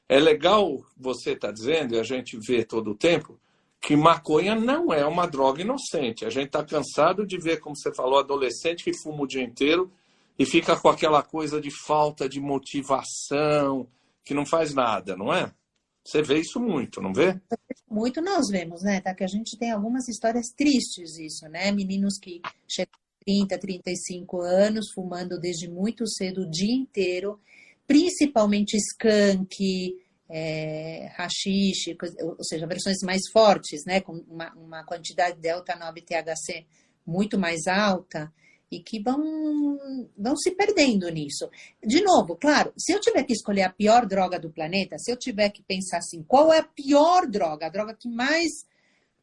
é 0.07 0.19
legal 0.19 0.77
você 0.97 1.31
estar 1.31 1.51
dizendo, 1.51 1.95
e 1.95 1.99
a 1.99 2.03
gente 2.03 2.37
vê 2.37 2.63
todo 2.63 2.91
o 2.91 2.95
tempo, 2.95 3.39
que 3.81 3.95
maconha 3.95 4.53
não 4.53 4.93
é 4.93 5.05
uma 5.05 5.25
droga 5.25 5.61
inocente. 5.61 6.25
A 6.25 6.29
gente 6.29 6.47
está 6.47 6.63
cansado 6.63 7.25
de 7.25 7.37
ver, 7.37 7.59
como 7.59 7.75
você 7.75 7.93
falou, 7.93 8.19
adolescente 8.19 8.83
que 8.83 8.93
fuma 8.93 9.23
o 9.23 9.27
dia 9.27 9.41
inteiro 9.41 9.91
e 10.37 10.45
fica 10.45 10.75
com 10.75 10.87
aquela 10.87 11.23
coisa 11.23 11.59
de 11.59 11.71
falta 11.71 12.29
de 12.29 12.39
motivação, 12.39 13.87
que 14.23 14.33
não 14.33 14.45
faz 14.45 14.73
nada, 14.73 15.15
não 15.15 15.33
é? 15.33 15.51
Você 16.03 16.21
vê 16.21 16.39
isso 16.39 16.59
muito, 16.59 16.99
não 17.01 17.13
vê? 17.13 17.39
muito 17.89 18.21
nós 18.21 18.47
vemos, 18.49 18.81
né? 18.81 19.01
Tá? 19.01 19.13
Que 19.13 19.23
a 19.23 19.27
gente 19.27 19.57
tem 19.57 19.71
algumas 19.71 20.07
histórias 20.07 20.47
tristes 20.55 21.17
isso, 21.19 21.47
né? 21.47 21.71
Meninos 21.71 22.17
que 22.17 22.41
chegam 22.67 22.93
a 22.95 23.23
30, 23.25 23.59
35 23.59 24.41
anos, 24.41 24.91
fumando 24.93 25.39
desde 25.39 25.69
muito 25.69 26.07
cedo 26.07 26.41
o 26.41 26.49
dia 26.49 26.73
inteiro, 26.73 27.39
principalmente 27.85 28.77
skunk, 28.77 29.95
é, 30.27 31.11
hashish, 31.17 31.95
ou 32.21 32.43
seja, 32.43 32.65
versões 32.65 32.97
mais 33.03 33.21
fortes, 33.31 33.85
né? 33.85 34.01
Com 34.01 34.13
uma, 34.27 34.51
uma 34.55 34.83
quantidade 34.83 35.35
de 35.35 35.41
delta 35.41 35.75
9 35.75 36.01
THC 36.01 36.65
muito 37.05 37.37
mais 37.37 37.67
alta 37.67 38.31
e 38.71 38.81
que 38.81 39.01
vão, 39.01 39.77
vão 40.17 40.35
se 40.37 40.51
perdendo 40.51 41.09
nisso. 41.09 41.49
De 41.83 42.01
novo, 42.01 42.37
claro, 42.37 42.73
se 42.77 42.93
eu 42.93 43.01
tiver 43.01 43.23
que 43.25 43.33
escolher 43.33 43.63
a 43.63 43.71
pior 43.71 44.05
droga 44.05 44.39
do 44.39 44.49
planeta, 44.49 44.97
se 44.97 45.11
eu 45.11 45.17
tiver 45.17 45.49
que 45.49 45.61
pensar 45.61 45.97
assim, 45.97 46.23
qual 46.23 46.53
é 46.53 46.59
a 46.59 46.63
pior 46.63 47.27
droga, 47.27 47.65
a 47.65 47.69
droga 47.69 47.93
que 47.93 48.09
mais 48.09 48.49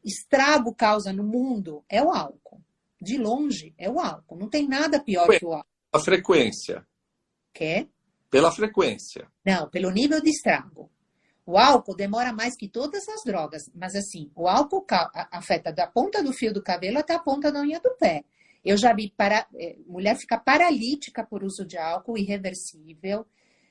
estrago 0.05 0.73
causa 0.73 1.11
no 1.11 1.23
mundo, 1.23 1.83
é 1.89 2.01
o 2.01 2.11
álcool. 2.11 2.61
De 3.01 3.17
longe, 3.17 3.73
é 3.77 3.89
o 3.89 3.99
álcool. 3.99 4.37
Não 4.37 4.49
tem 4.49 4.67
nada 4.67 5.01
pior 5.01 5.27
que 5.27 5.45
o 5.45 5.53
álcool. 5.53 5.67
A 5.91 5.99
frequência, 5.99 6.85
Quer? 7.51 7.87
pela 8.29 8.51
frequência. 8.51 9.27
Não, 9.43 9.67
pelo 9.69 9.89
nível 9.89 10.21
de 10.21 10.29
estrago. 10.29 10.91
O 11.45 11.57
álcool 11.57 11.95
demora 11.95 12.31
mais 12.31 12.55
que 12.55 12.69
todas 12.69 13.09
as 13.09 13.23
drogas, 13.23 13.63
mas 13.73 13.95
assim, 13.95 14.31
o 14.35 14.47
álcool 14.47 14.85
afeta 15.31 15.73
da 15.73 15.87
ponta 15.87 16.21
do 16.21 16.31
fio 16.31 16.53
do 16.53 16.61
cabelo 16.61 16.99
até 16.99 17.15
a 17.15 17.19
ponta 17.19 17.51
da 17.51 17.61
unha 17.61 17.79
do 17.79 17.95
pé. 17.97 18.23
Eu 18.63 18.77
já 18.77 18.93
vi 18.93 19.13
para, 19.15 19.47
eh, 19.55 19.77
mulher 19.87 20.15
ficar 20.15 20.39
paralítica 20.39 21.23
por 21.23 21.43
uso 21.43 21.65
de 21.65 21.77
álcool, 21.77 22.17
irreversível. 22.17 23.25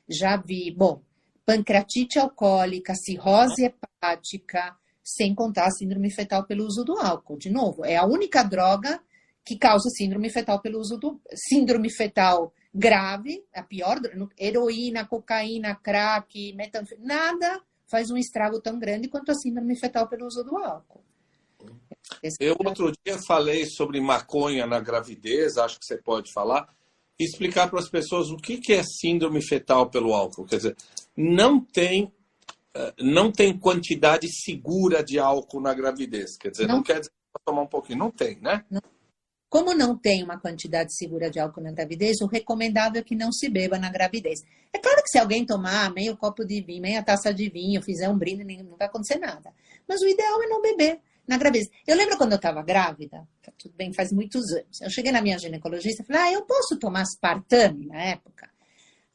Já 0.09 0.36
vi, 0.36 0.74
bom, 0.74 1.03
pancreatite 1.45 2.18
alcoólica, 2.18 2.95
cirrose 2.95 3.64
hepática, 3.64 4.76
sem 5.03 5.34
contar 5.34 5.66
a 5.66 5.70
síndrome 5.70 6.11
fetal 6.11 6.47
pelo 6.47 6.64
uso 6.64 6.84
do 6.84 6.99
álcool. 6.99 7.39
De 7.39 7.51
novo, 7.51 7.84
é 7.84 7.97
a 7.97 8.05
única 8.05 8.43
droga 8.43 9.01
que 9.45 9.57
causa 9.57 9.89
síndrome 9.89 10.30
fetal 10.30 10.61
pelo 10.61 10.78
uso 10.78 10.99
do 10.99 11.20
síndrome 11.34 11.91
fetal 11.91 12.53
grave, 12.72 13.43
a 13.55 13.62
pior, 13.62 13.99
heroína, 14.39 15.07
cocaína, 15.07 15.74
crack, 15.74 16.53
metanfetamina, 16.53 17.14
nada 17.14 17.62
faz 17.86 18.11
um 18.11 18.16
estrago 18.18 18.61
tão 18.61 18.78
grande 18.78 19.09
quanto 19.09 19.30
a 19.32 19.34
síndrome 19.34 19.74
fetal 19.74 20.07
pelo 20.07 20.26
uso 20.26 20.45
do 20.45 20.57
álcool. 20.59 21.03
Eu 22.40 22.56
outro 22.64 22.92
dia 23.04 23.18
falei 23.26 23.66
sobre 23.66 24.00
maconha 24.00 24.66
na 24.66 24.80
gravidez, 24.80 25.56
acho 25.56 25.78
que 25.78 25.86
você 25.86 25.96
pode 25.96 26.32
falar, 26.32 26.68
e 27.18 27.24
explicar 27.24 27.68
para 27.68 27.80
as 27.80 27.88
pessoas 27.88 28.30
o 28.30 28.36
que 28.36 28.59
que 28.59 28.72
é 28.72 28.82
síndrome 28.82 29.42
fetal 29.42 29.90
pelo 29.90 30.12
álcool. 30.14 30.46
Quer 30.46 30.56
dizer, 30.56 30.76
não 31.16 31.61
tem 31.61 32.12
eh, 32.74 32.94
não 33.00 33.32
tem 33.32 33.59
quantidade 33.59 34.28
segura 34.30 35.02
de 35.02 35.18
álcool 35.18 35.61
na 35.61 35.74
gravidez. 35.74 36.36
Quer 36.36 36.50
dizer, 36.50 36.68
não, 36.68 36.76
Não. 36.76 36.82
quer 36.82 37.00
dizer 37.00 37.11
tomar 37.44 37.62
um 37.62 37.66
pouquinho, 37.66 37.98
não 37.98 38.11
tem, 38.11 38.38
né? 38.40 38.64
Como 39.48 39.74
não 39.74 39.96
tem 39.96 40.22
uma 40.22 40.38
quantidade 40.38 40.94
segura 40.94 41.30
de 41.30 41.40
álcool 41.40 41.62
na 41.62 41.72
gravidez, 41.72 42.20
o 42.20 42.26
recomendável 42.26 43.00
é 43.00 43.04
que 43.04 43.14
não 43.16 43.32
se 43.32 43.48
beba 43.48 43.78
na 43.78 43.90
gravidez. 43.90 44.40
É 44.72 44.78
claro 44.78 45.02
que 45.02 45.09
se 45.09 45.18
alguém 45.18 45.46
tomar 45.46 45.92
meio 45.92 46.16
copo 46.16 46.44
de 46.44 46.61
vinho, 46.61 46.82
meia 46.82 47.02
taça 47.02 47.32
de 47.32 47.48
vinho, 47.48 47.82
fizer 47.82 48.09
um 48.09 48.18
brinde, 48.18 48.44
não 48.44 48.76
vai 48.76 48.86
acontecer 48.86 49.18
nada. 49.18 49.52
Mas 49.88 50.02
o 50.02 50.06
ideal 50.06 50.42
é 50.42 50.46
não 50.46 50.61
beber 50.61 51.00
na 51.28 51.36
gravidez. 51.36 51.68
Eu 51.86 51.96
lembro 51.96 52.16
quando 52.16 52.32
eu 52.32 52.36
estava 52.36 52.62
grávida, 52.62 53.28
tudo 53.58 53.74
bem, 53.76 53.92
faz 53.92 54.10
muitos 54.10 54.50
anos. 54.50 54.80
Eu 54.80 54.90
cheguei 54.90 55.12
na 55.12 55.20
minha 55.20 55.38
ginecologista 55.38 56.02
e 56.02 56.06
falei, 56.06 56.22
ah, 56.22 56.32
eu 56.32 56.46
posso 56.46 56.78
tomar 56.78 57.02
aspartame 57.02 57.86
na 57.86 58.02
época? 58.02 58.48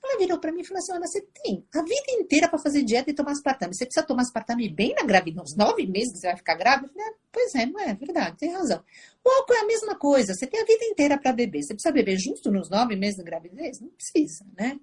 Ela 0.04 0.20
virou 0.20 0.38
para 0.38 0.52
mim 0.52 0.62
e 0.62 0.66
falou 0.66 0.80
assim, 0.80 0.92
olha, 0.92 1.08
você 1.08 1.22
tem 1.22 1.66
a 1.74 1.82
vida 1.82 2.12
inteira 2.12 2.50
para 2.50 2.60
fazer 2.60 2.84
dieta 2.84 3.10
e 3.10 3.16
tomar 3.16 3.32
aspartame. 3.32 3.74
Você 3.74 3.86
precisa 3.86 4.06
tomar 4.06 4.24
aspartame 4.24 4.70
bem 4.70 4.94
na 4.94 5.04
gravidez, 5.04 5.42
uns 5.42 5.58
nove 5.58 5.88
meses 5.88 6.12
que 6.12 6.20
você 6.20 6.28
vai 6.28 6.38
ficar 6.38 6.56
grávida? 6.56 6.92
Falei, 6.94 7.08
ah, 7.08 7.16
pois 7.32 7.56
é, 7.56 7.66
não 7.66 7.80
é 7.80 7.94
verdade, 7.94 8.38
tem 8.38 8.52
razão. 8.52 8.84
O 9.26 9.30
álcool 9.30 9.54
é 9.54 9.60
a 9.62 9.66
mesma 9.66 9.96
coisa, 9.96 10.34
você 10.34 10.46
tem 10.46 10.62
a 10.62 10.66
vida 10.66 10.84
inteira 10.86 11.18
para 11.18 11.32
beber. 11.32 11.64
Você 11.64 11.74
precisa 11.74 11.94
beber 11.94 12.18
justo 12.20 12.52
nos 12.52 12.70
nove 12.70 12.96
meses 12.96 13.16
de 13.16 13.24
gravidez? 13.24 13.80
Não 13.80 13.90
precisa, 13.90 14.46
né? 14.58 14.78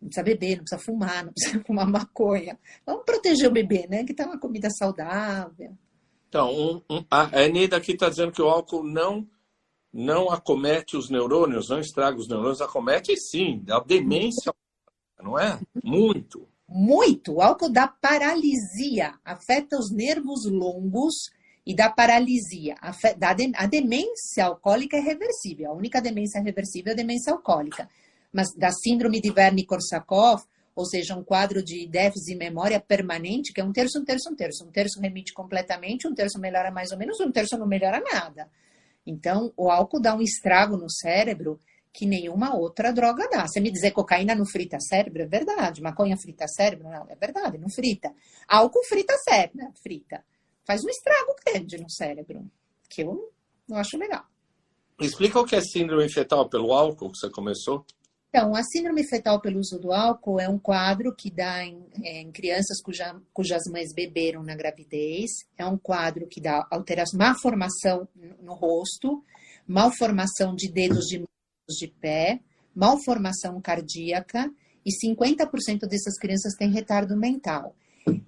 Não 0.00 0.08
precisa 0.08 0.22
beber, 0.22 0.56
não 0.56 0.64
precisa 0.64 0.82
fumar, 0.82 1.24
não 1.24 1.32
precisa 1.32 1.60
fumar 1.66 1.86
maconha. 1.88 2.58
Vamos 2.84 3.04
proteger 3.04 3.48
o 3.48 3.52
bebê, 3.52 3.86
né? 3.88 4.04
Que 4.04 4.14
tá 4.14 4.26
uma 4.26 4.38
comida 4.38 4.68
saudável. 4.70 5.76
Então, 6.30 6.48
um- 6.54 6.82
um- 6.88 7.04
a 7.10 7.42
Eneida 7.42 7.76
aqui 7.76 7.90
está 7.92 8.08
dizendo 8.08 8.30
que 8.30 8.40
o 8.40 8.48
álcool 8.48 8.84
não 8.84 9.28
não 9.92 10.30
acomete 10.30 10.96
os 10.96 11.10
neurônios, 11.10 11.68
não 11.68 11.80
estraga 11.80 12.16
os 12.16 12.28
neurônios, 12.28 12.60
acomete 12.60 13.16
sim, 13.16 13.60
dá 13.64 13.80
demência, 13.80 14.54
não 15.20 15.36
é? 15.36 15.58
Muito. 15.82 16.46
Muito. 16.68 17.32
O 17.32 17.42
álcool 17.42 17.72
dá 17.72 17.88
paralisia, 17.88 19.14
afeta 19.24 19.76
os 19.76 19.90
nervos 19.90 20.44
longos 20.48 21.28
e 21.66 21.74
dá 21.74 21.90
paralisia. 21.90 22.76
A 23.56 23.66
demência 23.66 24.44
alcoólica 24.44 24.96
é 24.96 25.00
reversível. 25.00 25.72
A 25.72 25.74
única 25.74 26.00
demência 26.00 26.40
reversível 26.40 26.90
é 26.90 26.92
a 26.92 26.96
demência 26.96 27.32
alcoólica. 27.32 27.88
Mas 28.32 28.54
da 28.54 28.70
síndrome 28.70 29.20
de 29.20 29.32
Wernicke-Korsakoff, 29.32 30.44
ou 30.74 30.84
seja, 30.84 31.16
um 31.16 31.24
quadro 31.24 31.62
de 31.62 31.86
déficit 31.86 32.32
de 32.32 32.36
memória 32.36 32.80
permanente, 32.80 33.52
que 33.52 33.60
é 33.60 33.64
um 33.64 33.72
terço, 33.72 33.98
um 33.98 34.04
terço, 34.04 34.30
um 34.30 34.34
terço. 34.34 34.64
Um 34.64 34.70
terço 34.70 35.00
remite 35.00 35.32
completamente, 35.32 36.06
um 36.06 36.14
terço 36.14 36.38
melhora 36.38 36.70
mais 36.70 36.90
ou 36.92 36.98
menos, 36.98 37.18
um 37.20 37.30
terço 37.30 37.58
não 37.58 37.66
melhora 37.66 38.02
nada. 38.12 38.48
Então, 39.06 39.52
o 39.56 39.70
álcool 39.70 40.00
dá 40.00 40.14
um 40.14 40.20
estrago 40.20 40.76
no 40.76 40.90
cérebro 40.90 41.60
que 41.92 42.06
nenhuma 42.06 42.54
outra 42.56 42.92
droga 42.92 43.28
dá. 43.28 43.46
Você 43.46 43.60
me 43.60 43.70
dizer 43.70 43.90
cocaína 43.90 44.34
não 44.34 44.46
frita 44.46 44.78
cérebro, 44.80 45.22
é 45.22 45.26
verdade. 45.26 45.82
Maconha 45.82 46.16
frita 46.16 46.46
cérebro, 46.46 46.88
não, 46.88 47.06
é 47.08 47.16
verdade, 47.16 47.58
não 47.58 47.68
frita. 47.68 48.14
Álcool 48.46 48.84
frita 48.84 49.16
cérebro, 49.18 49.58
né? 49.58 49.72
frita. 49.82 50.24
Faz 50.64 50.84
um 50.84 50.88
estrago 50.88 51.34
grande 51.44 51.78
no 51.78 51.90
cérebro, 51.90 52.48
que 52.88 53.02
eu 53.02 53.32
não 53.68 53.76
acho 53.78 53.98
legal. 53.98 54.24
Explica 55.00 55.40
o 55.40 55.44
que 55.44 55.56
é 55.56 55.60
síndrome 55.60 56.08
fetal 56.12 56.48
pelo 56.48 56.72
álcool 56.72 57.10
que 57.10 57.18
você 57.18 57.30
começou. 57.30 57.84
Então, 58.32 58.54
a 58.54 58.62
síndrome 58.62 59.02
fetal 59.02 59.40
pelo 59.40 59.58
uso 59.58 59.76
do 59.76 59.92
álcool 59.92 60.38
é 60.38 60.48
um 60.48 60.56
quadro 60.56 61.12
que 61.12 61.28
dá 61.28 61.64
em, 61.64 61.84
é, 62.00 62.20
em 62.20 62.30
crianças 62.30 62.80
cuja, 62.80 63.20
cujas 63.34 63.64
mães 63.68 63.92
beberam 63.92 64.44
na 64.44 64.54
gravidez. 64.54 65.32
É 65.58 65.66
um 65.66 65.76
quadro 65.76 66.28
que 66.28 66.40
dá 66.40 66.64
alteração, 66.70 67.18
malformação 67.18 68.08
no, 68.14 68.36
no 68.40 68.54
rosto, 68.54 69.24
malformação 69.66 70.54
de 70.54 70.70
dedos 70.70 71.06
de 71.06 71.18
mãos 71.18 71.76
de 71.76 71.88
pé, 71.88 72.38
malformação 72.72 73.60
cardíaca 73.60 74.48
e 74.86 74.90
50% 75.04 75.88
dessas 75.88 76.16
crianças 76.16 76.54
têm 76.54 76.70
retardo 76.70 77.16
mental. 77.16 77.74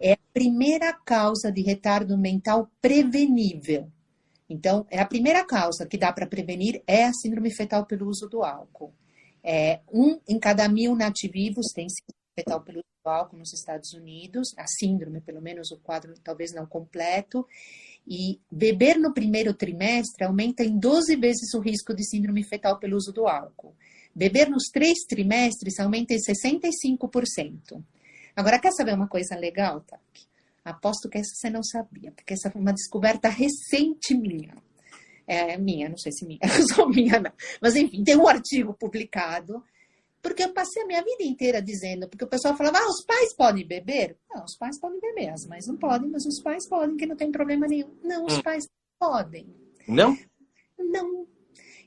É 0.00 0.14
a 0.14 0.18
primeira 0.34 0.92
causa 0.92 1.52
de 1.52 1.62
retardo 1.62 2.18
mental 2.18 2.68
prevenível. 2.80 3.88
Então, 4.50 4.84
é 4.90 5.00
a 5.00 5.06
primeira 5.06 5.46
causa 5.46 5.86
que 5.86 5.96
dá 5.96 6.12
para 6.12 6.26
prevenir 6.26 6.82
é 6.88 7.04
a 7.04 7.12
síndrome 7.12 7.54
fetal 7.54 7.86
pelo 7.86 8.08
uso 8.08 8.28
do 8.28 8.42
álcool. 8.42 8.92
É, 9.42 9.80
um 9.92 10.20
em 10.28 10.38
cada 10.38 10.68
mil 10.68 10.94
nativos 10.94 11.72
tem 11.74 11.88
síndrome 11.88 12.22
fetal 12.34 12.60
pelo 12.62 12.82
álcool 13.04 13.36
nos 13.36 13.52
Estados 13.52 13.92
Unidos, 13.92 14.48
a 14.56 14.64
síndrome, 14.66 15.20
pelo 15.20 15.42
menos 15.42 15.70
o 15.70 15.78
quadro 15.78 16.14
talvez 16.22 16.52
não 16.52 16.66
completo. 16.66 17.46
E 18.06 18.40
beber 18.50 18.98
no 18.98 19.12
primeiro 19.12 19.54
trimestre 19.54 20.24
aumenta 20.24 20.64
em 20.64 20.78
12 20.78 21.16
vezes 21.16 21.54
o 21.54 21.60
risco 21.60 21.94
de 21.94 22.04
síndrome 22.04 22.42
fetal 22.44 22.78
pelo 22.78 22.96
uso 22.96 23.12
do 23.12 23.26
álcool. 23.26 23.74
Beber 24.14 24.50
nos 24.50 24.64
três 24.72 25.04
trimestres 25.08 25.78
aumenta 25.78 26.14
em 26.14 26.18
65%. 26.18 27.82
Agora, 28.34 28.58
quer 28.58 28.72
saber 28.72 28.94
uma 28.94 29.08
coisa 29.08 29.36
legal, 29.36 29.80
Taki? 29.80 30.26
Aposto 30.64 31.08
que 31.08 31.18
essa 31.18 31.34
você 31.34 31.50
não 31.50 31.62
sabia, 31.62 32.12
porque 32.12 32.34
essa 32.34 32.50
foi 32.50 32.60
uma 32.60 32.72
descoberta 32.72 33.28
recente 33.28 34.14
minha. 34.14 34.54
É 35.26 35.56
minha, 35.56 35.88
não 35.88 35.96
sei 35.96 36.12
se 36.12 36.26
minha, 36.26 36.40
só 36.74 36.86
minha 36.88 37.20
não. 37.20 37.32
Mas 37.60 37.74
enfim, 37.76 38.02
tem 38.04 38.16
um 38.16 38.26
artigo 38.28 38.74
publicado, 38.74 39.62
porque 40.20 40.42
eu 40.44 40.52
passei 40.52 40.82
a 40.82 40.86
minha 40.86 41.02
vida 41.02 41.22
inteira 41.22 41.60
dizendo, 41.62 42.08
porque 42.08 42.24
o 42.24 42.28
pessoal 42.28 42.56
falava, 42.56 42.78
ah, 42.78 42.88
os 42.88 43.04
pais 43.04 43.34
podem 43.34 43.66
beber? 43.66 44.16
Não, 44.32 44.44
os 44.44 44.56
pais 44.56 44.78
podem 44.80 45.00
beber, 45.00 45.28
as 45.30 45.46
mães 45.46 45.66
não 45.66 45.76
podem, 45.76 46.10
mas 46.10 46.24
os 46.26 46.40
pais 46.42 46.68
podem, 46.68 46.96
que 46.96 47.06
não 47.06 47.16
tem 47.16 47.30
problema 47.32 47.66
nenhum. 47.66 47.90
Não, 48.02 48.24
os 48.26 48.34
Hum. 48.38 48.42
pais 48.42 48.64
podem. 48.98 49.46
Não? 49.88 50.16
Não. 50.78 51.26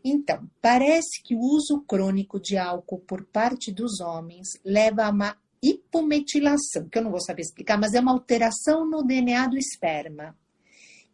Então, 0.04 0.48
parece 0.62 1.22
que 1.24 1.34
o 1.36 1.40
uso 1.40 1.82
crônico 1.88 2.40
de 2.40 2.58
álcool 2.58 3.00
por 3.00 3.26
parte 3.26 3.72
dos 3.72 4.00
homens 4.02 4.50
leva 4.64 5.06
a 5.06 5.10
uma 5.10 5.38
hipometilação, 5.64 6.88
que 6.90 6.98
eu 7.00 7.04
não 7.04 7.10
vou 7.12 7.22
saber 7.22 7.42
explicar, 7.42 7.78
mas 7.80 7.94
é 7.94 8.00
uma 8.00 8.12
alteração 8.12 8.88
no 8.88 9.02
DNA 9.04 9.48
do 9.48 9.58
esperma, 9.58 10.38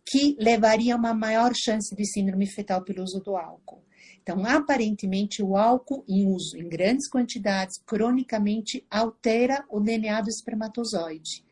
que 0.05 0.35
levaria 0.39 0.93
a 0.93 0.97
uma 0.97 1.13
maior 1.13 1.51
chance 1.55 1.95
de 1.95 2.05
síndrome 2.05 2.47
fetal 2.47 2.83
pelo 2.83 3.03
uso 3.03 3.19
do 3.19 3.35
álcool. 3.35 3.83
Então, 4.21 4.45
aparentemente, 4.45 5.41
o 5.41 5.57
álcool 5.57 6.03
em 6.07 6.27
uso 6.27 6.57
em 6.57 6.67
grandes 6.69 7.09
quantidades, 7.09 7.81
cronicamente, 7.85 8.85
altera 8.89 9.65
o 9.69 9.79
DNA 9.79 10.21
do 10.21 10.29
espermatozoide. 10.29 11.43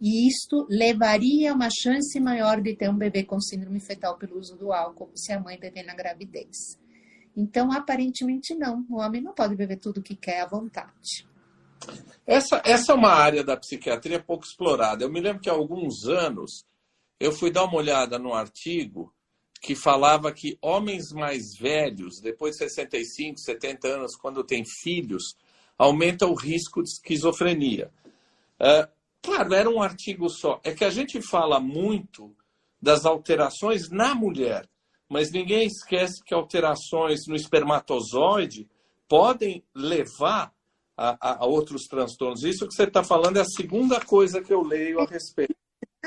E 0.00 0.28
isto 0.28 0.66
levaria 0.68 1.50
a 1.50 1.54
uma 1.54 1.68
chance 1.70 2.20
maior 2.20 2.60
de 2.60 2.76
ter 2.76 2.88
um 2.88 2.96
bebê 2.96 3.24
com 3.24 3.40
síndrome 3.40 3.80
fetal 3.80 4.16
pelo 4.16 4.38
uso 4.38 4.56
do 4.56 4.72
álcool 4.72 5.10
se 5.14 5.32
a 5.32 5.40
mãe 5.40 5.58
beber 5.58 5.84
na 5.84 5.94
gravidez. 5.94 6.78
Então, 7.36 7.72
aparentemente, 7.72 8.54
não. 8.54 8.84
O 8.90 8.98
homem 8.98 9.22
não 9.22 9.32
pode 9.32 9.56
beber 9.56 9.78
tudo 9.78 10.02
que 10.02 10.14
quer 10.14 10.40
à 10.40 10.46
vontade. 10.46 11.26
Essa, 12.26 12.60
essa 12.64 12.92
é 12.92 12.94
uma 12.94 13.10
área 13.10 13.42
da 13.42 13.56
psiquiatria 13.56 14.22
pouco 14.22 14.44
explorada. 14.44 15.02
Eu 15.02 15.10
me 15.10 15.20
lembro 15.20 15.40
que 15.40 15.48
há 15.48 15.52
alguns 15.52 16.04
anos 16.04 16.64
eu 17.20 17.32
fui 17.32 17.50
dar 17.50 17.64
uma 17.64 17.76
olhada 17.76 18.18
no 18.18 18.32
artigo 18.34 19.12
que 19.60 19.74
falava 19.74 20.30
que 20.32 20.56
homens 20.62 21.10
mais 21.12 21.56
velhos, 21.58 22.20
depois 22.20 22.52
de 22.52 22.58
65, 22.58 23.38
70 23.40 23.88
anos, 23.88 24.16
quando 24.16 24.44
têm 24.44 24.64
filhos, 24.64 25.34
aumenta 25.76 26.26
o 26.26 26.34
risco 26.34 26.82
de 26.82 26.88
esquizofrenia. 26.90 27.90
É, 28.60 28.88
claro, 29.20 29.52
era 29.54 29.68
um 29.68 29.82
artigo 29.82 30.28
só. 30.28 30.60
É 30.62 30.72
que 30.72 30.84
a 30.84 30.90
gente 30.90 31.20
fala 31.20 31.58
muito 31.58 32.34
das 32.80 33.04
alterações 33.04 33.90
na 33.90 34.14
mulher, 34.14 34.68
mas 35.08 35.32
ninguém 35.32 35.66
esquece 35.66 36.22
que 36.24 36.32
alterações 36.34 37.26
no 37.26 37.34
espermatozoide 37.34 38.68
podem 39.08 39.64
levar 39.74 40.52
a, 40.96 41.16
a- 41.20 41.38
a 41.44 41.46
outros 41.46 41.86
transtornos. 41.86 42.44
Isso 42.44 42.68
que 42.68 42.74
você 42.74 42.84
está 42.84 43.02
falando 43.02 43.38
é 43.38 43.40
a 43.40 43.44
segunda 43.44 44.00
coisa 44.04 44.40
que 44.42 44.52
eu 44.52 44.62
leio 44.62 45.00
a 45.00 45.04
respeito. 45.04 45.56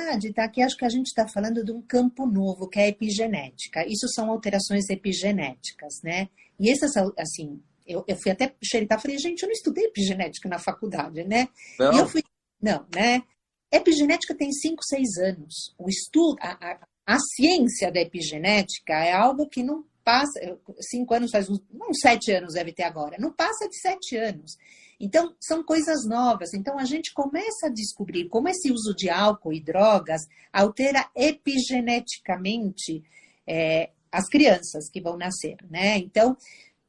Verdade, 0.01 0.33
tá? 0.33 0.47
Que 0.47 0.61
acho 0.61 0.77
que 0.77 0.85
a 0.85 0.89
gente 0.89 1.07
está 1.07 1.27
falando 1.27 1.63
de 1.63 1.71
um 1.71 1.81
campo 1.81 2.25
novo, 2.25 2.67
que 2.67 2.79
é 2.79 2.83
a 2.83 2.87
epigenética. 2.87 3.85
Isso 3.87 4.07
são 4.09 4.29
alterações 4.29 4.89
epigenéticas, 4.89 6.01
né? 6.03 6.29
E 6.59 6.69
essas, 6.69 6.91
assim, 7.17 7.61
eu, 7.85 8.03
eu 8.07 8.15
fui 8.15 8.31
até 8.31 8.53
xeritar, 8.63 9.01
falei, 9.01 9.17
gente, 9.17 9.43
eu 9.43 9.47
não 9.47 9.53
estudei 9.53 9.85
epigenética 9.85 10.49
na 10.49 10.59
faculdade, 10.59 11.23
né? 11.23 11.47
Não? 11.79 11.93
E 11.93 11.97
eu 11.99 12.07
fui, 12.07 12.23
não, 12.61 12.85
né? 12.93 13.23
Epigenética 13.71 14.35
tem 14.35 14.51
5, 14.51 14.83
6 14.83 15.17
anos. 15.17 15.73
O 15.77 15.87
estudo, 15.87 16.37
a, 16.41 16.71
a, 16.71 16.79
a 17.05 17.17
ciência 17.19 17.91
da 17.91 18.01
epigenética 18.01 18.93
é 18.93 19.13
algo 19.13 19.47
que 19.47 19.63
não 19.63 19.85
passa, 20.03 20.39
cinco 20.81 21.13
anos 21.13 21.31
faz 21.31 21.47
uns, 21.47 21.59
uns 21.71 21.99
sete 22.01 22.31
anos 22.31 22.55
deve 22.55 22.73
ter 22.73 22.83
agora, 22.83 23.17
não 23.19 23.31
passa 23.31 23.69
de 23.69 23.79
sete 23.79 24.17
anos. 24.17 24.57
Então, 25.01 25.35
são 25.39 25.63
coisas 25.63 26.05
novas. 26.05 26.53
Então, 26.53 26.77
a 26.77 26.85
gente 26.85 27.11
começa 27.11 27.67
a 27.67 27.73
descobrir 27.73 28.29
como 28.29 28.47
esse 28.47 28.71
uso 28.71 28.93
de 28.95 29.09
álcool 29.09 29.51
e 29.51 29.59
drogas 29.59 30.21
altera 30.53 31.09
epigeneticamente 31.15 33.03
é, 33.47 33.89
as 34.11 34.27
crianças 34.27 34.89
que 34.91 35.01
vão 35.01 35.17
nascer, 35.17 35.57
né? 35.69 35.97
Então, 35.97 36.37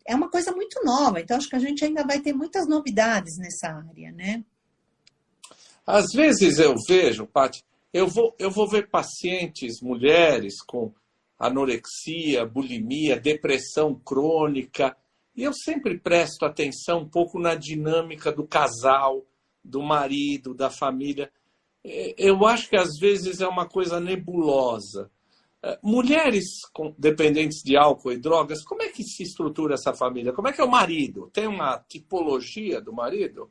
é 0.06 0.14
uma 0.14 0.28
coisa 0.28 0.52
muito 0.52 0.78
nova. 0.84 1.20
Então, 1.20 1.38
acho 1.38 1.48
que 1.48 1.56
a 1.56 1.60
gente 1.60 1.82
ainda 1.84 2.04
vai 2.04 2.20
ter 2.20 2.34
muitas 2.34 2.68
novidades 2.68 3.38
nessa 3.38 3.68
área, 3.68 4.12
né? 4.12 4.44
Às 5.86 6.06
vezes 6.14 6.58
eu 6.58 6.74
vejo, 6.86 7.26
Paty, 7.26 7.64
eu 7.94 8.06
vou, 8.06 8.34
eu 8.38 8.50
vou 8.50 8.68
ver 8.68 8.90
pacientes, 8.90 9.80
mulheres 9.80 10.60
com 10.62 10.92
anorexia, 11.38 12.44
bulimia, 12.44 13.18
depressão 13.18 13.94
crônica, 13.94 14.96
e 15.34 15.42
eu 15.42 15.52
sempre 15.52 15.98
presto 15.98 16.44
atenção 16.44 17.00
um 17.00 17.08
pouco 17.08 17.38
na 17.38 17.54
dinâmica 17.54 18.30
do 18.30 18.46
casal, 18.46 19.24
do 19.64 19.82
marido, 19.82 20.54
da 20.54 20.70
família. 20.70 21.30
É, 21.84 22.14
Eu 22.18 22.44
acho 22.46 22.68
que 22.68 22.76
às 22.76 22.98
vezes 22.98 23.40
é 23.40 23.46
uma 23.46 23.66
coisa 23.66 23.98
nebulosa. 23.98 25.10
É, 25.62 25.78
Mulheres 25.82 26.44
dependentes 26.98 27.62
de 27.62 27.76
álcool 27.76 28.12
e 28.12 28.18
drogas, 28.18 28.62
como 28.64 28.82
é 28.82 28.88
que 28.88 29.02
se 29.02 29.22
estrutura 29.22 29.74
essa 29.74 29.94
família? 29.94 30.32
Como 30.32 30.48
é 30.48 30.52
que 30.52 30.60
é 30.60 30.64
o 30.64 30.70
marido? 30.70 31.30
Tem 31.32 31.46
uma 31.46 31.78
tipologia 31.88 32.80
do 32.80 32.92
marido? 32.92 33.50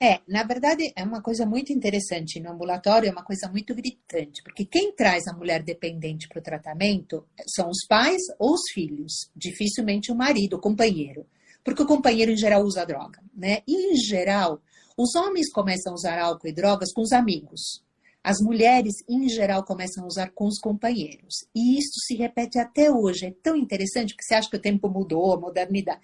É, 0.00 0.20
na 0.28 0.44
verdade, 0.44 0.92
é 0.94 1.02
uma 1.02 1.20
coisa 1.20 1.44
muito 1.44 1.72
interessante 1.72 2.38
no 2.38 2.52
ambulatório, 2.52 3.08
é 3.08 3.12
uma 3.12 3.24
coisa 3.24 3.48
muito 3.48 3.74
gritante, 3.74 4.42
porque 4.44 4.64
quem 4.64 4.94
traz 4.94 5.26
a 5.26 5.36
mulher 5.36 5.60
dependente 5.64 6.28
para 6.28 6.38
o 6.38 6.42
tratamento 6.42 7.26
são 7.48 7.68
os 7.68 7.84
pais 7.84 8.22
ou 8.38 8.52
os 8.52 8.70
filhos, 8.72 9.28
dificilmente 9.34 10.12
o 10.12 10.14
marido, 10.14 10.54
o 10.54 10.60
companheiro, 10.60 11.26
porque 11.64 11.82
o 11.82 11.86
companheiro 11.86 12.30
em 12.30 12.36
geral 12.36 12.62
usa 12.62 12.86
droga, 12.86 13.20
né? 13.34 13.62
E 13.66 13.92
em 13.92 13.96
geral, 13.96 14.62
os 14.96 15.16
homens 15.16 15.50
começam 15.50 15.92
a 15.92 15.94
usar 15.96 16.18
álcool 16.20 16.46
e 16.46 16.52
drogas 16.52 16.92
com 16.92 17.02
os 17.02 17.10
amigos. 17.10 17.82
As 18.22 18.38
mulheres, 18.40 18.94
em 19.08 19.28
geral, 19.28 19.64
começam 19.64 20.04
a 20.04 20.06
usar 20.06 20.30
com 20.30 20.46
os 20.46 20.60
companheiros. 20.60 21.46
E 21.54 21.78
isso 21.78 22.00
se 22.06 22.14
repete 22.14 22.58
até 22.58 22.90
hoje. 22.90 23.26
É 23.26 23.34
tão 23.42 23.56
interessante 23.56 24.14
porque 24.14 24.24
você 24.24 24.34
acha 24.34 24.50
que 24.50 24.56
o 24.56 24.60
tempo 24.60 24.88
mudou, 24.88 25.32
a 25.32 25.40
modernidade. 25.40 26.00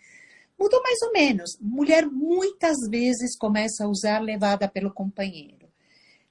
Mudou 0.59 0.83
mais 0.83 1.01
ou 1.03 1.13
menos. 1.13 1.59
Mulher 1.61 2.07
muitas 2.07 2.77
vezes 2.91 3.37
começa 3.37 3.85
a 3.85 3.89
usar 3.89 4.21
levada 4.21 4.69
pelo 4.69 4.93
companheiro. 4.93 5.69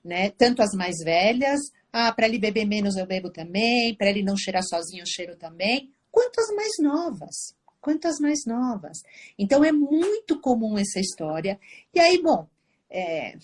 Né? 0.04 0.30
Tanto 0.32 0.62
as 0.62 0.74
mais 0.74 0.96
velhas, 1.04 1.60
ah, 1.92 2.12
para 2.12 2.28
ele 2.28 2.40
beber 2.40 2.66
menos 2.66 2.98
eu 2.98 3.06
bebo 3.06 3.30
também, 3.30 3.96
para 3.96 4.10
ele 4.10 4.24
não 4.24 4.36
cheirar 4.36 4.64
sozinho 4.64 5.04
eu 5.04 5.08
cheiro 5.08 5.36
também, 5.38 5.94
quanto 6.12 6.40
as 6.40 6.56
mais 6.56 6.72
novas. 6.80 7.56
Quanto 7.80 8.08
as 8.08 8.20
mais 8.20 8.40
novas. 8.46 8.98
Então 9.38 9.64
é 9.64 9.72
muito 9.72 10.40
comum 10.40 10.78
essa 10.78 11.00
história. 11.00 11.60
E 11.94 12.00
aí, 12.00 12.22
bom, 12.22 12.48
é, 12.90 13.36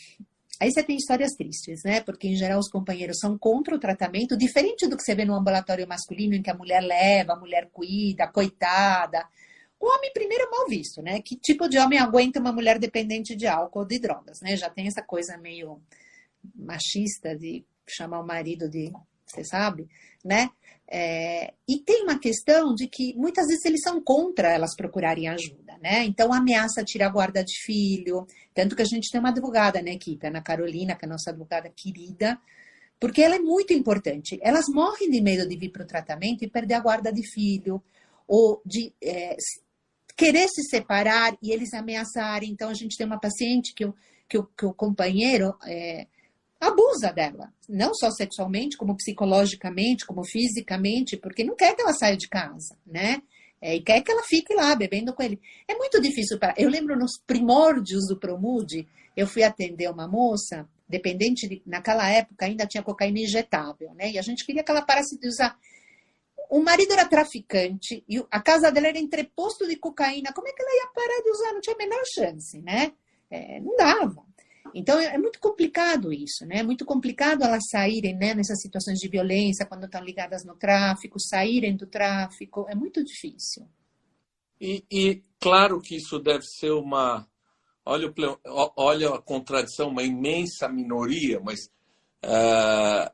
Aí 0.60 0.70
você 0.70 0.84
tem 0.84 0.98
histórias 0.98 1.32
tristes, 1.38 1.84
né? 1.86 2.02
Porque 2.02 2.28
em 2.28 2.36
geral 2.36 2.60
os 2.60 2.70
companheiros 2.70 3.20
são 3.20 3.38
contra 3.38 3.74
o 3.74 3.80
tratamento, 3.80 4.38
diferente 4.38 4.88
do 4.88 4.98
que 4.98 5.04
você 5.04 5.16
vê 5.16 5.24
no 5.24 5.34
ambulatório 5.34 5.88
masculino, 5.88 6.36
em 6.36 6.42
que 6.42 6.50
a 6.50 6.54
mulher 6.54 6.82
leva, 6.82 7.32
a 7.34 7.40
mulher 7.40 7.70
cuida, 7.72 8.28
coitada. 8.28 9.26
O 9.80 9.88
homem 9.88 10.12
primeiro 10.14 10.44
é 10.44 10.50
mal 10.50 10.68
visto, 10.68 11.02
né? 11.02 11.22
Que 11.22 11.38
tipo 11.38 11.70
de 11.70 11.80
homem 11.80 11.98
aguenta 11.98 12.40
uma 12.40 12.52
mulher 12.52 12.78
dependente 12.78 13.36
de 13.36 13.48
álcool 13.48 13.80
ou 13.80 13.86
de 13.86 13.98
drogas, 14.00 14.40
né? 14.42 14.58
Já 14.58 14.70
tem 14.70 14.88
essa 14.88 15.02
coisa 15.02 15.38
meio 15.38 15.82
machista 16.56 17.36
de 17.36 17.64
chamar 17.88 18.20
o 18.20 18.26
marido 18.26 18.70
de, 18.70 18.92
você 19.26 19.44
sabe, 19.44 19.88
né? 20.24 20.50
É, 20.92 21.54
e 21.68 21.80
tem 21.80 22.04
uma 22.04 22.20
questão 22.20 22.74
de 22.74 22.88
que 22.88 23.14
muitas 23.16 23.48
vezes 23.48 23.64
eles 23.64 23.82
são 23.82 24.02
contra 24.02 24.50
elas 24.52 24.76
procurarem 24.76 25.28
ajuda, 25.28 25.78
né? 25.82 26.04
Então 26.04 26.34
ameaça 26.34 26.84
tirar 26.84 27.08
a 27.08 27.12
guarda 27.12 27.44
de 27.44 27.54
filho, 27.64 28.26
tanto 28.54 28.76
que 28.76 28.82
a 28.82 28.86
gente 28.86 29.10
tem 29.12 29.20
uma 29.20 29.30
advogada 29.30 29.82
na 29.82 29.92
equipe, 29.92 30.26
Ana 30.26 30.42
Carolina, 30.42 30.96
que 30.96 31.06
é 31.06 31.08
a 31.08 31.12
nossa 31.12 31.30
advogada 31.30 31.70
querida, 31.70 32.40
porque 33.00 33.22
ela 33.22 33.36
é 33.36 33.40
muito 33.40 33.72
importante. 33.72 34.40
Elas 34.42 34.66
morrem 34.68 35.10
de 35.10 35.22
medo 35.22 35.48
de 35.48 35.56
vir 35.56 35.72
para 35.72 35.84
o 35.84 35.88
tratamento 35.88 36.44
e 36.44 36.50
perder 36.50 36.74
a 36.74 36.80
guarda 36.80 37.14
de 37.14 37.24
filho, 37.24 37.82
ou 38.28 38.62
de 38.66 38.94
é, 39.02 39.36
querer 40.20 40.50
se 40.50 40.64
separar 40.64 41.38
e 41.42 41.54
eles 41.54 41.74
ameaçarem. 41.74 42.52
Então 42.52 42.70
a 42.70 42.74
gente 42.74 42.98
tem 42.98 43.08
uma 43.08 43.20
paciente 43.20 43.74
que 43.74 43.86
o, 43.86 43.96
que 44.28 44.38
o, 44.38 44.44
que 44.44 44.66
o 44.66 44.74
companheiro 44.74 45.56
é, 45.66 46.08
abusa 46.60 47.14
dela, 47.14 47.54
não 47.70 47.94
só 47.96 48.12
sexualmente, 48.12 48.76
como 48.76 48.98
psicologicamente, 48.98 50.06
como 50.06 50.26
fisicamente, 50.26 51.16
porque 51.16 51.46
não 51.46 51.56
quer 51.56 51.74
que 51.74 51.82
ela 51.82 51.94
saia 51.94 52.18
de 52.18 52.28
casa, 52.28 52.78
né? 52.86 53.22
É, 53.62 53.76
e 53.76 53.82
quer 53.82 54.02
que 54.02 54.12
ela 54.12 54.24
fique 54.24 54.54
lá 54.54 54.76
bebendo 54.76 55.14
com 55.14 55.24
ele. 55.24 55.40
É 55.66 55.76
muito 55.76 56.02
difícil 56.02 56.38
para. 56.38 56.54
Eu 56.58 56.70
lembro 56.70 56.98
nos 56.98 57.18
primórdios 57.26 58.06
do 58.08 58.20
Promude, 58.20 58.88
eu 59.16 59.26
fui 59.26 59.44
atender 59.44 59.90
uma 59.90 60.08
moça, 60.08 60.68
dependente 60.88 61.48
de, 61.48 61.62
naquela 61.66 62.10
época 62.10 62.46
ainda 62.46 62.68
tinha 62.68 62.84
cocaína 62.84 63.20
injetável, 63.20 63.94
né? 63.94 64.12
E 64.12 64.20
a 64.20 64.22
gente 64.22 64.46
queria 64.46 64.64
que 64.64 64.72
ela 64.72 64.82
parasse 64.82 65.18
de 65.18 65.28
usar. 65.30 65.58
O 66.50 66.64
marido 66.64 66.94
era 66.94 67.08
traficante 67.08 68.04
e 68.10 68.26
a 68.32 68.42
casa 68.42 68.72
dela 68.72 68.88
era 68.88 68.98
entreposto 68.98 69.68
de 69.68 69.76
cocaína. 69.76 70.34
Como 70.34 70.48
é 70.48 70.52
que 70.52 70.62
ela 70.62 70.76
ia 70.76 70.92
parar 70.94 71.22
de 71.24 71.30
usar? 71.30 71.54
Não 71.54 71.62
tinha 71.62 71.76
a 71.76 71.78
menor 71.78 72.02
chance, 72.12 72.60
né? 72.60 72.92
É, 73.30 73.60
não 73.60 73.76
dava. 73.76 74.24
Então 74.74 75.00
é 75.00 75.18
muito 75.18 75.40
complicado 75.40 76.12
isso, 76.12 76.46
né? 76.46 76.58
É 76.58 76.64
muito 76.64 76.86
complicado 76.86 77.44
elas 77.44 77.70
saírem 77.70 78.16
né, 78.16 78.34
nessas 78.34 78.62
situações 78.62 78.98
de 78.98 79.08
violência 79.08 79.66
quando 79.66 79.86
estão 79.86 80.04
ligadas 80.04 80.44
no 80.44 80.56
tráfico, 80.56 81.20
saírem 81.20 81.76
do 81.76 81.86
tráfico, 81.86 82.66
é 82.68 82.76
muito 82.76 83.04
difícil. 83.04 83.68
E, 84.60 84.84
e 84.92 85.24
claro 85.40 85.80
que 85.80 85.96
isso 85.96 86.20
deve 86.20 86.44
ser 86.44 86.72
uma, 86.72 87.28
olha, 87.86 88.14
olha 88.76 89.10
a 89.16 89.22
contradição, 89.22 89.90
uma 89.90 90.04
imensa 90.04 90.68
minoria, 90.68 91.40
mas 91.40 91.72
uh, 92.26 93.12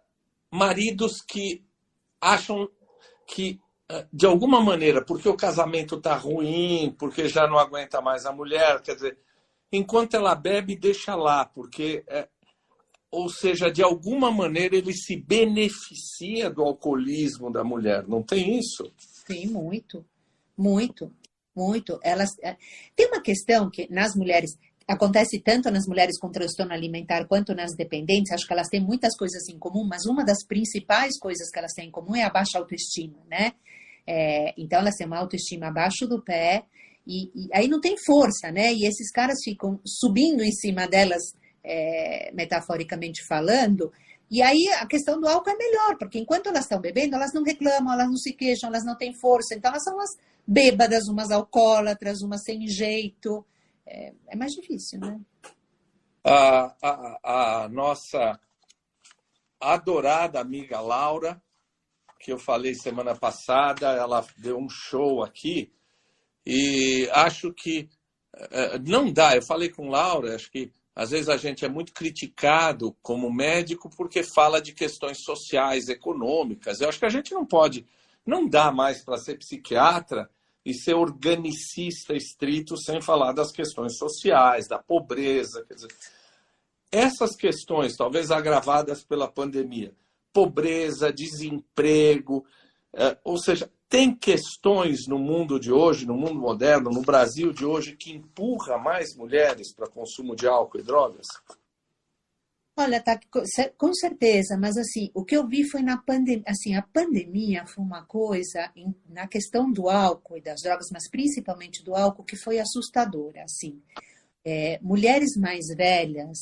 maridos 0.51 1.21
que 1.21 1.63
acham 2.19 2.67
que 3.25 3.59
uh, 3.91 4.05
de 4.11 4.25
alguma 4.25 4.61
maneira, 4.61 5.03
porque 5.03 5.27
o 5.27 5.37
casamento 5.37 5.95
está 5.95 6.15
ruim, 6.15 6.95
porque 6.97 7.27
já 7.27 7.47
não 7.47 7.57
aguenta 7.57 8.01
mais 8.01 8.25
a 8.25 8.31
mulher, 8.31 8.81
quer 8.81 8.95
dizer, 8.95 9.17
enquanto 9.71 10.15
ela 10.15 10.35
bebe, 10.35 10.75
deixa 10.75 11.15
lá, 11.15 11.45
porque, 11.45 12.03
é, 12.07 12.27
ou 13.11 13.29
seja, 13.29 13.71
de 13.71 13.83
alguma 13.83 14.31
maneira 14.31 14.75
ele 14.75 14.93
se 14.93 15.15
beneficia 15.15 16.49
do 16.49 16.63
alcoolismo 16.63 17.51
da 17.51 17.63
mulher, 17.63 18.07
não 18.07 18.21
tem 18.21 18.57
isso? 18.57 18.91
Sim, 18.97 19.47
muito, 19.47 20.05
muito, 20.57 21.11
muito. 21.55 21.99
Elas 22.03 22.37
é, 22.41 22.57
tem 22.95 23.07
uma 23.07 23.21
questão 23.21 23.69
que 23.69 23.91
nas 23.91 24.15
mulheres 24.15 24.57
acontece 24.87 25.39
tanto 25.39 25.71
nas 25.71 25.87
mulheres 25.87 26.19
com 26.19 26.29
transtorno 26.29 26.73
alimentar 26.73 27.25
quanto 27.27 27.55
nas 27.55 27.75
dependentes. 27.75 28.31
Acho 28.31 28.45
que 28.45 28.53
elas 28.53 28.67
têm 28.67 28.79
muitas 28.79 29.15
coisas 29.17 29.47
em 29.49 29.57
comum, 29.57 29.87
mas 29.87 30.05
uma 30.05 30.23
das 30.23 30.45
principais 30.45 31.17
coisas 31.19 31.49
que 31.49 31.57
elas 31.57 31.73
têm 31.73 31.87
em 31.87 31.91
comum 31.91 32.15
é 32.15 32.23
a 32.23 32.29
baixa 32.29 32.59
autoestima, 32.59 33.17
né? 33.29 33.53
É, 34.07 34.53
então 34.57 34.79
elas 34.79 34.95
têm 34.95 35.07
uma 35.07 35.17
autoestima 35.17 35.67
abaixo 35.67 36.07
do 36.07 36.21
pé 36.21 36.63
e, 37.07 37.31
e, 37.35 37.49
aí 37.53 37.67
não 37.67 37.81
tem 37.81 37.95
força, 37.97 38.51
né? 38.51 38.71
E 38.73 38.85
esses 38.85 39.11
caras 39.11 39.37
ficam 39.43 39.79
subindo 39.83 40.43
em 40.43 40.51
cima 40.51 40.87
delas, 40.87 41.23
é, 41.63 42.31
metaforicamente 42.33 43.25
falando. 43.27 43.91
E 44.29 44.41
aí 44.41 44.67
a 44.79 44.85
questão 44.87 45.19
do 45.19 45.27
álcool 45.27 45.49
é 45.51 45.57
melhor, 45.57 45.97
porque 45.97 46.19
enquanto 46.19 46.47
elas 46.47 46.65
estão 46.65 46.79
bebendo, 46.79 47.15
elas 47.15 47.31
não 47.33 47.43
reclamam, 47.43 47.93
elas 47.93 48.07
não 48.07 48.17
se 48.17 48.33
queixam, 48.33 48.69
elas 48.69 48.83
não 48.83 48.95
têm 48.95 49.13
força. 49.19 49.55
Então 49.55 49.71
elas 49.71 49.83
são 49.83 49.95
umas 49.95 50.11
bêbadas, 50.47 51.07
umas 51.07 51.31
alcoólatras, 51.31 52.21
umas 52.21 52.43
sem 52.43 52.67
jeito. 52.67 53.43
É, 53.85 54.13
é 54.27 54.35
mais 54.35 54.53
difícil, 54.53 54.99
né? 54.99 55.19
A, 56.23 56.75
a, 56.81 57.63
a 57.63 57.69
nossa 57.69 58.39
adorada 59.59 60.39
amiga 60.39 60.79
Laura, 60.79 61.41
que 62.19 62.31
eu 62.31 62.39
falei 62.39 62.73
semana 62.73 63.15
passada, 63.15 63.91
ela 63.91 64.25
deu 64.37 64.57
um 64.57 64.69
show 64.69 65.23
aqui 65.23 65.71
e 66.45 67.09
acho 67.11 67.53
que 67.53 67.89
é, 68.33 68.79
não 68.79 69.11
dá. 69.11 69.35
Eu 69.35 69.41
falei 69.41 69.69
com 69.69 69.89
Laura, 69.89 70.35
acho 70.35 70.51
que 70.51 70.71
às 70.95 71.11
vezes 71.11 71.29
a 71.29 71.37
gente 71.37 71.65
é 71.65 71.69
muito 71.69 71.93
criticado 71.93 72.95
como 73.01 73.31
médico 73.31 73.89
porque 73.95 74.23
fala 74.23 74.61
de 74.61 74.73
questões 74.73 75.19
sociais, 75.19 75.89
econômicas. 75.89 76.79
Eu 76.79 76.89
acho 76.89 76.99
que 76.99 77.05
a 77.05 77.09
gente 77.09 77.33
não 77.33 77.45
pode, 77.45 77.85
não 78.25 78.47
dá 78.47 78.71
mais 78.71 79.03
para 79.03 79.17
ser 79.17 79.37
psiquiatra 79.37 80.29
e 80.65 80.73
ser 80.73 80.95
organicista 80.95 82.15
estrito 82.15 82.75
sem 82.75 83.01
falar 83.01 83.33
das 83.33 83.51
questões 83.51 83.97
sociais, 83.97 84.67
da 84.67 84.79
pobreza. 84.79 85.63
Quer 85.65 85.75
dizer, 85.75 85.95
essas 86.91 87.35
questões, 87.35 87.95
talvez 87.95 88.31
agravadas 88.31 89.03
pela 89.03 89.27
pandemia, 89.27 89.93
pobreza, 90.33 91.13
desemprego, 91.13 92.45
é, 92.91 93.17
ou 93.23 93.37
seja, 93.37 93.69
tem 93.87 94.15
questões 94.15 95.07
no 95.07 95.19
mundo 95.19 95.59
de 95.59 95.71
hoje, 95.71 96.05
no 96.05 96.15
mundo 96.15 96.35
moderno, 96.35 96.89
no 96.89 97.01
Brasil 97.01 97.53
de 97.53 97.65
hoje, 97.65 97.95
que 97.95 98.11
empurra 98.11 98.77
mais 98.77 99.15
mulheres 99.15 99.73
para 99.73 99.87
consumo 99.87 100.35
de 100.35 100.47
álcool 100.47 100.79
e 100.79 100.83
drogas? 100.83 101.27
Olha, 102.77 103.01
tá, 103.01 103.17
com 103.77 103.93
certeza, 103.93 104.57
mas 104.57 104.75
assim, 104.75 105.09
o 105.13 105.23
que 105.23 105.37
eu 105.37 105.47
vi 105.47 105.63
foi 105.63 105.81
na 105.81 105.97
pandemia, 105.97 106.43
assim, 106.45 106.75
a 106.75 106.81
pandemia 106.81 107.65
foi 107.65 107.81
uma 107.81 108.03
coisa 108.05 108.69
em, 108.75 108.93
na 109.07 109.27
questão 109.27 109.71
do 109.71 109.89
álcool 109.89 110.37
e 110.37 110.41
das 110.41 110.61
drogas, 110.61 110.87
mas 110.91 111.09
principalmente 111.09 111.81
do 111.85 111.95
álcool, 111.95 112.25
que 112.25 112.35
foi 112.35 112.59
assustadora, 112.59 113.43
assim. 113.43 113.81
É, 114.43 114.77
mulheres 114.81 115.37
mais 115.37 115.67
velhas, 115.67 116.37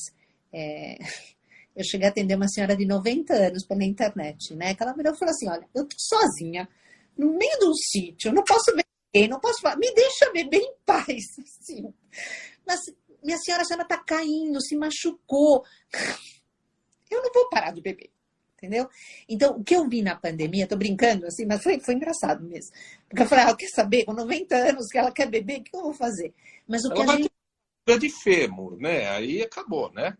é, 0.52 0.98
eu 1.76 1.84
cheguei 1.84 2.08
a 2.08 2.10
atender 2.10 2.34
uma 2.34 2.48
senhora 2.48 2.76
de 2.76 2.84
90 2.84 3.32
anos 3.32 3.64
pela 3.64 3.84
internet, 3.84 4.56
né, 4.56 4.74
que 4.74 4.82
ela 4.82 4.92
virou 4.92 5.14
e 5.14 5.18
falou 5.18 5.32
assim, 5.32 5.48
olha, 5.48 5.68
eu 5.72 5.86
tô 5.86 5.96
sozinha, 5.96 6.68
no 7.16 7.28
meio 7.28 7.58
de 7.60 7.66
um 7.66 7.74
sítio, 7.74 8.32
não 8.32 8.42
posso 8.42 8.74
beber, 8.74 9.28
não 9.28 9.38
posso 9.38 9.60
falar, 9.60 9.76
me 9.76 9.92
deixa 9.94 10.32
beber 10.32 10.58
em 10.58 10.74
paz. 10.84 11.22
Assim. 11.38 11.94
Mas, 12.66 12.80
minha 13.24 13.38
senhora, 13.38 13.62
a 13.62 13.64
senhora 13.64 13.82
está 13.84 13.98
caindo, 13.98 14.60
se 14.60 14.76
machucou. 14.76 15.64
Eu 17.10 17.22
não 17.22 17.32
vou 17.32 17.48
parar 17.48 17.70
de 17.70 17.80
beber. 17.80 18.10
Entendeu? 18.56 18.88
Então, 19.28 19.58
o 19.58 19.64
que 19.64 19.76
eu 19.76 19.86
vi 19.88 20.00
na 20.00 20.16
pandemia, 20.16 20.66
tô 20.66 20.76
brincando 20.76 21.26
assim, 21.26 21.44
mas 21.44 21.62
foi, 21.62 21.78
foi 21.80 21.94
engraçado 21.94 22.42
mesmo. 22.42 22.72
Porque 23.08 23.22
eu 23.22 23.26
falei, 23.26 23.44
ah, 23.44 23.54
quer 23.54 23.68
saber, 23.68 24.04
com 24.04 24.14
90 24.14 24.56
anos 24.56 24.86
que 24.88 24.96
ela 24.96 25.12
quer 25.12 25.28
beber, 25.28 25.60
o 25.60 25.64
que 25.64 25.76
eu 25.76 25.82
vou 25.82 25.94
fazer? 25.94 26.32
Mas 26.66 26.82
o 26.84 26.92
ela 26.92 27.04
que 27.04 27.10
a 27.10 27.16
gente. 27.16 27.30
De 28.00 28.08
fêmur, 28.08 28.78
né? 28.78 29.06
Aí 29.10 29.42
acabou, 29.42 29.92
né? 29.92 30.16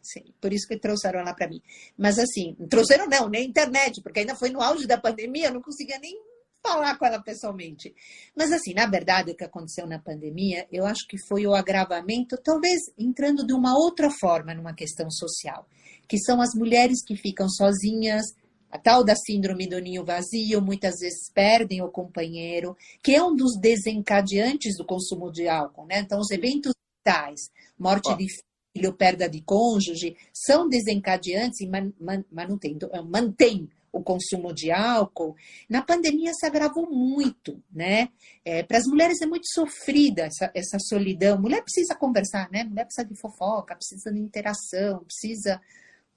Sim, 0.00 0.32
por 0.40 0.52
isso 0.52 0.68
que 0.68 0.78
trouxeram 0.78 1.20
ela 1.20 1.34
para 1.34 1.48
mim. 1.48 1.60
Mas 1.96 2.18
assim, 2.18 2.54
trouxeram 2.70 3.08
não, 3.08 3.28
nem 3.28 3.48
internet, 3.48 4.00
porque 4.00 4.20
ainda 4.20 4.36
foi 4.36 4.50
no 4.50 4.62
auge 4.62 4.86
da 4.86 4.96
pandemia, 4.96 5.48
eu 5.48 5.54
não 5.54 5.60
conseguia 5.60 5.98
nem 5.98 6.16
falar 6.62 6.98
com 6.98 7.06
ela 7.06 7.22
pessoalmente. 7.22 7.94
Mas 8.36 8.52
assim, 8.52 8.74
na 8.74 8.86
verdade, 8.86 9.30
o 9.30 9.36
que 9.36 9.44
aconteceu 9.44 9.86
na 9.86 9.98
pandemia, 9.98 10.66
eu 10.70 10.84
acho 10.84 11.06
que 11.08 11.16
foi 11.26 11.46
o 11.46 11.54
agravamento, 11.54 12.36
talvez 12.42 12.80
entrando 12.96 13.46
de 13.46 13.52
uma 13.52 13.76
outra 13.76 14.10
forma 14.10 14.54
numa 14.54 14.74
questão 14.74 15.10
social, 15.10 15.66
que 16.08 16.18
são 16.18 16.40
as 16.40 16.54
mulheres 16.54 17.04
que 17.04 17.16
ficam 17.16 17.48
sozinhas, 17.48 18.24
a 18.70 18.78
tal 18.78 19.02
da 19.02 19.14
síndrome 19.16 19.66
do 19.66 19.78
ninho 19.78 20.04
vazio, 20.04 20.60
muitas 20.60 20.96
vezes 21.00 21.30
perdem 21.32 21.80
o 21.82 21.90
companheiro, 21.90 22.76
que 23.02 23.14
é 23.14 23.22
um 23.22 23.34
dos 23.34 23.58
desencadeantes 23.58 24.76
do 24.76 24.84
consumo 24.84 25.32
de 25.32 25.48
álcool, 25.48 25.86
né? 25.86 26.00
Então, 26.00 26.18
os 26.20 26.30
eventos 26.30 26.72
vitais, 26.98 27.40
morte 27.78 28.14
de 28.14 28.26
filho, 28.74 28.92
perda 28.92 29.28
de 29.28 29.40
cônjuge, 29.40 30.16
são 30.34 30.68
desencadeantes 30.68 31.60
e 31.60 31.66
man, 31.66 31.92
man, 31.98 32.22
mantém 32.30 33.68
o 33.92 34.02
consumo 34.02 34.52
de 34.52 34.70
álcool. 34.70 35.36
Na 35.68 35.82
pandemia 35.82 36.32
se 36.34 36.46
agravou 36.46 36.90
muito, 36.90 37.62
né? 37.70 38.08
É, 38.44 38.62
Para 38.62 38.78
as 38.78 38.84
mulheres 38.86 39.20
é 39.20 39.26
muito 39.26 39.46
sofrida 39.48 40.22
essa, 40.22 40.50
essa 40.54 40.78
solidão. 40.78 41.40
Mulher 41.40 41.62
precisa 41.62 41.94
conversar, 41.94 42.50
né? 42.50 42.64
Mulher 42.64 42.84
precisa 42.84 43.06
de 43.06 43.18
fofoca, 43.20 43.74
precisa 43.74 44.12
de 44.12 44.18
interação, 44.18 45.04
precisa, 45.04 45.60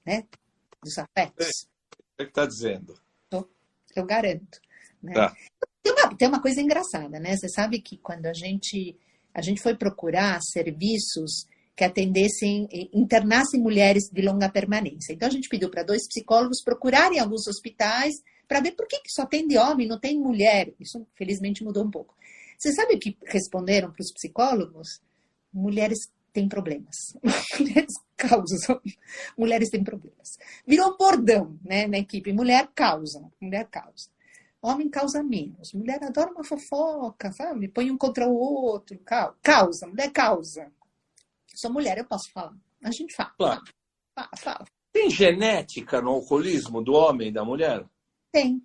né? 0.04 0.24
Dos 0.82 0.98
afetos. 0.98 1.46
É 2.18 2.22
o 2.22 2.26
que 2.26 2.30
está 2.30 2.46
dizendo? 2.46 3.00
Eu 3.94 4.06
garanto. 4.06 4.60
Né? 5.02 5.12
Tá. 5.14 5.34
Tem, 5.82 5.92
uma, 5.92 6.16
tem 6.16 6.28
uma 6.28 6.40
coisa 6.40 6.60
engraçada, 6.60 7.18
né? 7.18 7.36
Você 7.36 7.48
sabe 7.48 7.80
que 7.80 7.96
quando 7.98 8.26
a 8.26 8.32
gente 8.32 8.96
a 9.34 9.40
gente 9.40 9.62
foi 9.62 9.74
procurar 9.74 10.38
serviços 10.42 11.46
que 11.74 11.84
atendessem, 11.84 12.68
internassem 12.92 13.60
mulheres 13.60 14.04
de 14.12 14.22
longa 14.22 14.48
permanência. 14.50 15.12
Então 15.12 15.28
a 15.28 15.32
gente 15.32 15.48
pediu 15.48 15.70
para 15.70 15.82
dois 15.82 16.06
psicólogos 16.06 16.62
procurarem 16.62 17.18
alguns 17.18 17.46
hospitais 17.46 18.14
para 18.46 18.60
ver 18.60 18.72
por 18.72 18.86
que, 18.86 18.98
que 19.00 19.10
só 19.10 19.22
atende 19.22 19.56
homem, 19.56 19.88
não 19.88 19.98
tem 19.98 20.18
mulher. 20.18 20.72
Isso 20.78 21.06
felizmente 21.14 21.64
mudou 21.64 21.84
um 21.84 21.90
pouco. 21.90 22.14
Você 22.58 22.72
sabe 22.72 22.94
o 22.94 22.98
que 22.98 23.16
responderam 23.26 23.90
para 23.90 24.02
os 24.02 24.12
psicólogos? 24.12 25.00
Mulheres 25.52 25.98
têm 26.32 26.48
problemas. 26.48 26.96
Mulheres 27.58 27.92
causam. 28.16 28.80
Mulheres 29.36 29.70
têm 29.70 29.82
problemas. 29.82 30.38
Virou 30.66 30.96
bordão 30.96 31.58
né, 31.64 31.86
na 31.86 31.98
equipe. 31.98 32.32
Mulher 32.32 32.68
causa. 32.74 33.22
Mulher 33.40 33.66
causa. 33.68 34.10
Homem 34.60 34.88
causa 34.88 35.22
menos. 35.22 35.72
Mulher 35.72 36.04
adora 36.04 36.30
uma 36.30 36.44
fofoca, 36.44 37.32
sabe? 37.32 37.68
Põe 37.68 37.90
um 37.90 37.98
contra 37.98 38.28
o 38.28 38.34
outro. 38.34 38.98
Causa. 39.42 39.86
Mulher 39.86 40.12
causa. 40.12 40.70
Sou 41.54 41.72
mulher, 41.72 41.98
eu 41.98 42.04
posso 42.04 42.30
falar. 42.32 42.54
A 42.82 42.90
gente 42.90 43.14
fala. 43.14 43.32
Claro. 43.36 43.62
Fala, 44.14 44.30
fala. 44.36 44.64
Tem 44.92 45.08
genética 45.08 46.02
no 46.02 46.10
alcoolismo 46.10 46.82
do 46.82 46.92
homem 46.92 47.28
e 47.28 47.32
da 47.32 47.44
mulher? 47.44 47.84
Tem. 48.30 48.62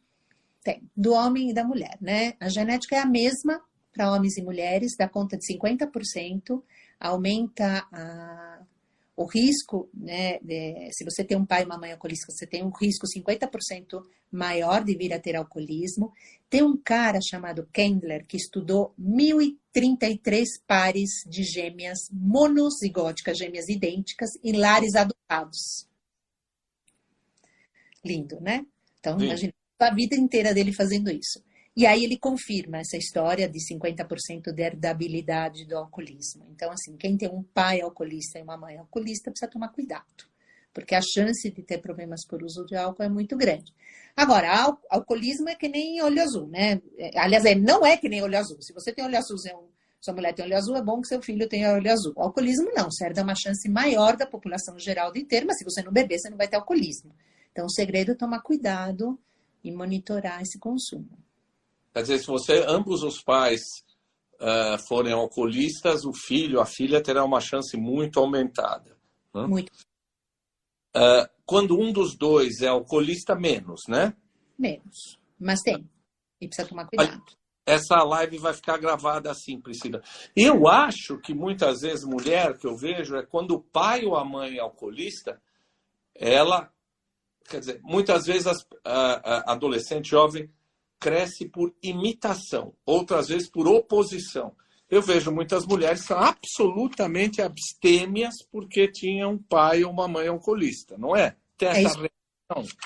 Tem. 0.63 0.89
Do 0.95 1.13
homem 1.13 1.49
e 1.49 1.53
da 1.53 1.63
mulher, 1.63 1.97
né? 2.01 2.33
A 2.39 2.49
genética 2.49 2.95
é 2.95 2.99
a 2.99 3.05
mesma 3.05 3.61
para 3.93 4.11
homens 4.11 4.37
e 4.37 4.43
mulheres, 4.43 4.95
dá 4.95 5.09
conta 5.09 5.37
de 5.37 5.45
50%, 5.51 6.61
aumenta 6.99 7.87
a, 7.91 8.59
o 9.17 9.25
risco, 9.25 9.89
né? 9.91 10.37
De, 10.39 10.91
se 10.93 11.03
você 11.03 11.23
tem 11.23 11.35
um 11.35 11.45
pai 11.45 11.63
e 11.63 11.65
uma 11.65 11.79
mãe 11.79 11.91
alcoolista, 11.91 12.31
você 12.31 12.45
tem 12.45 12.63
um 12.63 12.69
risco 12.69 13.07
50% 13.07 13.99
maior 14.31 14.83
de 14.83 14.95
vir 14.95 15.11
a 15.11 15.19
ter 15.19 15.35
alcoolismo. 15.35 16.13
Tem 16.47 16.61
um 16.61 16.77
cara 16.77 17.19
chamado 17.19 17.67
Kendler 17.73 18.25
que 18.27 18.37
estudou 18.37 18.93
1.033 19.01 20.45
pares 20.67 21.09
de 21.27 21.43
gêmeas 21.43 21.97
monozigóticas, 22.11 23.39
gêmeas 23.39 23.67
idênticas, 23.67 24.29
em 24.43 24.55
lares 24.55 24.93
adotados. 24.93 25.87
Lindo, 28.05 28.39
né? 28.39 28.63
Então, 28.99 29.19
Sim. 29.19 29.25
imagina, 29.25 29.53
a 29.79 29.93
vida 29.93 30.15
inteira 30.15 30.53
dele 30.53 30.71
fazendo 30.71 31.09
isso. 31.09 31.43
E 31.77 31.85
aí 31.85 32.03
ele 32.03 32.17
confirma 32.17 32.79
essa 32.79 32.97
história 32.97 33.47
de 33.47 33.59
50% 33.59 34.51
de 34.51 34.63
herdabilidade 34.63 35.63
do 35.63 35.77
alcoolismo. 35.77 36.43
Então, 36.49 36.71
assim, 36.71 36.97
quem 36.97 37.15
tem 37.15 37.29
um 37.29 37.43
pai 37.43 37.81
alcoolista 37.81 38.39
e 38.39 38.41
uma 38.41 38.57
mãe 38.57 38.77
alcoolista 38.77 39.29
precisa 39.29 39.51
tomar 39.51 39.67
cuidado, 39.67 40.25
porque 40.73 40.95
a 40.95 41.01
chance 41.01 41.51
de 41.51 41.61
ter 41.61 41.77
problemas 41.77 42.25
por 42.25 42.41
uso 42.41 42.65
de 42.65 42.75
álcool 42.75 43.03
é 43.03 43.09
muito 43.09 43.37
grande. 43.37 43.71
Agora, 44.15 44.59
al 44.59 44.81
alcoolismo 44.89 45.49
é 45.49 45.53
que 45.53 45.69
nem 45.69 46.01
olho 46.01 46.19
azul, 46.19 46.47
né? 46.47 46.81
É, 46.97 47.19
aliás, 47.19 47.45
é, 47.45 47.53
não 47.53 47.85
é 47.85 47.95
que 47.95 48.09
nem 48.09 48.23
olho 48.23 48.39
azul. 48.39 48.59
Se 48.59 48.73
você 48.73 48.91
tem 48.91 49.05
olho 49.05 49.15
azul, 49.15 49.37
é 49.45 49.55
sua 50.01 50.15
mulher 50.15 50.33
tem 50.33 50.45
olho 50.45 50.57
azul, 50.57 50.75
é 50.77 50.81
bom 50.81 50.99
que 50.99 51.07
seu 51.07 51.21
filho 51.21 51.47
tenha 51.47 51.73
olho 51.73 51.91
azul. 51.91 52.11
O 52.15 52.23
alcoolismo 52.23 52.71
não, 52.73 52.89
serve 52.89 53.21
uma 53.21 53.35
chance 53.35 53.69
maior 53.69 54.17
da 54.17 54.25
população 54.25 54.79
geral 54.79 55.11
de 55.11 55.23
ter, 55.23 55.45
mas 55.45 55.59
se 55.59 55.63
você 55.63 55.83
não 55.83 55.93
beber, 55.93 56.17
você 56.17 56.27
não 56.27 56.37
vai 56.37 56.47
ter 56.47 56.55
alcoolismo. 56.55 57.13
Então, 57.51 57.67
o 57.67 57.71
segredo 57.71 58.13
é 58.13 58.15
tomar 58.15 58.41
cuidado 58.41 59.19
e 59.63 59.71
monitorar 59.71 60.41
esse 60.41 60.57
consumo. 60.57 61.26
Quer 61.97 62.03
dizer, 62.03 62.19
se 62.19 62.27
você, 62.27 62.63
ambos 62.67 63.01
os 63.01 63.23
pais 63.23 63.59
uh, 64.35 64.77
forem 64.87 65.13
alcoolistas, 65.13 66.05
o 66.05 66.13
filho, 66.13 66.61
a 66.61 66.65
filha 66.65 67.01
terá 67.01 67.25
uma 67.25 67.41
chance 67.41 67.75
muito 67.75 68.19
aumentada. 68.19 68.95
Né? 69.33 69.47
Muito. 69.47 69.71
Uh, 70.95 71.27
quando 71.43 71.75
um 71.75 71.91
dos 71.91 72.15
dois 72.15 72.61
é 72.61 72.67
alcoolista, 72.67 73.33
menos, 73.33 73.81
né? 73.87 74.15
Menos. 74.59 75.17
Mas 75.39 75.59
tem. 75.61 75.89
E 76.39 76.47
precisa 76.47 76.67
tomar 76.67 76.85
cuidado. 76.85 77.19
Essa 77.65 78.03
live 78.03 78.37
vai 78.37 78.53
ficar 78.53 78.77
gravada 78.77 79.31
assim, 79.31 79.59
Priscila. 79.59 80.03
Eu 80.35 80.67
acho 80.67 81.17
que 81.17 81.33
muitas 81.33 81.81
vezes 81.81 82.05
mulher 82.05 82.59
que 82.59 82.67
eu 82.67 82.77
vejo 82.77 83.15
é 83.15 83.25
quando 83.25 83.55
o 83.55 83.63
pai 83.63 84.05
ou 84.05 84.15
a 84.15 84.23
mãe 84.23 84.57
é 84.57 84.59
alcoolista, 84.59 85.41
ela, 86.13 86.71
quer 87.49 87.59
dizer, 87.59 87.81
muitas 87.81 88.27
vezes 88.27 88.45
a, 88.85 89.49
a 89.49 89.53
adolescente 89.53 90.11
jovem 90.11 90.47
cresce 90.99 91.47
por 91.47 91.73
imitação, 91.81 92.73
outras 92.85 93.27
vezes 93.27 93.49
por 93.49 93.67
oposição. 93.67 94.55
Eu 94.89 95.01
vejo 95.01 95.31
muitas 95.31 95.65
mulheres 95.65 96.01
que 96.01 96.07
são 96.07 96.17
absolutamente 96.17 97.41
abstêmias 97.41 98.35
porque 98.51 98.87
tinham 98.89 99.33
um 99.33 99.37
pai 99.37 99.83
ou 99.83 99.91
uma 99.91 100.07
mãe 100.07 100.27
alcoolista, 100.27 100.97
não 100.97 101.15
é? 101.15 101.35
Tem 101.57 101.67
é 101.67 101.83
essa 101.83 101.99
é 101.99 102.09
reação. 102.53 102.77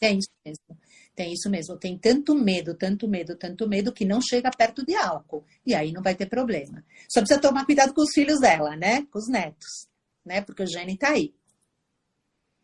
É 0.00 0.12
isso 0.12 0.30
mesmo. 0.44 0.78
Tem 1.16 1.32
isso 1.32 1.50
mesmo. 1.50 1.76
Tem 1.76 1.98
tanto 1.98 2.32
medo, 2.32 2.74
tanto 2.74 3.08
medo, 3.08 3.34
tanto 3.34 3.68
medo 3.68 3.92
que 3.92 4.04
não 4.04 4.20
chega 4.20 4.52
perto 4.56 4.86
de 4.86 4.94
álcool. 4.94 5.44
E 5.66 5.74
aí 5.74 5.90
não 5.90 6.00
vai 6.00 6.14
ter 6.14 6.26
problema. 6.26 6.84
Só 7.08 7.20
precisa 7.20 7.40
tomar 7.40 7.66
cuidado 7.66 7.92
com 7.92 8.02
os 8.02 8.12
filhos 8.14 8.38
dela, 8.38 8.76
né? 8.76 9.04
Com 9.10 9.18
os 9.18 9.28
netos. 9.28 9.88
Né? 10.24 10.40
Porque 10.42 10.62
o 10.62 10.66
gene 10.66 10.96
tá 10.96 11.08
aí. 11.08 11.34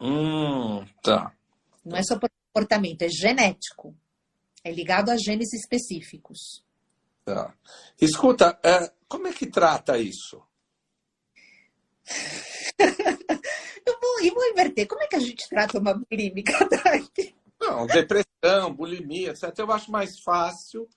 Hum, 0.01 0.85
tá. 1.03 1.35
Não 1.85 1.97
é 1.97 2.03
só 2.05 2.17
comportamento, 2.53 3.03
é 3.03 3.09
genético. 3.09 3.97
É 4.65 4.73
ligado 4.73 5.11
a 5.11 5.17
genes 5.17 5.53
específicos. 5.53 6.65
Tá. 7.25 7.55
Escuta, 8.01 8.59
é, 8.63 8.91
como 9.07 9.29
é 9.29 9.33
que 9.33 9.47
trata 9.47 9.99
isso? 9.99 10.43
eu, 13.87 14.01
vou, 14.01 14.21
eu 14.23 14.35
vou 14.35 14.47
inverter. 14.51 14.87
Como 14.87 15.03
é 15.03 15.07
que 15.07 15.17
a 15.17 15.21
gente 15.21 15.49
trata 15.49 15.79
uma 15.79 15.95
bulímica, 15.95 16.53
Não, 17.61 17.87
depressão, 17.87 18.75
bulimia, 18.75 19.31
etc. 19.31 19.59
Eu 19.59 19.73
acho 19.73 19.91
mais 19.91 20.21
fácil 20.21 20.89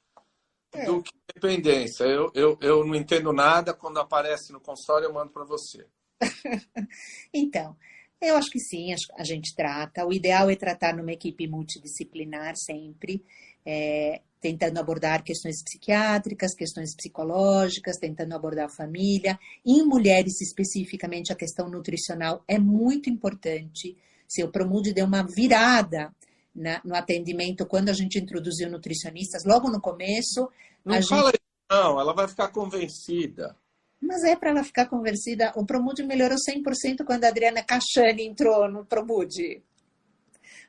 é. 0.74 0.86
do 0.86 1.01
que 1.01 1.11
dependência. 1.34 2.03
Eu, 2.03 2.32
eu, 2.34 2.57
eu 2.61 2.86
não 2.86 2.95
entendo 2.95 3.32
nada. 3.32 3.74
Quando 3.74 3.99
aparece 3.99 4.51
no 4.51 4.59
consultório, 4.59 5.05
eu 5.05 5.13
mando 5.13 5.32
para 5.32 5.45
você. 5.45 5.88
então, 7.34 7.78
eu 8.20 8.36
acho 8.36 8.49
que 8.49 8.59
sim, 8.59 8.93
a 9.18 9.24
gente 9.24 9.55
trata. 9.55 10.05
O 10.05 10.11
ideal 10.11 10.49
é 10.49 10.55
tratar 10.55 10.95
numa 10.95 11.13
equipe 11.13 11.47
multidisciplinar 11.47 12.55
sempre 12.57 13.24
é, 13.70 14.22
tentando 14.39 14.80
abordar 14.80 15.24
questões 15.24 15.61
psiquiátricas, 15.61 16.55
questões 16.55 16.95
psicológicas, 16.95 17.97
tentando 17.97 18.34
abordar 18.34 18.68
a 18.68 18.70
família. 18.70 19.38
Em 19.65 19.84
mulheres, 19.84 20.39
especificamente, 20.39 21.34
a 21.34 21.36
questão 21.36 21.70
nutricional 21.70 22.45
é 22.47 22.57
muito 22.57 23.09
importante. 23.09 23.97
Seu 24.26 24.49
Promude 24.49 24.93
deu 24.93 25.05
uma 25.05 25.24
virada 25.24 26.15
na, 26.55 26.82
no 26.86 26.95
atendimento 26.95 27.65
quando 27.65 27.89
a 27.89 27.93
gente 27.93 28.18
introduziu 28.18 28.72
nutricionistas, 28.72 29.43
logo 29.43 29.70
no 29.70 29.82
começo. 29.82 30.49
Não 30.86 31.01
fala 31.03 31.32
gente... 31.32 31.41
não, 31.70 31.99
ela 31.99 32.13
vai 32.13 32.28
ficar 32.30 32.47
convencida. 32.47 33.53
Mas 33.99 34.24
é 34.24 34.36
para 34.36 34.51
ela 34.51 34.63
ficar 34.63 34.86
convencida. 34.86 35.51
O 35.57 35.65
Promude 35.65 36.03
melhorou 36.03 36.38
100% 36.38 37.03
quando 37.05 37.26
a 37.26 37.28
Adriana 37.28 37.63
Cachani 37.63 38.26
entrou 38.26 38.72
no 38.72 38.86
Promude. 38.86 39.61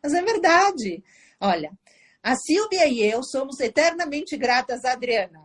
Mas 0.02 0.14
é 0.14 0.22
verdade. 0.22 1.04
Olha, 1.40 1.70
a 2.22 2.34
Silvia 2.36 2.86
e 2.86 3.02
eu 3.02 3.22
somos 3.22 3.60
eternamente 3.60 4.36
gratas 4.36 4.84
a 4.84 4.92
Adriana. 4.92 5.40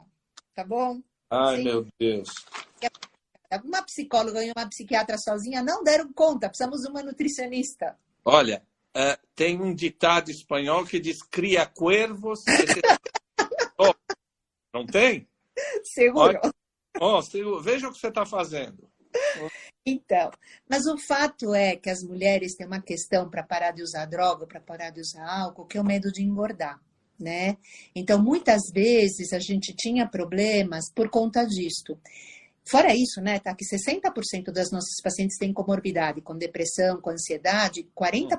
Tá 0.55 0.63
bom? 0.63 1.01
Ai, 1.29 1.57
Sim. 1.57 1.63
meu 1.63 1.87
Deus. 1.99 2.29
Uma 3.63 3.83
psicóloga 3.83 4.43
e 4.43 4.51
uma 4.55 4.67
psiquiatra 4.67 5.17
sozinha 5.17 5.61
não 5.61 5.83
deram 5.83 6.11
conta. 6.11 6.47
Precisamos 6.47 6.81
de 6.81 6.89
uma 6.89 7.03
nutricionista. 7.03 7.97
Olha, 8.25 8.63
uh, 8.95 9.27
tem 9.35 9.61
um 9.61 9.73
ditado 9.73 10.31
espanhol 10.31 10.85
que 10.85 10.99
diz 10.99 11.21
cria 11.21 11.65
cuervos. 11.65 12.39
oh, 13.77 13.93
não 14.73 14.85
tem? 14.85 15.27
Seguro. 15.83 16.39
Olha, 16.43 16.53
oh, 16.99 17.21
veja 17.61 17.87
o 17.87 17.91
que 17.91 17.99
você 17.99 18.07
está 18.07 18.25
fazendo. 18.25 18.89
Então, 19.85 20.31
mas 20.69 20.85
o 20.85 20.97
fato 20.97 21.53
é 21.53 21.75
que 21.75 21.89
as 21.89 22.01
mulheres 22.03 22.55
têm 22.55 22.65
uma 22.65 22.81
questão 22.81 23.29
para 23.29 23.43
parar 23.43 23.71
de 23.71 23.83
usar 23.83 24.05
droga, 24.05 24.47
para 24.47 24.61
parar 24.61 24.91
de 24.91 25.01
usar 25.01 25.25
álcool, 25.27 25.65
que 25.65 25.77
é 25.77 25.81
o 25.81 25.85
medo 25.85 26.09
de 26.09 26.23
engordar, 26.23 26.79
né? 27.19 27.57
Então, 27.93 28.21
muitas 28.21 28.61
vezes 28.73 29.33
a 29.33 29.39
gente 29.39 29.75
tinha 29.75 30.07
problemas 30.07 30.85
por 30.93 31.09
conta 31.09 31.45
disto. 31.45 31.99
Fora 32.65 32.95
isso, 32.95 33.19
né, 33.19 33.39
tá 33.39 33.53
que 33.53 33.65
60% 33.65 34.45
das 34.53 34.71
nossas 34.71 35.01
pacientes 35.03 35.37
têm 35.37 35.51
comorbidade 35.51 36.21
com 36.21 36.37
depressão, 36.37 37.01
com 37.01 37.09
ansiedade, 37.09 37.85
40% 37.93 38.37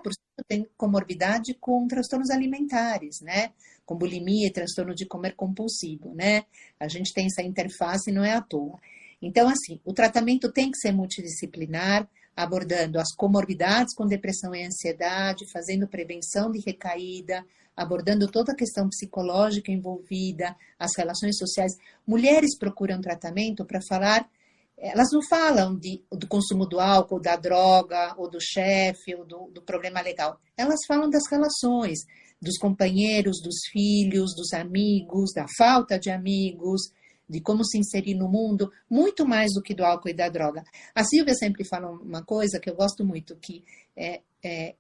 têm 0.49 0.66
comorbidade 0.78 1.53
com 1.61 1.86
transtornos 1.86 2.30
alimentares, 2.30 3.20
né? 3.20 3.53
Com 3.84 3.97
bulimia 3.97 4.47
e 4.47 4.51
transtorno 4.51 4.95
de 4.95 5.05
comer 5.05 5.34
compulsivo, 5.36 6.14
né? 6.14 6.45
A 6.80 6.88
gente 6.88 7.12
tem 7.12 7.26
essa 7.26 7.42
interface 7.42 8.11
e 8.11 8.14
não 8.14 8.24
é 8.24 8.32
à 8.32 8.40
toa. 8.40 8.80
Então, 9.25 9.49
assim, 9.49 9.81
o 9.85 9.93
tratamento 9.95 10.53
tem 10.53 10.70
que 10.70 10.77
ser 10.77 10.93
multidisciplinar, 10.93 12.07
abordando 12.37 13.01
as 13.01 13.14
comorbidades 13.14 13.95
com 13.95 14.07
depressão 14.07 14.55
e 14.55 14.64
ansiedade, 14.64 15.51
fazendo 15.51 15.89
prevenção 15.89 16.51
de 16.51 16.61
recaída, 16.61 17.45
abordando 17.75 18.31
toda 18.31 18.53
a 18.53 18.57
questão 18.57 18.89
psicológica 18.89 19.72
envolvida, 19.72 20.55
as 20.79 20.91
relações 20.97 21.39
sociais. 21.39 21.72
Mulheres 22.07 22.59
procuram 22.59 23.01
tratamento 23.01 23.64
para 23.64 23.81
falar, 23.89 24.29
elas 24.77 25.09
não 25.11 25.22
falam 25.27 25.75
de, 25.75 26.03
do 26.12 26.29
consumo 26.29 26.66
do 26.66 26.79
álcool, 26.79 27.20
da 27.20 27.37
droga, 27.37 28.14
ou 28.18 28.29
do 28.29 28.39
chefe, 28.41 29.14
ou 29.14 29.25
do, 29.25 29.51
do 29.55 29.62
problema 29.62 30.03
legal. 30.03 30.39
Elas 30.57 30.81
falam 30.87 31.09
das 31.09 31.27
relações, 31.31 32.01
dos 32.43 32.59
companheiros, 32.59 33.41
dos 33.43 33.57
filhos, 33.72 34.35
dos 34.35 34.53
amigos, 34.53 35.33
da 35.33 35.47
falta 35.57 35.99
de 35.99 36.11
amigos, 36.11 36.93
de 37.29 37.41
como 37.41 37.64
se 37.64 37.79
inserir 37.79 38.14
no 38.14 38.29
mundo, 38.29 38.70
muito 38.89 39.27
mais 39.27 39.53
do 39.55 39.62
que 39.62 39.75
do 39.75 39.85
álcool 39.85 40.09
e 40.09 40.14
da 40.14 40.29
droga. 40.29 40.62
A 40.95 41.05
Silvia 41.05 41.35
sempre 41.35 41.64
fala 41.64 41.91
uma 41.91 42.22
coisa 42.25 42.61
que 42.61 42.68
eu 42.68 42.75
gosto 42.75 43.05
muito, 43.05 43.37
que 43.37 43.64
é, 43.97 44.22
é, 44.45 44.75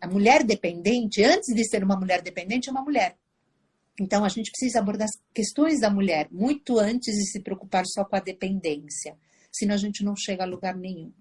a 0.00 0.08
mulher 0.08 0.44
dependente, 0.44 1.22
antes 1.22 1.54
de 1.54 1.64
ser 1.68 1.84
uma 1.84 1.96
mulher 1.96 2.22
dependente, 2.22 2.68
é 2.68 2.72
uma 2.72 2.82
mulher. 2.82 3.16
Então, 4.00 4.24
a 4.24 4.28
gente 4.28 4.50
precisa 4.50 4.78
abordar 4.78 5.06
as 5.06 5.34
questões 5.34 5.80
da 5.80 5.90
mulher 5.90 6.28
muito 6.30 6.78
antes 6.78 7.14
de 7.14 7.30
se 7.30 7.42
preocupar 7.42 7.84
só 7.86 8.02
com 8.04 8.16
a 8.16 8.20
dependência, 8.20 9.16
senão 9.52 9.74
a 9.74 9.78
gente 9.78 10.02
não 10.02 10.14
chega 10.16 10.42
a 10.42 10.46
lugar 10.46 10.74
nenhum. 10.74 11.12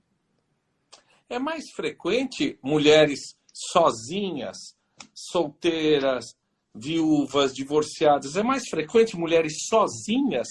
É 1.29 1.37
mais 1.37 1.69
frequente 1.75 2.57
mulheres 2.63 3.35
sozinhas, 3.53 4.57
solteiras, 5.13 6.25
viúvas, 6.73 7.53
divorciadas, 7.53 8.35
é 8.35 8.43
mais 8.43 8.67
frequente 8.69 9.17
mulheres 9.17 9.65
sozinhas 9.67 10.47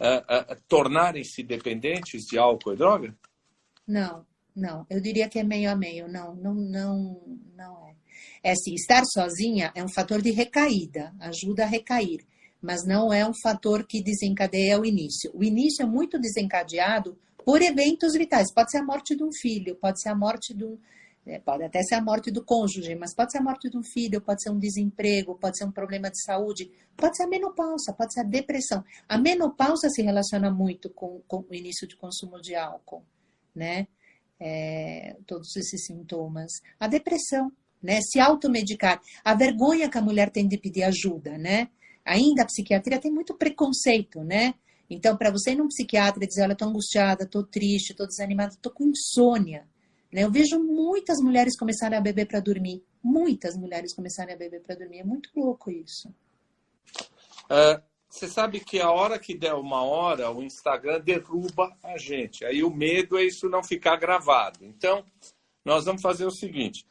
uh, 0.00 0.52
uh, 0.52 0.56
tornarem-se 0.68 1.42
dependentes 1.42 2.24
de 2.24 2.38
álcool 2.38 2.72
e 2.72 2.76
droga? 2.76 3.16
Não, 3.86 4.24
não. 4.56 4.86
Eu 4.88 5.00
diria 5.00 5.28
que 5.28 5.38
é 5.38 5.44
meio 5.44 5.70
a 5.70 5.76
meio. 5.76 6.08
Não, 6.08 6.34
não, 6.34 6.54
não, 6.54 7.38
não 7.54 7.86
é. 7.86 7.94
É 8.42 8.52
assim, 8.52 8.74
estar 8.74 9.02
sozinha 9.04 9.70
é 9.74 9.84
um 9.84 9.88
fator 9.88 10.20
de 10.22 10.30
recaída, 10.30 11.14
ajuda 11.20 11.64
a 11.64 11.66
recair, 11.66 12.26
mas 12.60 12.86
não 12.86 13.12
é 13.12 13.26
um 13.26 13.32
fator 13.42 13.86
que 13.86 14.02
desencadeia 14.02 14.80
o 14.80 14.84
início. 14.84 15.30
O 15.34 15.44
início 15.44 15.82
é 15.82 15.86
muito 15.86 16.18
desencadeado 16.18 17.18
por 17.44 17.62
eventos 17.62 18.12
vitais. 18.14 18.52
Pode 18.52 18.70
ser 18.70 18.78
a 18.78 18.84
morte 18.84 19.16
de 19.16 19.22
um 19.22 19.32
filho, 19.32 19.76
pode 19.76 20.00
ser 20.00 20.10
a 20.10 20.14
morte 20.14 20.54
de 20.54 20.64
um, 20.64 20.78
pode 21.44 21.62
até 21.62 21.82
ser 21.82 21.96
a 21.96 22.02
morte 22.02 22.30
do 22.30 22.44
cônjuge, 22.44 22.94
mas 22.94 23.14
pode 23.14 23.30
ser 23.32 23.38
a 23.38 23.42
morte 23.42 23.68
de 23.68 23.76
um 23.76 23.82
filho, 23.82 24.20
pode 24.20 24.42
ser 24.42 24.50
um 24.50 24.58
desemprego, 24.58 25.38
pode 25.38 25.58
ser 25.58 25.64
um 25.64 25.70
problema 25.70 26.10
de 26.10 26.22
saúde, 26.22 26.70
pode 26.96 27.16
ser 27.16 27.24
a 27.24 27.28
menopausa, 27.28 27.92
pode 27.92 28.12
ser 28.12 28.20
a 28.20 28.24
depressão. 28.24 28.82
A 29.08 29.18
menopausa 29.18 29.88
se 29.90 30.02
relaciona 30.02 30.50
muito 30.50 30.88
com, 30.90 31.20
com 31.28 31.44
o 31.48 31.54
início 31.54 31.86
de 31.86 31.96
consumo 31.96 32.40
de 32.40 32.54
álcool, 32.54 33.04
né? 33.54 33.86
É, 34.40 35.16
todos 35.26 35.54
esses 35.56 35.84
sintomas. 35.84 36.52
A 36.78 36.88
depressão, 36.88 37.52
né? 37.82 38.00
Se 38.00 38.18
automedicar. 38.18 39.00
A 39.22 39.34
vergonha 39.34 39.90
que 39.90 39.98
a 39.98 40.02
mulher 40.02 40.30
tem 40.30 40.48
de 40.48 40.56
pedir 40.56 40.84
ajuda, 40.84 41.36
né? 41.36 41.68
Ainda 42.04 42.42
a 42.42 42.46
psiquiatria 42.46 42.98
tem 42.98 43.12
muito 43.12 43.36
preconceito, 43.36 44.24
né? 44.24 44.54
Então, 44.88 45.16
para 45.16 45.30
você 45.30 45.52
ir 45.52 45.56
num 45.56 45.68
psiquiatra 45.68 46.24
e 46.24 46.26
dizer, 46.26 46.42
olha, 46.42 46.56
tô 46.56 46.64
angustiada, 46.64 47.24
tô 47.24 47.44
triste, 47.44 47.94
tô 47.94 48.06
desanimada, 48.06 48.56
tô 48.60 48.70
com 48.70 48.88
insônia? 48.88 49.68
Eu 50.12 50.30
vejo 50.30 50.58
muitas 50.58 51.18
mulheres 51.22 51.56
começarem 51.56 51.96
a 51.96 52.00
beber 52.00 52.26
para 52.26 52.40
dormir. 52.40 52.82
Muitas 53.02 53.56
mulheres 53.56 53.94
começarem 53.94 54.34
a 54.34 54.38
beber 54.38 54.60
para 54.62 54.74
dormir. 54.74 54.98
É 54.98 55.04
muito 55.04 55.30
louco 55.36 55.70
isso. 55.70 56.12
É, 57.48 57.80
você 58.08 58.26
sabe 58.26 58.58
que 58.58 58.80
a 58.80 58.90
hora 58.90 59.20
que 59.20 59.36
der 59.36 59.54
uma 59.54 59.84
hora, 59.84 60.30
o 60.32 60.42
Instagram 60.42 61.00
derruba 61.00 61.76
a 61.82 61.96
gente. 61.96 62.44
Aí 62.44 62.64
o 62.64 62.70
medo 62.70 63.16
é 63.16 63.24
isso 63.24 63.48
não 63.48 63.62
ficar 63.62 63.96
gravado. 63.96 64.64
Então, 64.64 65.04
nós 65.64 65.84
vamos 65.84 66.02
fazer 66.02 66.26
o 66.26 66.30
seguinte: 66.30 66.84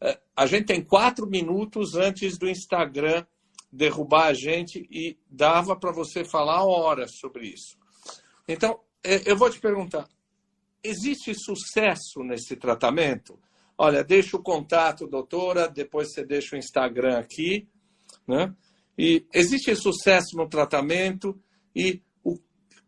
é, 0.00 0.20
a 0.36 0.46
gente 0.46 0.66
tem 0.66 0.84
quatro 0.84 1.26
minutos 1.26 1.94
antes 1.94 2.36
do 2.36 2.48
Instagram 2.48 3.24
derrubar 3.72 4.26
a 4.26 4.34
gente 4.34 4.86
e 4.90 5.18
dava 5.30 5.74
para 5.74 5.92
você 5.92 6.22
falar 6.22 6.64
horas 6.64 7.12
sobre 7.12 7.46
isso. 7.46 7.78
Então, 8.46 8.78
é, 9.02 9.30
eu 9.30 9.36
vou 9.36 9.48
te 9.48 9.58
perguntar: 9.58 10.06
existe 10.82 11.34
sucesso 11.34 12.22
nesse 12.22 12.56
tratamento? 12.56 13.38
Olha, 13.76 14.02
deixa 14.02 14.36
o 14.36 14.42
contato, 14.42 15.06
doutora, 15.06 15.68
depois 15.68 16.12
você 16.12 16.24
deixa 16.24 16.56
o 16.56 16.58
Instagram 16.58 17.18
aqui, 17.18 17.68
né? 18.26 18.54
E 18.98 19.24
existe 19.32 19.74
sucesso 19.76 20.36
no 20.36 20.48
tratamento? 20.48 21.40
E 21.74 22.02
o, 22.24 22.36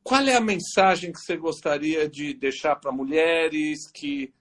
qual 0.03 0.23
é 0.23 0.35
a 0.35 0.41
mensagem 0.41 1.13
que 1.13 1.21
você 1.21 1.37
gostaria 1.37 2.09
de 2.09 2.35
deixar 2.35 2.75
para 2.75 2.91
mulheres 2.91 3.89
que 3.93 4.35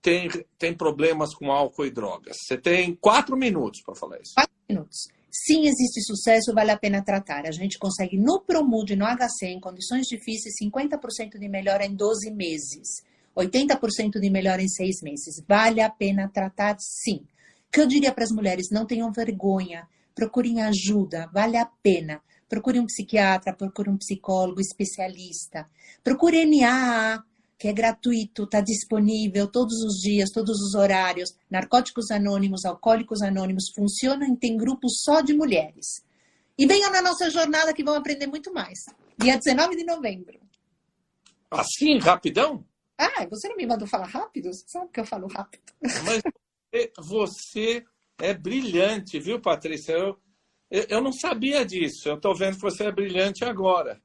têm, 0.00 0.28
têm 0.58 0.74
problemas 0.74 1.34
com 1.34 1.52
álcool 1.52 1.84
e 1.84 1.90
drogas? 1.90 2.36
Você 2.46 2.56
tem 2.56 2.94
quatro 2.94 3.36
minutos 3.36 3.82
para 3.84 3.94
falar 3.94 4.18
isso. 4.22 4.32
Quatro 4.34 4.54
minutos. 4.66 5.19
Sim, 5.30 5.66
existe 5.66 6.02
sucesso, 6.02 6.52
vale 6.52 6.70
a 6.70 6.78
pena 6.78 7.04
tratar. 7.04 7.46
A 7.46 7.52
gente 7.52 7.78
consegue 7.78 8.18
no 8.18 8.40
Promude, 8.40 8.96
no 8.96 9.06
HC, 9.06 9.46
em 9.46 9.60
condições 9.60 10.06
difíceis, 10.06 10.54
50% 10.62 11.38
de 11.38 11.48
melhora 11.48 11.86
em 11.86 11.94
12 11.94 12.30
meses, 12.32 13.02
80% 13.36 14.20
de 14.20 14.30
melhora 14.30 14.60
em 14.60 14.68
6 14.68 15.02
meses. 15.02 15.42
Vale 15.46 15.80
a 15.80 15.88
pena 15.88 16.28
tratar, 16.28 16.76
sim. 16.78 17.22
O 17.68 17.72
que 17.72 17.80
eu 17.80 17.86
diria 17.86 18.12
para 18.12 18.24
as 18.24 18.32
mulheres? 18.32 18.68
Não 18.70 18.84
tenham 18.84 19.12
vergonha 19.12 19.86
procurem 20.20 20.60
ajuda, 20.60 21.30
vale 21.32 21.56
a 21.56 21.64
pena. 21.64 22.20
Procure 22.46 22.78
um 22.78 22.84
psiquiatra, 22.84 23.54
procure 23.54 23.88
um 23.88 23.96
psicólogo 23.96 24.60
especialista. 24.60 25.66
Procure 26.04 26.44
NAA, 26.44 27.22
que 27.60 27.68
é 27.68 27.74
gratuito, 27.74 28.44
está 28.44 28.62
disponível 28.62 29.46
todos 29.46 29.74
os 29.84 30.00
dias, 30.00 30.30
todos 30.30 30.58
os 30.62 30.74
horários. 30.74 31.28
Narcóticos 31.50 32.10
Anônimos, 32.10 32.64
Alcoólicos 32.64 33.20
Anônimos 33.20 33.64
funcionam 33.76 34.32
e 34.32 34.36
tem 34.38 34.56
grupos 34.56 35.02
só 35.02 35.20
de 35.20 35.34
mulheres. 35.34 36.02
E 36.56 36.66
venham 36.66 36.90
na 36.90 37.02
nossa 37.02 37.28
jornada 37.28 37.74
que 37.74 37.84
vão 37.84 37.94
aprender 37.94 38.26
muito 38.26 38.50
mais. 38.50 38.78
Dia 39.18 39.36
19 39.36 39.76
de 39.76 39.84
novembro. 39.84 40.40
Assim, 41.50 41.98
rapidão? 41.98 42.64
Ah, 42.96 43.26
você 43.28 43.46
não 43.46 43.56
me 43.56 43.66
mandou 43.66 43.86
falar 43.86 44.06
rápido? 44.06 44.50
Você 44.50 44.64
sabe 44.66 44.90
que 44.90 45.00
eu 45.00 45.04
falo 45.04 45.26
rápido. 45.26 45.62
Mas 46.06 46.22
você 46.96 47.84
é 48.18 48.32
brilhante, 48.32 49.20
viu, 49.20 49.38
Patrícia? 49.38 49.92
Eu, 49.92 50.18
eu, 50.70 50.86
eu 50.88 51.02
não 51.02 51.12
sabia 51.12 51.66
disso. 51.66 52.08
Eu 52.08 52.14
estou 52.14 52.34
vendo 52.34 52.54
que 52.54 52.62
você 52.62 52.84
é 52.84 52.92
brilhante 52.92 53.44
agora. 53.44 54.00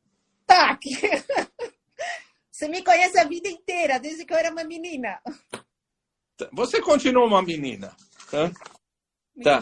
Tá. 0.45 0.77
Você 2.55 2.69
me 2.69 2.81
conhece 2.81 3.19
a 3.19 3.25
vida 3.25 3.49
inteira, 3.49 3.99
desde 3.99 4.23
que 4.23 4.31
eu 4.31 4.37
era 4.37 4.49
uma 4.49 4.63
menina. 4.63 5.21
Você 6.53 6.81
continua 6.81 7.25
uma 7.25 7.41
menina. 7.41 7.93
Tá? 8.31 8.49
tá. 9.43 9.59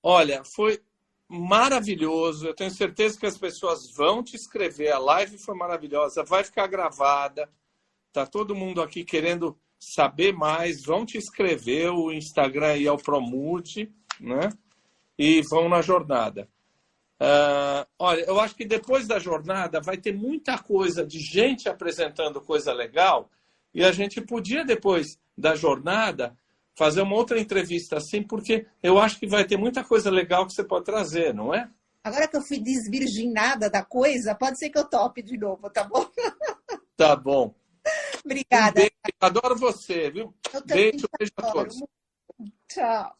Olha, 0.00 0.44
foi 0.44 0.80
maravilhoso. 1.28 2.46
Eu 2.46 2.54
tenho 2.54 2.70
certeza 2.70 3.18
que 3.18 3.26
as 3.26 3.36
pessoas 3.36 3.90
vão 3.90 4.22
te 4.22 4.36
escrever. 4.36 4.92
A 4.92 5.00
live 5.00 5.36
foi 5.36 5.56
maravilhosa, 5.56 6.22
vai 6.22 6.44
ficar 6.44 6.68
gravada. 6.68 7.52
Tá 8.12 8.24
todo 8.24 8.54
mundo 8.54 8.80
aqui 8.80 9.02
querendo 9.02 9.58
saber 9.80 10.32
mais, 10.32 10.84
vão 10.84 11.04
te 11.04 11.18
escrever, 11.18 11.90
o 11.90 12.12
Instagram 12.12 12.68
aí 12.68 12.86
é 12.86 12.92
o 12.92 12.96
Promude, 12.96 13.92
né? 14.20 14.48
E 15.18 15.42
vão 15.42 15.68
na 15.68 15.82
jornada. 15.82 16.48
Uh, 17.22 17.86
olha, 18.00 18.22
eu 18.22 18.40
acho 18.40 18.56
que 18.56 18.64
depois 18.64 19.06
da 19.06 19.20
jornada 19.20 19.80
vai 19.80 19.96
ter 19.96 20.12
muita 20.12 20.58
coisa 20.58 21.06
de 21.06 21.20
gente 21.20 21.68
apresentando 21.68 22.40
coisa 22.40 22.72
legal 22.72 23.30
e 23.72 23.84
a 23.84 23.92
gente 23.92 24.20
podia 24.20 24.64
depois 24.64 25.20
da 25.38 25.54
jornada 25.54 26.36
fazer 26.76 27.00
uma 27.00 27.14
outra 27.14 27.38
entrevista 27.38 27.98
assim, 27.98 28.24
porque 28.24 28.66
eu 28.82 28.98
acho 28.98 29.20
que 29.20 29.28
vai 29.28 29.44
ter 29.44 29.56
muita 29.56 29.84
coisa 29.84 30.10
legal 30.10 30.46
que 30.46 30.52
você 30.52 30.64
pode 30.64 30.84
trazer, 30.84 31.32
não 31.32 31.54
é? 31.54 31.70
Agora 32.02 32.26
que 32.26 32.36
eu 32.36 32.42
fui 32.42 32.58
desvirginada 32.58 33.70
da 33.70 33.84
coisa, 33.84 34.34
pode 34.34 34.58
ser 34.58 34.70
que 34.70 34.78
eu 34.78 34.84
tope 34.84 35.22
de 35.22 35.38
novo, 35.38 35.70
tá 35.70 35.84
bom? 35.84 36.04
Tá 36.94 37.16
bom. 37.16 37.52
Obrigada. 38.24 38.80
Um 38.80 38.84
beijo, 38.84 39.16
adoro 39.18 39.56
você, 39.56 40.10
viu? 40.10 40.32
beijo, 40.66 41.08
beijo 41.18 41.32
a 41.36 41.50
todos. 41.50 41.82
Tchau. 42.68 43.16